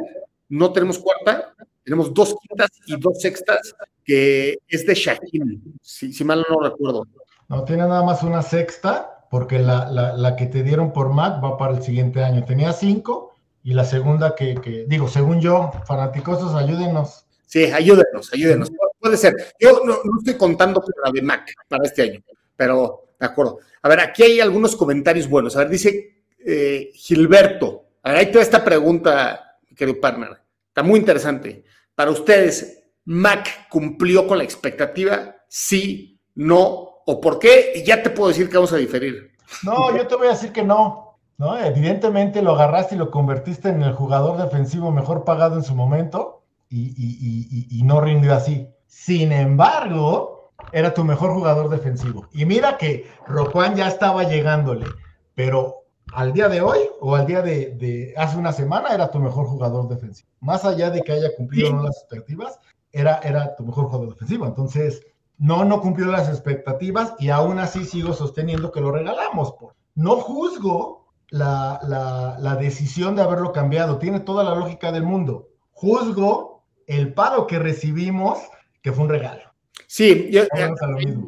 no 0.50 0.72
tenemos 0.72 1.00
cuarta, 1.00 1.54
tenemos 1.84 2.14
dos 2.14 2.36
quintas 2.42 2.70
y 2.86 2.98
dos 3.00 3.20
sextas, 3.20 3.76
que 4.04 4.58
es 4.68 4.86
de 4.86 4.94
Shaquille, 4.94 5.60
si, 5.82 6.14
si 6.14 6.24
mal 6.24 6.46
no 6.50 6.62
recuerdo. 6.62 7.08
No, 7.50 7.64
tiene 7.64 7.84
nada 7.84 8.04
más 8.04 8.24
una 8.24 8.42
sexta, 8.42 9.26
porque 9.30 9.60
la, 9.60 9.90
la, 9.90 10.14
la 10.14 10.36
que 10.36 10.46
te 10.46 10.64
dieron 10.64 10.94
por 10.94 11.14
Mac 11.14 11.44
va 11.44 11.58
para 11.58 11.76
el 11.76 11.84
siguiente 11.84 12.24
año. 12.24 12.46
Tenía 12.46 12.74
cinco 12.74 13.37
y 13.68 13.74
la 13.74 13.84
segunda 13.84 14.34
que, 14.34 14.86
digo, 14.88 15.10
según 15.10 15.42
yo, 15.42 15.74
fanaticosos, 15.86 16.56
ayúdenos. 16.56 17.26
Sí, 17.46 17.66
ayúdenos, 17.66 18.32
ayúdenos. 18.34 18.72
Puede 18.98 19.18
ser. 19.18 19.36
Yo 19.60 19.82
no, 19.84 20.00
estoy 20.20 20.36
contando 20.36 20.80
con 20.80 20.94
la 21.04 21.12
de 21.12 21.22
Mac 21.22 21.54
para 21.68 21.84
este 21.84 22.04
año. 22.04 22.24
pero 22.56 23.10
de 23.20 23.26
acuerdo. 23.26 23.60
A 23.82 23.90
ver, 23.90 24.00
aquí 24.00 24.24
hay 24.24 24.40
algunos 24.40 24.74
comentarios 24.74 25.28
buenos. 25.28 25.58
A 25.58 25.60
ver, 25.60 25.70
dice 25.70 26.24
eh, 26.46 26.92
Gilberto. 26.94 27.88
A 28.04 28.12
ver, 28.12 28.20
ahí 28.20 28.32
toda 28.32 28.42
esta 28.42 28.64
pregunta, 28.64 29.60
querido 29.76 30.00
partner. 30.00 30.38
Está 30.70 30.82
muy 30.82 31.02
interesante. 31.02 31.66
Para 31.94 32.12
ustedes, 32.12 32.86
¿Mac 33.04 33.68
cumplió 33.68 34.28
con 34.28 34.38
la 34.38 34.46
expectativa? 34.46 35.36
Sí, 35.50 36.22
no, 36.36 37.02
o 37.06 37.20
por 37.20 37.38
qué? 37.38 37.74
Y 37.76 37.84
ya 37.84 38.02
te 38.02 38.12
puedo 38.12 38.30
decir 38.30 38.48
que 38.48 38.56
vamos 38.56 38.72
a 38.72 38.78
diferir. 38.78 39.34
No, 39.64 39.94
yo 39.98 40.08
te 40.08 40.16
voy 40.16 40.28
a 40.28 40.32
decir 40.32 40.54
que 40.54 40.64
no. 40.64 41.07
¿No? 41.38 41.58
Evidentemente 41.58 42.42
lo 42.42 42.54
agarraste 42.54 42.96
y 42.96 42.98
lo 42.98 43.12
convertiste 43.12 43.70
en 43.70 43.84
el 43.84 43.94
jugador 43.94 44.38
defensivo 44.38 44.92
mejor 44.92 45.24
pagado 45.24 45.56
en 45.56 45.64
su 45.64 45.76
momento 45.76 46.44
y, 46.70 47.82
no 47.84 48.02
rindió 48.02 48.34
así. 48.34 48.70
Sin 48.88 49.32
embargo, 49.32 50.52
era 50.72 50.94
tu 50.94 51.04
mejor 51.04 51.34
jugador 51.34 51.70
defensivo. 51.70 52.28
Y 52.34 52.46
mira 52.46 52.78
que 52.78 53.10
Rojuan 53.28 53.76
ya 53.76 53.88
estaba 53.88 54.24
llegándole, 54.24 54.88
pero 55.36 55.84
al 56.14 56.34
día 56.34 56.50
de 56.50 56.62
hoy 56.62 56.80
o 57.00 57.16
al 57.16 57.26
día 57.26 57.42
de, 57.42 58.14
hace 58.18 58.38
una 58.38 58.52
semana 58.52 58.94
era 58.94 59.12
tu 59.12 59.20
mejor 59.20 59.46
jugador 59.46 59.88
defensivo. 59.88 60.30
Más 60.40 60.66
allá 60.66 60.90
de 60.90 61.02
que 61.02 61.14
haya 61.14 61.36
cumplido 61.36 61.72
no 61.72 61.84
las 61.84 61.98
expectativas, 61.98 62.60
era, 62.92 63.20
era 63.20 63.56
tu 63.56 63.64
mejor 63.64 63.86
jugador 63.86 64.14
defensivo. 64.14 64.46
Entonces, 64.46 65.06
no, 65.38 65.64
no 65.66 65.82
cumplió 65.82 66.08
las 66.08 66.30
expectativas 66.30 67.14
y 67.20 67.30
aún 67.30 67.60
así 67.60 67.86
sigo 67.86 68.14
sosteniendo 68.14 68.72
que 68.72 68.82
lo 68.82 68.92
regalamos. 68.92 69.54
Por. 69.54 69.76
No 69.94 70.18
juzgo 70.18 71.07
la, 71.30 72.58
decisión 72.60 73.16
de 73.16 73.22
haberlo 73.22 73.52
cambiado. 73.52 74.00
Tiene 74.00 74.20
toda 74.20 74.44
la 74.44 74.56
lógica 74.56 74.92
del 74.92 75.04
mundo. 75.04 75.50
Juzgo 75.72 76.66
el 76.86 77.14
pago 77.14 77.48
que 77.48 77.60
recibimos, 77.60 78.40
que 78.82 78.92
fue 78.92 79.06
un 79.06 79.10
regalo. 79.10 79.44
Sí, 79.86 80.30
yo, 80.32 80.44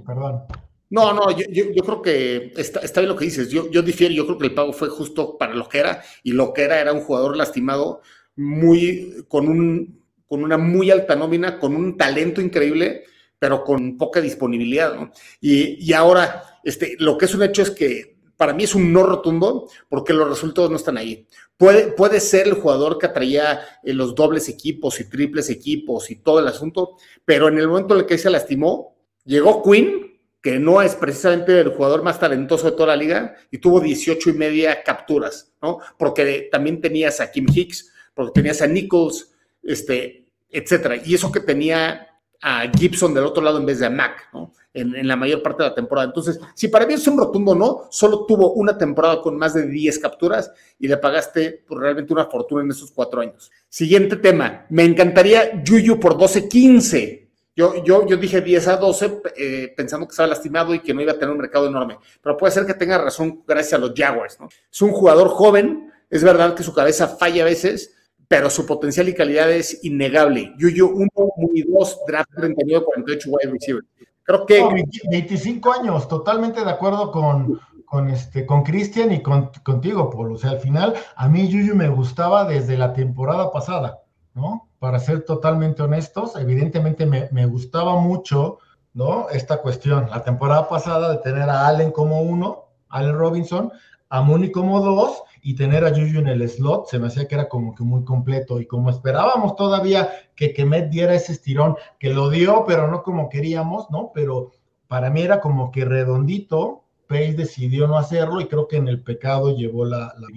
perdón. 0.06 0.44
No, 0.90 1.14
no, 1.14 1.30
yo, 1.30 1.84
creo 1.84 2.02
que 2.02 2.52
está, 2.58 2.80
está, 2.80 3.02
bien 3.02 3.10
lo 3.10 3.16
que 3.16 3.26
dices. 3.26 3.50
Yo, 3.50 3.70
yo 3.70 3.84
difiero, 3.84 4.14
yo 4.14 4.26
creo 4.26 4.38
que 4.40 4.48
el 4.48 4.56
pago 4.56 4.74
fue 4.74 4.90
justo 4.90 5.38
para 5.38 5.54
lo 5.54 5.70
que 5.70 5.80
era, 5.80 6.02
y 6.24 6.32
lo 6.32 6.52
que 6.52 6.64
era 6.64 6.82
era 6.82 6.94
un 6.94 7.02
jugador 7.02 7.38
lastimado, 7.38 8.02
muy, 8.36 9.26
con, 9.28 9.48
un, 9.48 10.04
con 10.26 10.44
una 10.44 10.58
muy 10.58 10.90
alta 10.90 11.16
nómina, 11.16 11.60
con 11.60 11.76
un 11.76 11.96
talento 11.96 12.42
increíble, 12.42 13.04
pero 13.38 13.64
con 13.64 13.98
poca 13.98 14.20
disponibilidad, 14.20 14.96
¿no? 14.96 15.12
Y, 15.40 15.78
y 15.86 15.94
ahora, 15.94 16.60
este, 16.64 16.96
lo 16.98 17.18
que 17.18 17.26
es 17.26 17.36
un 17.36 17.44
hecho 17.44 17.62
es 17.62 17.72
que 17.72 18.19
para 18.40 18.54
mí 18.54 18.64
es 18.64 18.74
un 18.74 18.94
no 18.94 19.04
rotundo 19.04 19.68
porque 19.90 20.14
los 20.14 20.30
resultados 20.30 20.72
no 20.72 20.78
están 20.78 20.96
ahí. 20.96 21.28
Puede, 21.58 21.92
puede 21.92 22.22
ser 22.22 22.48
el 22.48 22.54
jugador 22.54 22.98
que 22.98 23.08
atraía 23.08 23.60
eh, 23.84 23.94
los 23.94 24.16
dobles 24.16 24.48
equipos 24.48 24.98
y 25.02 25.10
triples 25.10 25.50
equipos 25.50 26.10
y 26.10 26.16
todo 26.16 26.40
el 26.40 26.48
asunto, 26.48 26.96
pero 27.26 27.50
en 27.50 27.58
el 27.58 27.68
momento 27.68 27.96
en 27.96 28.00
el 28.00 28.06
que 28.06 28.18
se 28.18 28.30
lastimó, 28.30 28.96
llegó 29.26 29.62
Quinn, 29.62 30.22
que 30.42 30.58
no 30.58 30.82
es 30.82 30.96
precisamente 30.96 31.60
el 31.60 31.76
jugador 31.76 32.02
más 32.02 32.18
talentoso 32.18 32.72
de 32.72 32.78
toda 32.78 32.88
la 32.88 32.96
liga, 32.96 33.36
y 33.52 33.58
tuvo 33.58 33.82
18 33.82 34.30
y 34.30 34.34
media 34.34 34.84
capturas, 34.84 35.52
¿no? 35.62 35.80
Porque 35.98 36.48
también 36.50 36.80
tenías 36.80 37.20
a 37.20 37.30
Kim 37.30 37.46
Hicks, 37.54 37.92
porque 38.14 38.32
tenías 38.36 38.62
a 38.62 38.68
Nichols, 38.68 39.34
este, 39.62 40.28
etcétera. 40.50 40.96
Y 41.04 41.14
eso 41.14 41.30
que 41.30 41.42
tenía 41.42 42.08
a 42.42 42.72
Gibson 42.72 43.14
del 43.14 43.26
otro 43.26 43.44
lado 43.44 43.60
en 43.60 43.66
vez 43.66 43.80
de 43.80 43.88
a 43.88 43.90
Mac, 43.90 44.30
¿no? 44.32 44.54
En, 44.72 45.08
la 45.08 45.16
mayor 45.16 45.42
parte 45.42 45.64
de 45.64 45.70
la 45.70 45.76
temporada. 45.76 46.08
Entonces, 46.08 46.40
si 46.54 46.68
para 46.68 46.86
mí 46.86 46.94
es 46.94 47.08
un 47.08 47.18
rotundo 47.18 47.56
no, 47.56 47.88
solo 47.90 48.26
tuvo 48.28 48.54
una 48.54 48.78
temporada 48.78 49.20
con 49.20 49.36
más 49.36 49.56
de 49.56 49.66
10 49.66 49.98
capturas 49.98 50.52
y 50.78 50.88
le 50.88 50.98
pagaste 50.98 51.64
pues, 51.68 51.80
realmente 51.80 52.14
una 52.14 52.26
fortuna 52.26 52.62
en 52.64 52.70
esos 52.70 52.92
cuatro 52.92 53.22
años. 53.22 53.52
Siguiente 53.68 54.18
tema, 54.18 54.68
me 54.70 54.86
encantaría 54.86 55.64
Yuyu 55.64 56.00
por 56.00 56.16
12-15. 56.16 57.30
Yo, 57.56 57.84
yo, 57.84 58.08
yo 58.08 58.16
dije 58.16 58.40
10 58.42 58.68
a 58.68 58.78
12 58.78 59.22
eh, 59.36 59.74
pensando 59.76 60.08
que 60.08 60.12
estaba 60.12 60.30
lastimado 60.30 60.74
y 60.74 60.80
que 60.80 60.94
no 60.94 61.02
iba 61.02 61.12
a 61.12 61.16
tener 61.20 61.32
un 61.32 61.40
mercado 61.40 61.68
enorme, 61.68 61.98
pero 62.22 62.38
puede 62.38 62.54
ser 62.54 62.66
que 62.66 62.74
tenga 62.74 62.98
razón 62.98 63.44
gracias 63.46 63.74
a 63.74 63.80
los 63.80 63.92
Jaguars. 63.94 64.40
¿no? 64.40 64.48
Es 64.72 64.82
un 64.82 64.92
jugador 64.92 65.28
joven, 65.28 65.92
es 66.10 66.24
verdad 66.24 66.56
que 66.56 66.64
su 66.64 66.74
cabeza 66.74 67.08
falla 67.08 67.42
a 67.42 67.46
veces, 67.46 67.96
pero 68.30 68.50
su 68.50 68.66
potencial 68.66 69.10
y 69.10 69.14
calidad 69.14 69.52
es 69.52 69.84
innegable. 69.84 70.54
Yuyu 70.58 70.88
1, 70.88 71.10
muy 71.36 71.64
2, 71.64 72.00
draft 72.08 72.30
39, 72.38 72.86
48 72.86 73.30
wide 73.30 73.52
receiver. 73.52 73.84
Creo 74.30 74.46
que 74.46 74.86
25 75.10 75.72
años, 75.72 76.08
totalmente 76.08 76.64
de 76.64 76.70
acuerdo 76.70 77.10
con, 77.12 77.60
con 77.84 78.12
este 78.12 78.46
con 78.46 78.62
Cristian 78.62 79.12
y 79.12 79.24
con, 79.24 79.50
contigo, 79.64 80.12
Paul. 80.12 80.34
O 80.34 80.38
sea, 80.38 80.52
al 80.52 80.60
final 80.60 80.94
a 81.16 81.28
mí 81.28 81.48
Yuyu 81.48 81.76
me 81.76 81.90
gustaba 81.90 82.46
desde 82.46 82.78
la 82.78 82.94
temporada 82.94 83.52
pasada, 83.52 84.02
¿no? 84.36 84.70
Para 84.78 85.00
ser 85.00 85.26
totalmente 85.26 85.82
honestos, 85.82 86.36
evidentemente 86.36 87.08
me, 87.08 87.28
me 87.32 87.48
gustaba 87.48 88.00
mucho, 88.00 88.60
¿no? 88.94 89.30
Esta 89.30 89.64
cuestión, 89.64 90.12
la 90.12 90.24
temporada 90.24 90.70
pasada 90.70 91.10
de 91.10 91.18
tener 91.18 91.50
a 91.50 91.66
Allen 91.66 91.90
como 91.90 92.22
uno, 92.22 92.66
Allen 92.90 93.18
Robinson, 93.18 93.72
a 94.10 94.22
Mooney 94.22 94.52
como 94.52 94.80
dos 94.80 95.24
y 95.42 95.56
tener 95.56 95.86
a 95.86 95.90
Juju 95.90 96.20
en 96.20 96.28
el 96.28 96.48
slot 96.48 96.88
se 96.88 97.00
me 97.00 97.08
hacía 97.08 97.28
que 97.28 97.36
era 97.36 97.50
como 97.50 97.76
que 97.76 97.84
muy 97.84 98.04
completo 98.04 98.60
y 98.60 98.66
como 98.66 98.90
esperábamos 98.90 99.56
todavía 99.56 100.10
que 100.36 100.54
Kemet 100.54 100.90
diera 100.90 101.14
ese 101.14 101.34
estirón, 101.34 101.76
que 102.00 102.14
lo 102.14 102.30
dio, 102.30 102.66
pero 102.68 102.90
no 102.90 103.04
como 103.04 103.30
queríamos, 103.30 103.90
¿no? 103.92 104.12
Pero 104.14 104.52
para 104.88 105.10
mí 105.10 105.22
era 105.22 105.40
como 105.40 105.72
que 105.72 105.86
redondito, 105.86 106.84
Pace 107.08 107.34
decidió 107.34 107.88
no 107.88 107.98
hacerlo 107.98 108.40
y 108.40 108.48
creo 108.48 108.68
que 108.68 108.78
en 108.78 108.88
el 108.88 109.02
pecado 109.02 109.56
llevó 109.56 109.86
la, 109.86 110.14
la 110.18 110.28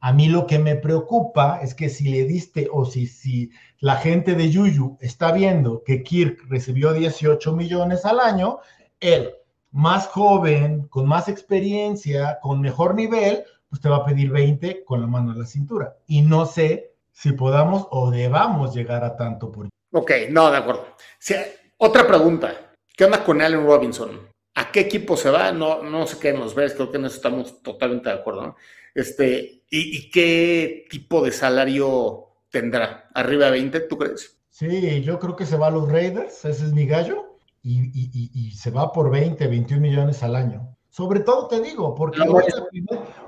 A 0.00 0.12
mí 0.12 0.28
lo 0.28 0.46
que 0.46 0.58
me 0.58 0.74
preocupa 0.74 1.60
es 1.62 1.74
que 1.74 1.88
si 1.88 2.08
le 2.08 2.24
diste 2.24 2.68
o 2.72 2.84
si, 2.84 3.06
si 3.06 3.50
la 3.78 3.96
gente 3.96 4.34
de 4.34 4.50
Yuyu 4.50 4.96
está 5.00 5.30
viendo 5.30 5.82
que 5.84 6.02
Kirk 6.02 6.46
recibió 6.48 6.92
18 6.92 7.52
millones 7.54 8.04
al 8.04 8.18
año, 8.18 8.58
él, 8.98 9.34
más 9.70 10.06
joven, 10.06 10.86
con 10.88 11.06
más 11.06 11.28
experiencia, 11.28 12.38
con 12.42 12.60
mejor 12.60 12.94
nivel, 12.94 13.44
pues 13.74 13.82
te 13.82 13.88
va 13.88 13.96
a 13.96 14.04
pedir 14.04 14.30
20 14.30 14.84
con 14.84 15.00
la 15.00 15.08
mano 15.08 15.32
a 15.32 15.34
la 15.34 15.46
cintura. 15.46 15.96
Y 16.06 16.22
no 16.22 16.46
sé 16.46 16.92
si 17.10 17.32
podamos 17.32 17.88
o 17.90 18.08
debamos 18.08 18.72
llegar 18.72 19.02
a 19.02 19.16
tanto 19.16 19.50
por. 19.50 19.68
Ok, 19.90 20.12
no, 20.30 20.48
de 20.48 20.58
acuerdo. 20.58 20.94
otra 21.78 22.06
pregunta. 22.06 22.72
¿Qué 22.96 23.04
onda 23.04 23.24
con 23.24 23.42
Allen 23.42 23.66
Robinson? 23.66 24.28
¿A 24.54 24.70
qué 24.70 24.78
equipo 24.78 25.16
se 25.16 25.28
va? 25.28 25.50
No, 25.50 25.82
no 25.82 26.06
sé 26.06 26.20
qué 26.20 26.32
nos 26.32 26.54
ves, 26.54 26.74
creo 26.74 26.92
que 26.92 26.98
en 26.98 27.06
eso 27.06 27.16
estamos 27.16 27.64
totalmente 27.64 28.10
de 28.10 28.14
acuerdo, 28.14 28.42
¿no? 28.46 28.56
Este, 28.94 29.64
¿y, 29.68 30.08
qué 30.08 30.86
tipo 30.88 31.24
de 31.24 31.32
salario 31.32 32.28
tendrá? 32.50 33.10
¿Arriba 33.12 33.46
de 33.46 33.50
20, 33.50 33.80
tú 33.80 33.98
crees? 33.98 34.38
Sí, 34.50 35.02
yo 35.02 35.18
creo 35.18 35.34
que 35.34 35.46
se 35.46 35.56
va 35.56 35.66
a 35.66 35.72
los 35.72 35.90
Raiders, 35.90 36.44
ese 36.44 36.64
es 36.64 36.72
mi 36.72 36.86
gallo, 36.86 37.38
y, 37.60 37.90
y 38.32 38.52
se 38.52 38.70
va 38.70 38.92
por 38.92 39.10
20, 39.10 39.48
21 39.48 39.82
millones 39.82 40.22
al 40.22 40.36
año. 40.36 40.73
Sobre 40.94 41.18
todo 41.18 41.48
te 41.48 41.60
digo, 41.60 41.92
porque 41.92 42.20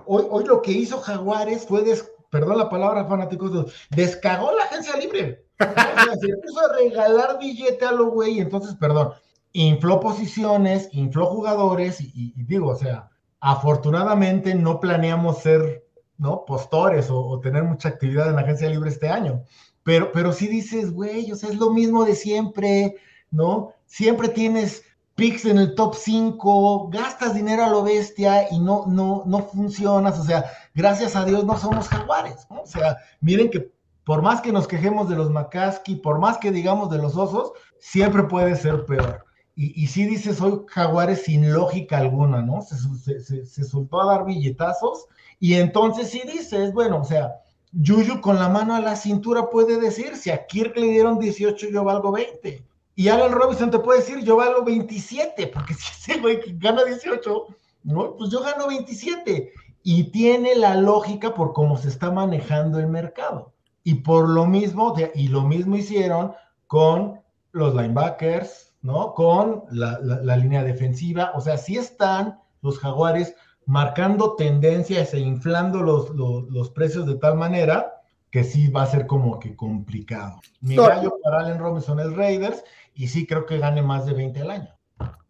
hoy, 0.04 0.44
lo 0.44 0.62
que 0.62 0.70
hizo 0.70 1.00
Jaguares 1.00 1.66
fue, 1.66 1.82
perdón 2.30 2.58
la 2.58 2.70
palabra 2.70 3.06
fanáticos, 3.06 3.74
descagó 3.90 4.52
la 4.52 4.62
agencia 4.62 4.96
libre. 4.96 5.44
se 6.20 6.36
puso 6.36 6.60
a 6.60 6.76
regalar 6.76 7.40
billete 7.40 7.84
a 7.84 7.90
lo 7.90 8.12
güey, 8.12 8.38
entonces, 8.38 8.76
perdón, 8.76 9.14
infló 9.50 9.98
posiciones, 9.98 10.88
infló 10.92 11.26
jugadores, 11.26 12.00
y, 12.00 12.34
digo, 12.36 12.68
o 12.68 12.76
sea, 12.76 13.10
afortunadamente 13.40 14.54
no 14.54 14.78
planeamos 14.78 15.38
ser, 15.38 15.84
¿no? 16.18 16.44
Postores 16.44 17.10
o, 17.10 17.18
o, 17.18 17.40
tener 17.40 17.64
mucha 17.64 17.88
actividad 17.88 18.28
en 18.28 18.36
la 18.36 18.42
agencia 18.42 18.70
libre 18.70 18.90
este 18.90 19.08
año. 19.08 19.42
Pero, 19.82 20.12
pero 20.12 20.32
sí 20.32 20.46
dices, 20.46 20.92
güey, 20.92 21.32
o 21.32 21.34
sea, 21.34 21.48
es 21.48 21.56
lo 21.56 21.72
mismo 21.72 22.04
de 22.04 22.14
siempre, 22.14 22.94
¿no? 23.32 23.72
Siempre 23.86 24.28
tienes 24.28 24.84
picks 25.16 25.46
en 25.46 25.58
el 25.58 25.74
top 25.74 25.94
5, 25.94 26.90
gastas 26.90 27.34
dinero 27.34 27.64
a 27.64 27.70
lo 27.70 27.82
bestia 27.82 28.46
y 28.50 28.60
no, 28.60 28.84
no, 28.86 29.24
no 29.26 29.42
funcionas. 29.42 30.18
O 30.20 30.24
sea, 30.24 30.44
gracias 30.74 31.16
a 31.16 31.24
Dios 31.24 31.44
no 31.44 31.58
somos 31.58 31.88
jaguares. 31.88 32.46
O 32.50 32.66
sea, 32.66 32.98
miren 33.20 33.50
que 33.50 33.72
por 34.04 34.22
más 34.22 34.40
que 34.40 34.52
nos 34.52 34.68
quejemos 34.68 35.08
de 35.08 35.16
los 35.16 35.30
McCaskey, 35.30 35.96
por 35.96 36.20
más 36.20 36.38
que 36.38 36.52
digamos 36.52 36.90
de 36.90 36.98
los 36.98 37.16
osos, 37.16 37.52
siempre 37.80 38.22
puede 38.24 38.54
ser 38.54 38.84
peor. 38.84 39.24
Y, 39.56 39.82
y 39.82 39.86
sí 39.88 40.04
dices, 40.06 40.36
soy 40.36 40.60
jaguares 40.68 41.22
sin 41.22 41.52
lógica 41.52 41.98
alguna, 41.98 42.42
¿no? 42.42 42.60
Se, 42.62 42.76
se, 43.20 43.46
se, 43.46 43.64
soltó 43.64 44.02
a 44.02 44.14
dar 44.14 44.26
billetazos 44.26 45.06
y 45.40 45.54
entonces 45.54 46.10
sí 46.10 46.22
dices, 46.30 46.72
bueno, 46.72 47.00
o 47.00 47.04
sea, 47.04 47.36
Yuyu 47.72 48.20
con 48.20 48.38
la 48.38 48.48
mano 48.48 48.74
a 48.74 48.80
la 48.80 48.96
cintura 48.96 49.50
puede 49.50 49.80
decir, 49.80 50.16
si 50.16 50.30
a 50.30 50.46
Kirk 50.46 50.76
le 50.76 50.88
dieron 50.88 51.18
18, 51.18 51.68
yo 51.70 51.84
valgo 51.84 52.12
20. 52.12 52.62
Y 52.98 53.08
Alan 53.08 53.32
Robinson 53.32 53.70
te 53.70 53.78
puede 53.78 54.00
decir, 54.00 54.24
yo 54.24 54.36
valgo 54.36 54.64
27, 54.64 55.48
porque 55.48 55.74
si 55.74 56.12
ese 56.12 56.20
güey 56.20 56.40
gana 56.58 56.82
18, 56.82 57.46
¿no? 57.84 58.16
pues 58.16 58.30
yo 58.30 58.42
gano 58.42 58.66
27. 58.66 59.52
Y 59.82 60.04
tiene 60.04 60.56
la 60.56 60.74
lógica 60.74 61.34
por 61.34 61.52
cómo 61.52 61.76
se 61.76 61.88
está 61.88 62.10
manejando 62.10 62.80
el 62.80 62.88
mercado. 62.88 63.52
Y 63.84 63.96
por 63.96 64.28
lo 64.28 64.46
mismo, 64.46 64.94
y 65.14 65.28
lo 65.28 65.42
mismo 65.42 65.76
hicieron 65.76 66.32
con 66.66 67.20
los 67.52 67.74
linebackers, 67.74 68.74
¿no? 68.82 69.14
Con 69.14 69.62
la, 69.70 69.98
línea 70.36 70.64
defensiva. 70.64 71.30
O 71.36 71.40
sea, 71.40 71.56
sí 71.56 71.76
están 71.76 72.40
los 72.62 72.80
jaguares 72.80 73.36
marcando 73.64 74.34
tendencias 74.34 75.14
e 75.14 75.20
inflando 75.20 75.82
los, 75.82 76.10
los, 76.10 76.70
precios 76.70 77.06
de 77.06 77.14
tal 77.16 77.36
manera 77.36 78.02
que 78.30 78.42
sí 78.42 78.68
va 78.68 78.82
a 78.82 78.86
ser 78.86 79.06
como 79.06 79.38
que 79.38 79.54
complicado. 79.54 80.40
Mi 80.60 80.74
gallo 80.74 81.16
para 81.22 81.40
Allen 81.40 81.58
Robinson 81.58 82.00
es 82.00 82.12
Raiders 82.16 82.64
y 82.96 83.08
sí 83.08 83.26
creo 83.26 83.44
que 83.46 83.58
gane 83.58 83.82
más 83.82 84.06
de 84.06 84.14
20 84.14 84.40
al 84.40 84.50
año. 84.50 84.76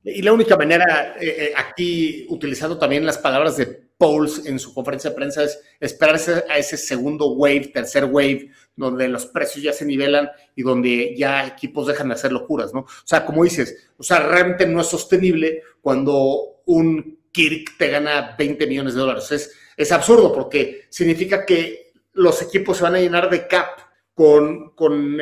Y 0.05 0.23
la 0.23 0.33
única 0.33 0.57
manera, 0.57 1.17
eh, 1.21 1.37
eh, 1.39 1.53
aquí 1.57 2.27
utilizando 2.29 2.79
también 2.79 3.05
las 3.05 3.19
palabras 3.19 3.57
de 3.57 3.67
Pauls 3.99 4.47
en 4.47 4.61
su 4.61 4.73
conferencia 4.73 5.11
de 5.11 5.17
prensa, 5.17 5.43
es 5.43 5.61
esperarse 5.81 6.45
a 6.49 6.59
ese 6.59 6.77
segundo 6.77 7.33
wave, 7.33 7.73
tercer 7.75 8.05
wave, 8.05 8.51
donde 8.77 9.09
los 9.09 9.27
precios 9.27 9.65
ya 9.65 9.73
se 9.73 9.85
nivelan 9.85 10.31
y 10.55 10.63
donde 10.63 11.17
ya 11.17 11.45
equipos 11.45 11.89
dejan 11.89 12.09
de 12.09 12.15
hacer 12.15 12.31
locuras, 12.31 12.73
¿no? 12.73 12.81
O 12.81 12.87
sea, 13.05 13.27
como 13.27 13.43
dices, 13.43 13.91
o 13.99 14.03
sea, 14.05 14.21
realmente 14.21 14.65
no 14.67 14.81
es 14.81 14.87
sostenible 14.87 15.63
cuando 15.81 16.61
un 16.67 17.19
Kirk 17.33 17.77
te 17.77 17.89
gana 17.89 18.37
20 18.39 18.65
millones 18.67 18.95
de 18.95 19.01
dólares. 19.01 19.33
Es, 19.33 19.53
es 19.77 19.91
absurdo 19.91 20.33
porque 20.33 20.85
significa 20.89 21.45
que 21.45 21.93
los 22.13 22.41
equipos 22.43 22.77
se 22.77 22.85
van 22.85 22.95
a 22.95 23.01
llenar 23.01 23.29
de 23.29 23.49
cap 23.49 23.81
con, 24.15 24.71
con, 24.71 25.19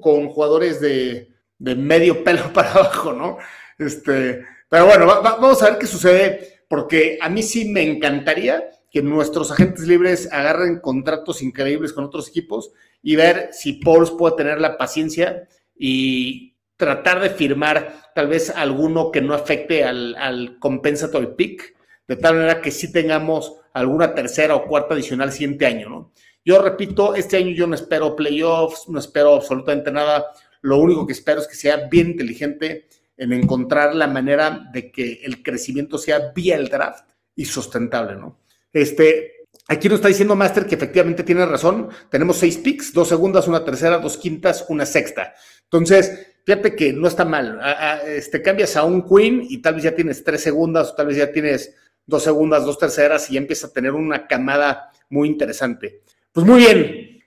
con 0.00 0.28
jugadores 0.28 0.80
de, 0.80 1.37
de 1.58 1.74
medio 1.74 2.24
pelo 2.24 2.52
para 2.54 2.72
abajo, 2.72 3.12
¿no? 3.12 3.38
Este, 3.78 4.44
pero 4.68 4.86
bueno, 4.86 5.06
vamos 5.06 5.62
a 5.62 5.70
ver 5.70 5.78
qué 5.78 5.86
sucede, 5.86 6.62
porque 6.68 7.18
a 7.20 7.28
mí 7.28 7.42
sí 7.42 7.70
me 7.70 7.82
encantaría 7.82 8.64
que 8.90 9.02
nuestros 9.02 9.50
agentes 9.50 9.86
libres 9.86 10.28
agarren 10.32 10.80
contratos 10.80 11.42
increíbles 11.42 11.92
con 11.92 12.04
otros 12.04 12.28
equipos 12.28 12.72
y 13.02 13.16
ver 13.16 13.50
si 13.52 13.74
Pauls 13.74 14.10
puede 14.10 14.36
tener 14.36 14.60
la 14.60 14.76
paciencia 14.78 15.46
y 15.76 16.54
tratar 16.76 17.20
de 17.20 17.30
firmar 17.30 18.10
tal 18.14 18.28
vez 18.28 18.50
alguno 18.50 19.10
que 19.10 19.20
no 19.20 19.34
afecte 19.34 19.84
al, 19.84 20.14
al 20.16 20.58
compensatory 20.58 21.34
pick, 21.36 21.76
de 22.06 22.16
tal 22.16 22.36
manera 22.36 22.60
que 22.60 22.70
sí 22.70 22.90
tengamos 22.90 23.56
alguna 23.72 24.14
tercera 24.14 24.54
o 24.54 24.64
cuarta 24.64 24.94
adicional 24.94 25.32
siguiente 25.32 25.66
año, 25.66 25.88
¿no? 25.88 26.12
Yo 26.44 26.62
repito, 26.62 27.14
este 27.14 27.36
año 27.36 27.50
yo 27.50 27.66
no 27.66 27.74
espero 27.74 28.16
playoffs, 28.16 28.88
no 28.88 28.98
espero 28.98 29.34
absolutamente 29.34 29.92
nada. 29.92 30.24
Lo 30.62 30.78
único 30.78 31.06
que 31.06 31.12
espero 31.12 31.40
es 31.40 31.46
que 31.46 31.54
sea 31.54 31.88
bien 31.88 32.08
inteligente 32.10 32.88
en 33.16 33.32
encontrar 33.32 33.94
la 33.94 34.06
manera 34.06 34.68
de 34.72 34.90
que 34.90 35.20
el 35.24 35.42
crecimiento 35.42 35.98
sea 35.98 36.32
vía 36.34 36.56
el 36.56 36.68
draft 36.68 37.08
y 37.34 37.44
sustentable, 37.44 38.16
¿no? 38.16 38.40
Este, 38.72 39.46
aquí 39.66 39.88
nos 39.88 39.96
está 39.96 40.08
diciendo 40.08 40.36
Master 40.36 40.66
que 40.66 40.76
efectivamente 40.76 41.24
tiene 41.24 41.44
razón. 41.46 41.88
Tenemos 42.10 42.36
seis 42.36 42.58
picks, 42.58 42.92
dos 42.92 43.08
segundas, 43.08 43.48
una 43.48 43.64
tercera, 43.64 43.98
dos 43.98 44.16
quintas, 44.16 44.64
una 44.68 44.86
sexta. 44.86 45.34
Entonces, 45.64 46.26
fíjate 46.44 46.74
que 46.76 46.92
no 46.92 47.08
está 47.08 47.24
mal. 47.24 47.60
Este, 48.06 48.40
cambias 48.40 48.76
a 48.76 48.84
un 48.84 49.02
queen 49.02 49.44
y 49.48 49.58
tal 49.58 49.74
vez 49.74 49.84
ya 49.84 49.94
tienes 49.94 50.22
tres 50.22 50.42
segundas, 50.42 50.90
o 50.90 50.94
tal 50.94 51.08
vez 51.08 51.16
ya 51.16 51.32
tienes 51.32 51.74
dos 52.06 52.22
segundas, 52.22 52.64
dos 52.64 52.78
terceras 52.78 53.30
y 53.30 53.34
ya 53.34 53.40
empieza 53.40 53.66
a 53.66 53.72
tener 53.72 53.92
una 53.92 54.26
camada 54.26 54.90
muy 55.10 55.28
interesante. 55.28 56.02
Pues 56.32 56.46
muy 56.46 56.60
bien, 56.60 57.22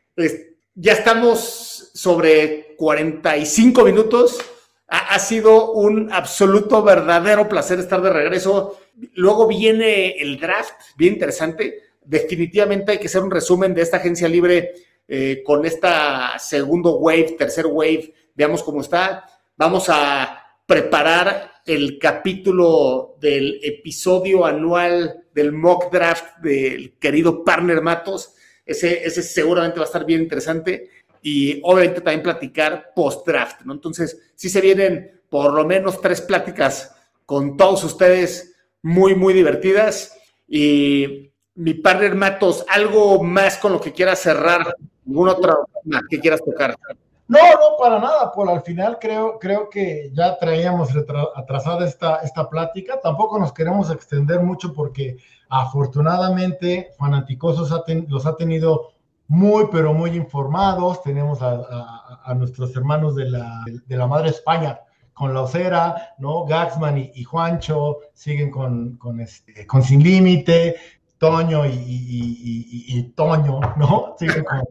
ya 0.73 0.93
estamos 0.93 1.91
sobre 1.93 2.70
45 2.81 3.83
minutos 3.83 4.39
ha, 4.87 5.19
sido 5.19 5.73
un 5.73 6.11
absoluto, 6.11 6.81
verdadero 6.81 7.47
placer 7.47 7.77
estar 7.77 8.01
de 8.01 8.09
regreso. 8.09 8.79
Luego 9.13 9.45
viene 9.45 10.19
el 10.19 10.39
draft, 10.39 10.73
bien 10.97 11.13
interesante. 11.13 11.77
Definitivamente 12.03 12.93
hay 12.93 12.97
que 12.97 13.05
hacer 13.05 13.21
un 13.21 13.29
resumen 13.29 13.75
de 13.75 13.83
esta 13.83 13.97
agencia 13.97 14.27
libre 14.27 14.73
eh, 15.07 15.43
con 15.45 15.63
esta 15.63 16.39
segundo 16.39 16.97
wave, 16.97 17.35
tercer 17.37 17.67
wave. 17.67 18.15
Veamos 18.33 18.63
cómo 18.63 18.81
está. 18.81 19.29
Vamos 19.55 19.85
a 19.87 20.43
preparar 20.65 21.51
el 21.63 21.99
capítulo 21.99 23.15
del 23.21 23.59
episodio 23.61 24.43
anual 24.43 25.27
del 25.35 25.51
mock 25.51 25.93
draft 25.93 26.37
del 26.41 26.97
querido 26.97 27.43
partner 27.43 27.83
Matos. 27.83 28.33
Ese, 28.65 29.05
ese 29.05 29.21
seguramente 29.21 29.77
va 29.77 29.85
a 29.85 29.87
estar 29.87 30.03
bien 30.03 30.21
interesante 30.21 30.89
y 31.21 31.61
obviamente 31.63 32.01
también 32.01 32.23
platicar 32.23 32.91
post-draft, 32.95 33.61
¿no? 33.61 33.73
Entonces, 33.73 34.31
sí 34.35 34.49
se 34.49 34.61
vienen 34.61 35.21
por 35.29 35.53
lo 35.53 35.65
menos 35.65 36.01
tres 36.01 36.21
pláticas 36.21 36.95
con 37.25 37.55
todos 37.55 37.83
ustedes 37.83 38.55
muy, 38.81 39.15
muy 39.15 39.33
divertidas. 39.33 40.17
Y 40.47 41.31
mi 41.55 41.75
partner 41.75 42.15
Matos, 42.15 42.65
¿algo 42.69 43.23
más 43.23 43.57
con 43.57 43.71
lo 43.71 43.79
que 43.79 43.93
quieras 43.93 44.19
cerrar? 44.19 44.75
¿Algún 45.07 45.29
otro 45.29 45.67
tema 45.83 46.01
que 46.09 46.19
quieras 46.19 46.41
tocar? 46.43 46.75
No, 47.27 47.39
no, 47.39 47.77
para 47.79 47.97
nada, 47.99 48.29
Paul. 48.33 48.49
Al 48.49 48.61
final 48.61 48.97
creo, 48.99 49.39
creo 49.39 49.69
que 49.69 50.11
ya 50.13 50.37
traíamos 50.37 50.89
atrasada 51.33 51.85
esta, 51.85 52.17
esta 52.17 52.49
plática. 52.49 52.99
Tampoco 53.01 53.39
nos 53.39 53.53
queremos 53.53 53.89
extender 53.89 54.41
mucho 54.41 54.73
porque 54.73 55.15
afortunadamente 55.47 56.91
Fanaticosos 56.97 57.73
los 58.09 58.25
ha 58.25 58.35
tenido 58.35 58.91
muy, 59.31 59.69
pero 59.71 59.93
muy 59.93 60.09
informados. 60.11 61.01
Tenemos 61.03 61.41
a, 61.41 62.33
nuestros 62.35 62.75
hermanos 62.75 63.15
de 63.15 63.29
la, 63.29 63.63
de 63.85 63.95
la, 63.95 64.05
Madre 64.05 64.29
España 64.29 64.81
con 65.13 65.33
la 65.33 65.43
Osera, 65.43 66.15
¿no? 66.17 66.45
Gaxman 66.45 66.97
y, 66.97 67.23
Juancho 67.23 67.99
siguen 68.13 68.51
con, 68.51 68.97
con, 68.97 69.21
este, 69.21 69.65
con 69.65 69.83
Sin 69.83 70.03
Límite, 70.03 70.75
Toño 71.17 71.65
y, 71.65 73.13
Toño, 73.15 73.61
¿no? 73.77 74.15
Siguen 74.19 74.43
con, 74.43 74.63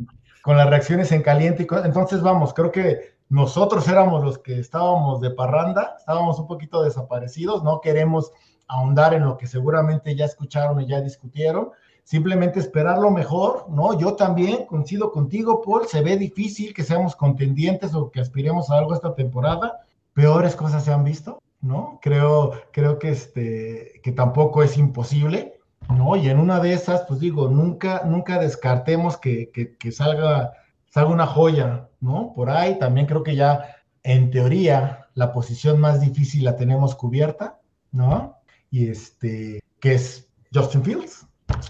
con, 0.42 0.58
las 0.58 0.68
reacciones 0.68 1.10
en 1.12 1.22
caliente. 1.22 1.66
Entonces, 1.82 2.20
vamos, 2.20 2.52
creo 2.52 2.70
que 2.70 3.14
nosotros 3.30 3.88
éramos 3.88 4.22
los 4.22 4.38
que 4.40 4.58
estábamos 4.58 5.22
de 5.22 5.30
parranda, 5.30 5.94
estábamos 5.98 6.38
un 6.38 6.46
poquito 6.46 6.82
desaparecidos, 6.82 7.64
no 7.64 7.80
queremos 7.80 8.30
ahondar 8.68 9.14
en 9.14 9.24
lo 9.24 9.38
que 9.38 9.46
seguramente 9.46 10.14
ya 10.14 10.26
escucharon 10.26 10.82
y 10.82 10.86
ya 10.86 11.00
discutieron 11.00 11.70
simplemente 12.04 12.58
esperar 12.60 12.98
lo 12.98 13.10
mejor, 13.10 13.66
¿no? 13.70 13.98
Yo 13.98 14.14
también 14.14 14.66
coincido 14.66 15.12
contigo, 15.12 15.62
Paul, 15.62 15.86
se 15.86 16.02
ve 16.02 16.16
difícil 16.16 16.74
que 16.74 16.82
seamos 16.82 17.16
contendientes 17.16 17.94
o 17.94 18.10
que 18.10 18.20
aspiremos 18.20 18.70
a 18.70 18.78
algo 18.78 18.94
esta 18.94 19.14
temporada, 19.14 19.80
peores 20.12 20.56
cosas 20.56 20.84
se 20.84 20.92
han 20.92 21.04
visto, 21.04 21.40
¿no? 21.60 21.98
Creo, 22.02 22.52
creo 22.72 22.98
que, 22.98 23.10
este, 23.10 24.00
que 24.02 24.12
tampoco 24.12 24.62
es 24.62 24.76
imposible, 24.76 25.60
¿no? 25.88 26.16
Y 26.16 26.28
en 26.28 26.38
una 26.38 26.60
de 26.60 26.72
esas, 26.72 27.02
pues 27.02 27.20
digo, 27.20 27.48
nunca, 27.48 28.02
nunca 28.04 28.38
descartemos 28.38 29.16
que, 29.16 29.50
que, 29.50 29.92
salga, 29.92 30.52
salga 30.90 31.10
una 31.10 31.26
joya, 31.26 31.88
¿no? 32.00 32.32
Por 32.34 32.50
ahí 32.50 32.78
también 32.78 33.06
creo 33.06 33.22
que 33.22 33.36
ya, 33.36 33.76
en 34.02 34.30
teoría, 34.30 35.08
la 35.14 35.32
posición 35.32 35.80
más 35.80 36.00
difícil 36.00 36.44
la 36.44 36.56
tenemos 36.56 36.94
cubierta, 36.94 37.60
¿no? 37.92 38.36
Y 38.70 38.88
este, 38.88 39.62
que 39.80 39.94
es 39.94 40.28
Justin 40.52 40.84
Fields, 40.84 41.26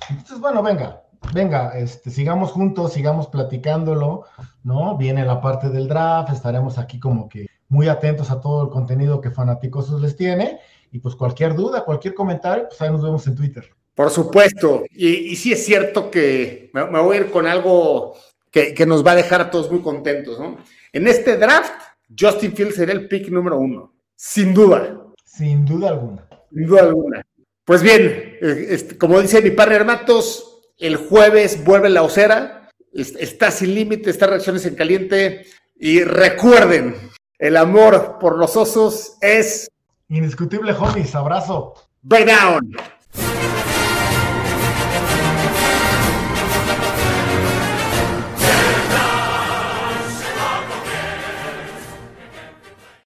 entonces, 0.08 0.40
bueno, 0.40 0.62
venga, 0.62 1.02
venga, 1.32 1.78
este, 1.78 2.10
sigamos 2.10 2.50
juntos, 2.50 2.92
sigamos 2.92 3.28
platicándolo, 3.28 4.24
¿no? 4.62 4.96
Viene 4.96 5.24
la 5.24 5.40
parte 5.40 5.68
del 5.68 5.88
draft, 5.88 6.32
estaremos 6.32 6.78
aquí 6.78 6.98
como 6.98 7.28
que 7.28 7.46
muy 7.68 7.88
atentos 7.88 8.30
a 8.30 8.40
todo 8.40 8.64
el 8.64 8.70
contenido 8.70 9.20
que 9.20 9.30
Fanaticosos 9.30 10.00
les 10.00 10.16
tiene. 10.16 10.60
Y 10.92 10.98
pues 10.98 11.14
cualquier 11.14 11.54
duda, 11.54 11.84
cualquier 11.84 12.14
comentario, 12.14 12.66
pues 12.68 12.80
ahí 12.82 12.90
nos 12.90 13.02
vemos 13.02 13.26
en 13.26 13.36
Twitter. 13.36 13.64
Por 13.94 14.10
supuesto. 14.10 14.82
Y, 14.90 15.36
sí 15.36 15.52
es 15.52 15.64
cierto 15.64 16.10
que 16.10 16.70
me, 16.72 16.84
voy 16.84 17.16
a 17.16 17.20
ir 17.20 17.30
con 17.30 17.46
algo 17.46 18.14
que, 18.50 18.74
que, 18.74 18.86
nos 18.86 19.06
va 19.06 19.12
a 19.12 19.16
dejar 19.16 19.40
a 19.40 19.50
todos 19.50 19.70
muy 19.70 19.80
contentos, 19.82 20.40
¿no? 20.40 20.56
En 20.92 21.06
este 21.06 21.36
draft, 21.36 21.72
Justin 22.18 22.52
Fields 22.52 22.74
será 22.74 22.92
el 22.92 23.06
pick 23.06 23.28
número 23.28 23.58
uno. 23.58 23.92
Sin 24.16 24.52
duda. 24.52 25.00
Sin 25.24 25.64
duda 25.64 25.90
alguna. 25.90 26.26
Sin 26.52 26.66
duda 26.66 26.82
alguna. 26.82 27.24
Pues 27.64 27.82
bien, 27.82 28.29
este, 28.40 28.98
como 28.98 29.20
dice 29.20 29.42
mi 29.42 29.50
padre 29.50 29.84
Matos, 29.84 30.60
el 30.78 30.96
jueves 30.96 31.62
vuelve 31.64 31.90
la 31.90 32.02
osera, 32.02 32.70
está 32.92 33.50
sin 33.50 33.74
límite, 33.74 34.10
está 34.10 34.26
reacciones 34.26 34.64
en 34.66 34.74
caliente. 34.74 35.46
Y 35.76 36.02
recuerden, 36.02 36.96
el 37.38 37.56
amor 37.56 38.18
por 38.20 38.38
los 38.38 38.56
osos 38.56 39.16
es 39.20 39.70
indiscutible, 40.08 40.72
homies. 40.72 41.14
Abrazo. 41.14 41.74
Break 42.02 42.26
down. 42.26 42.76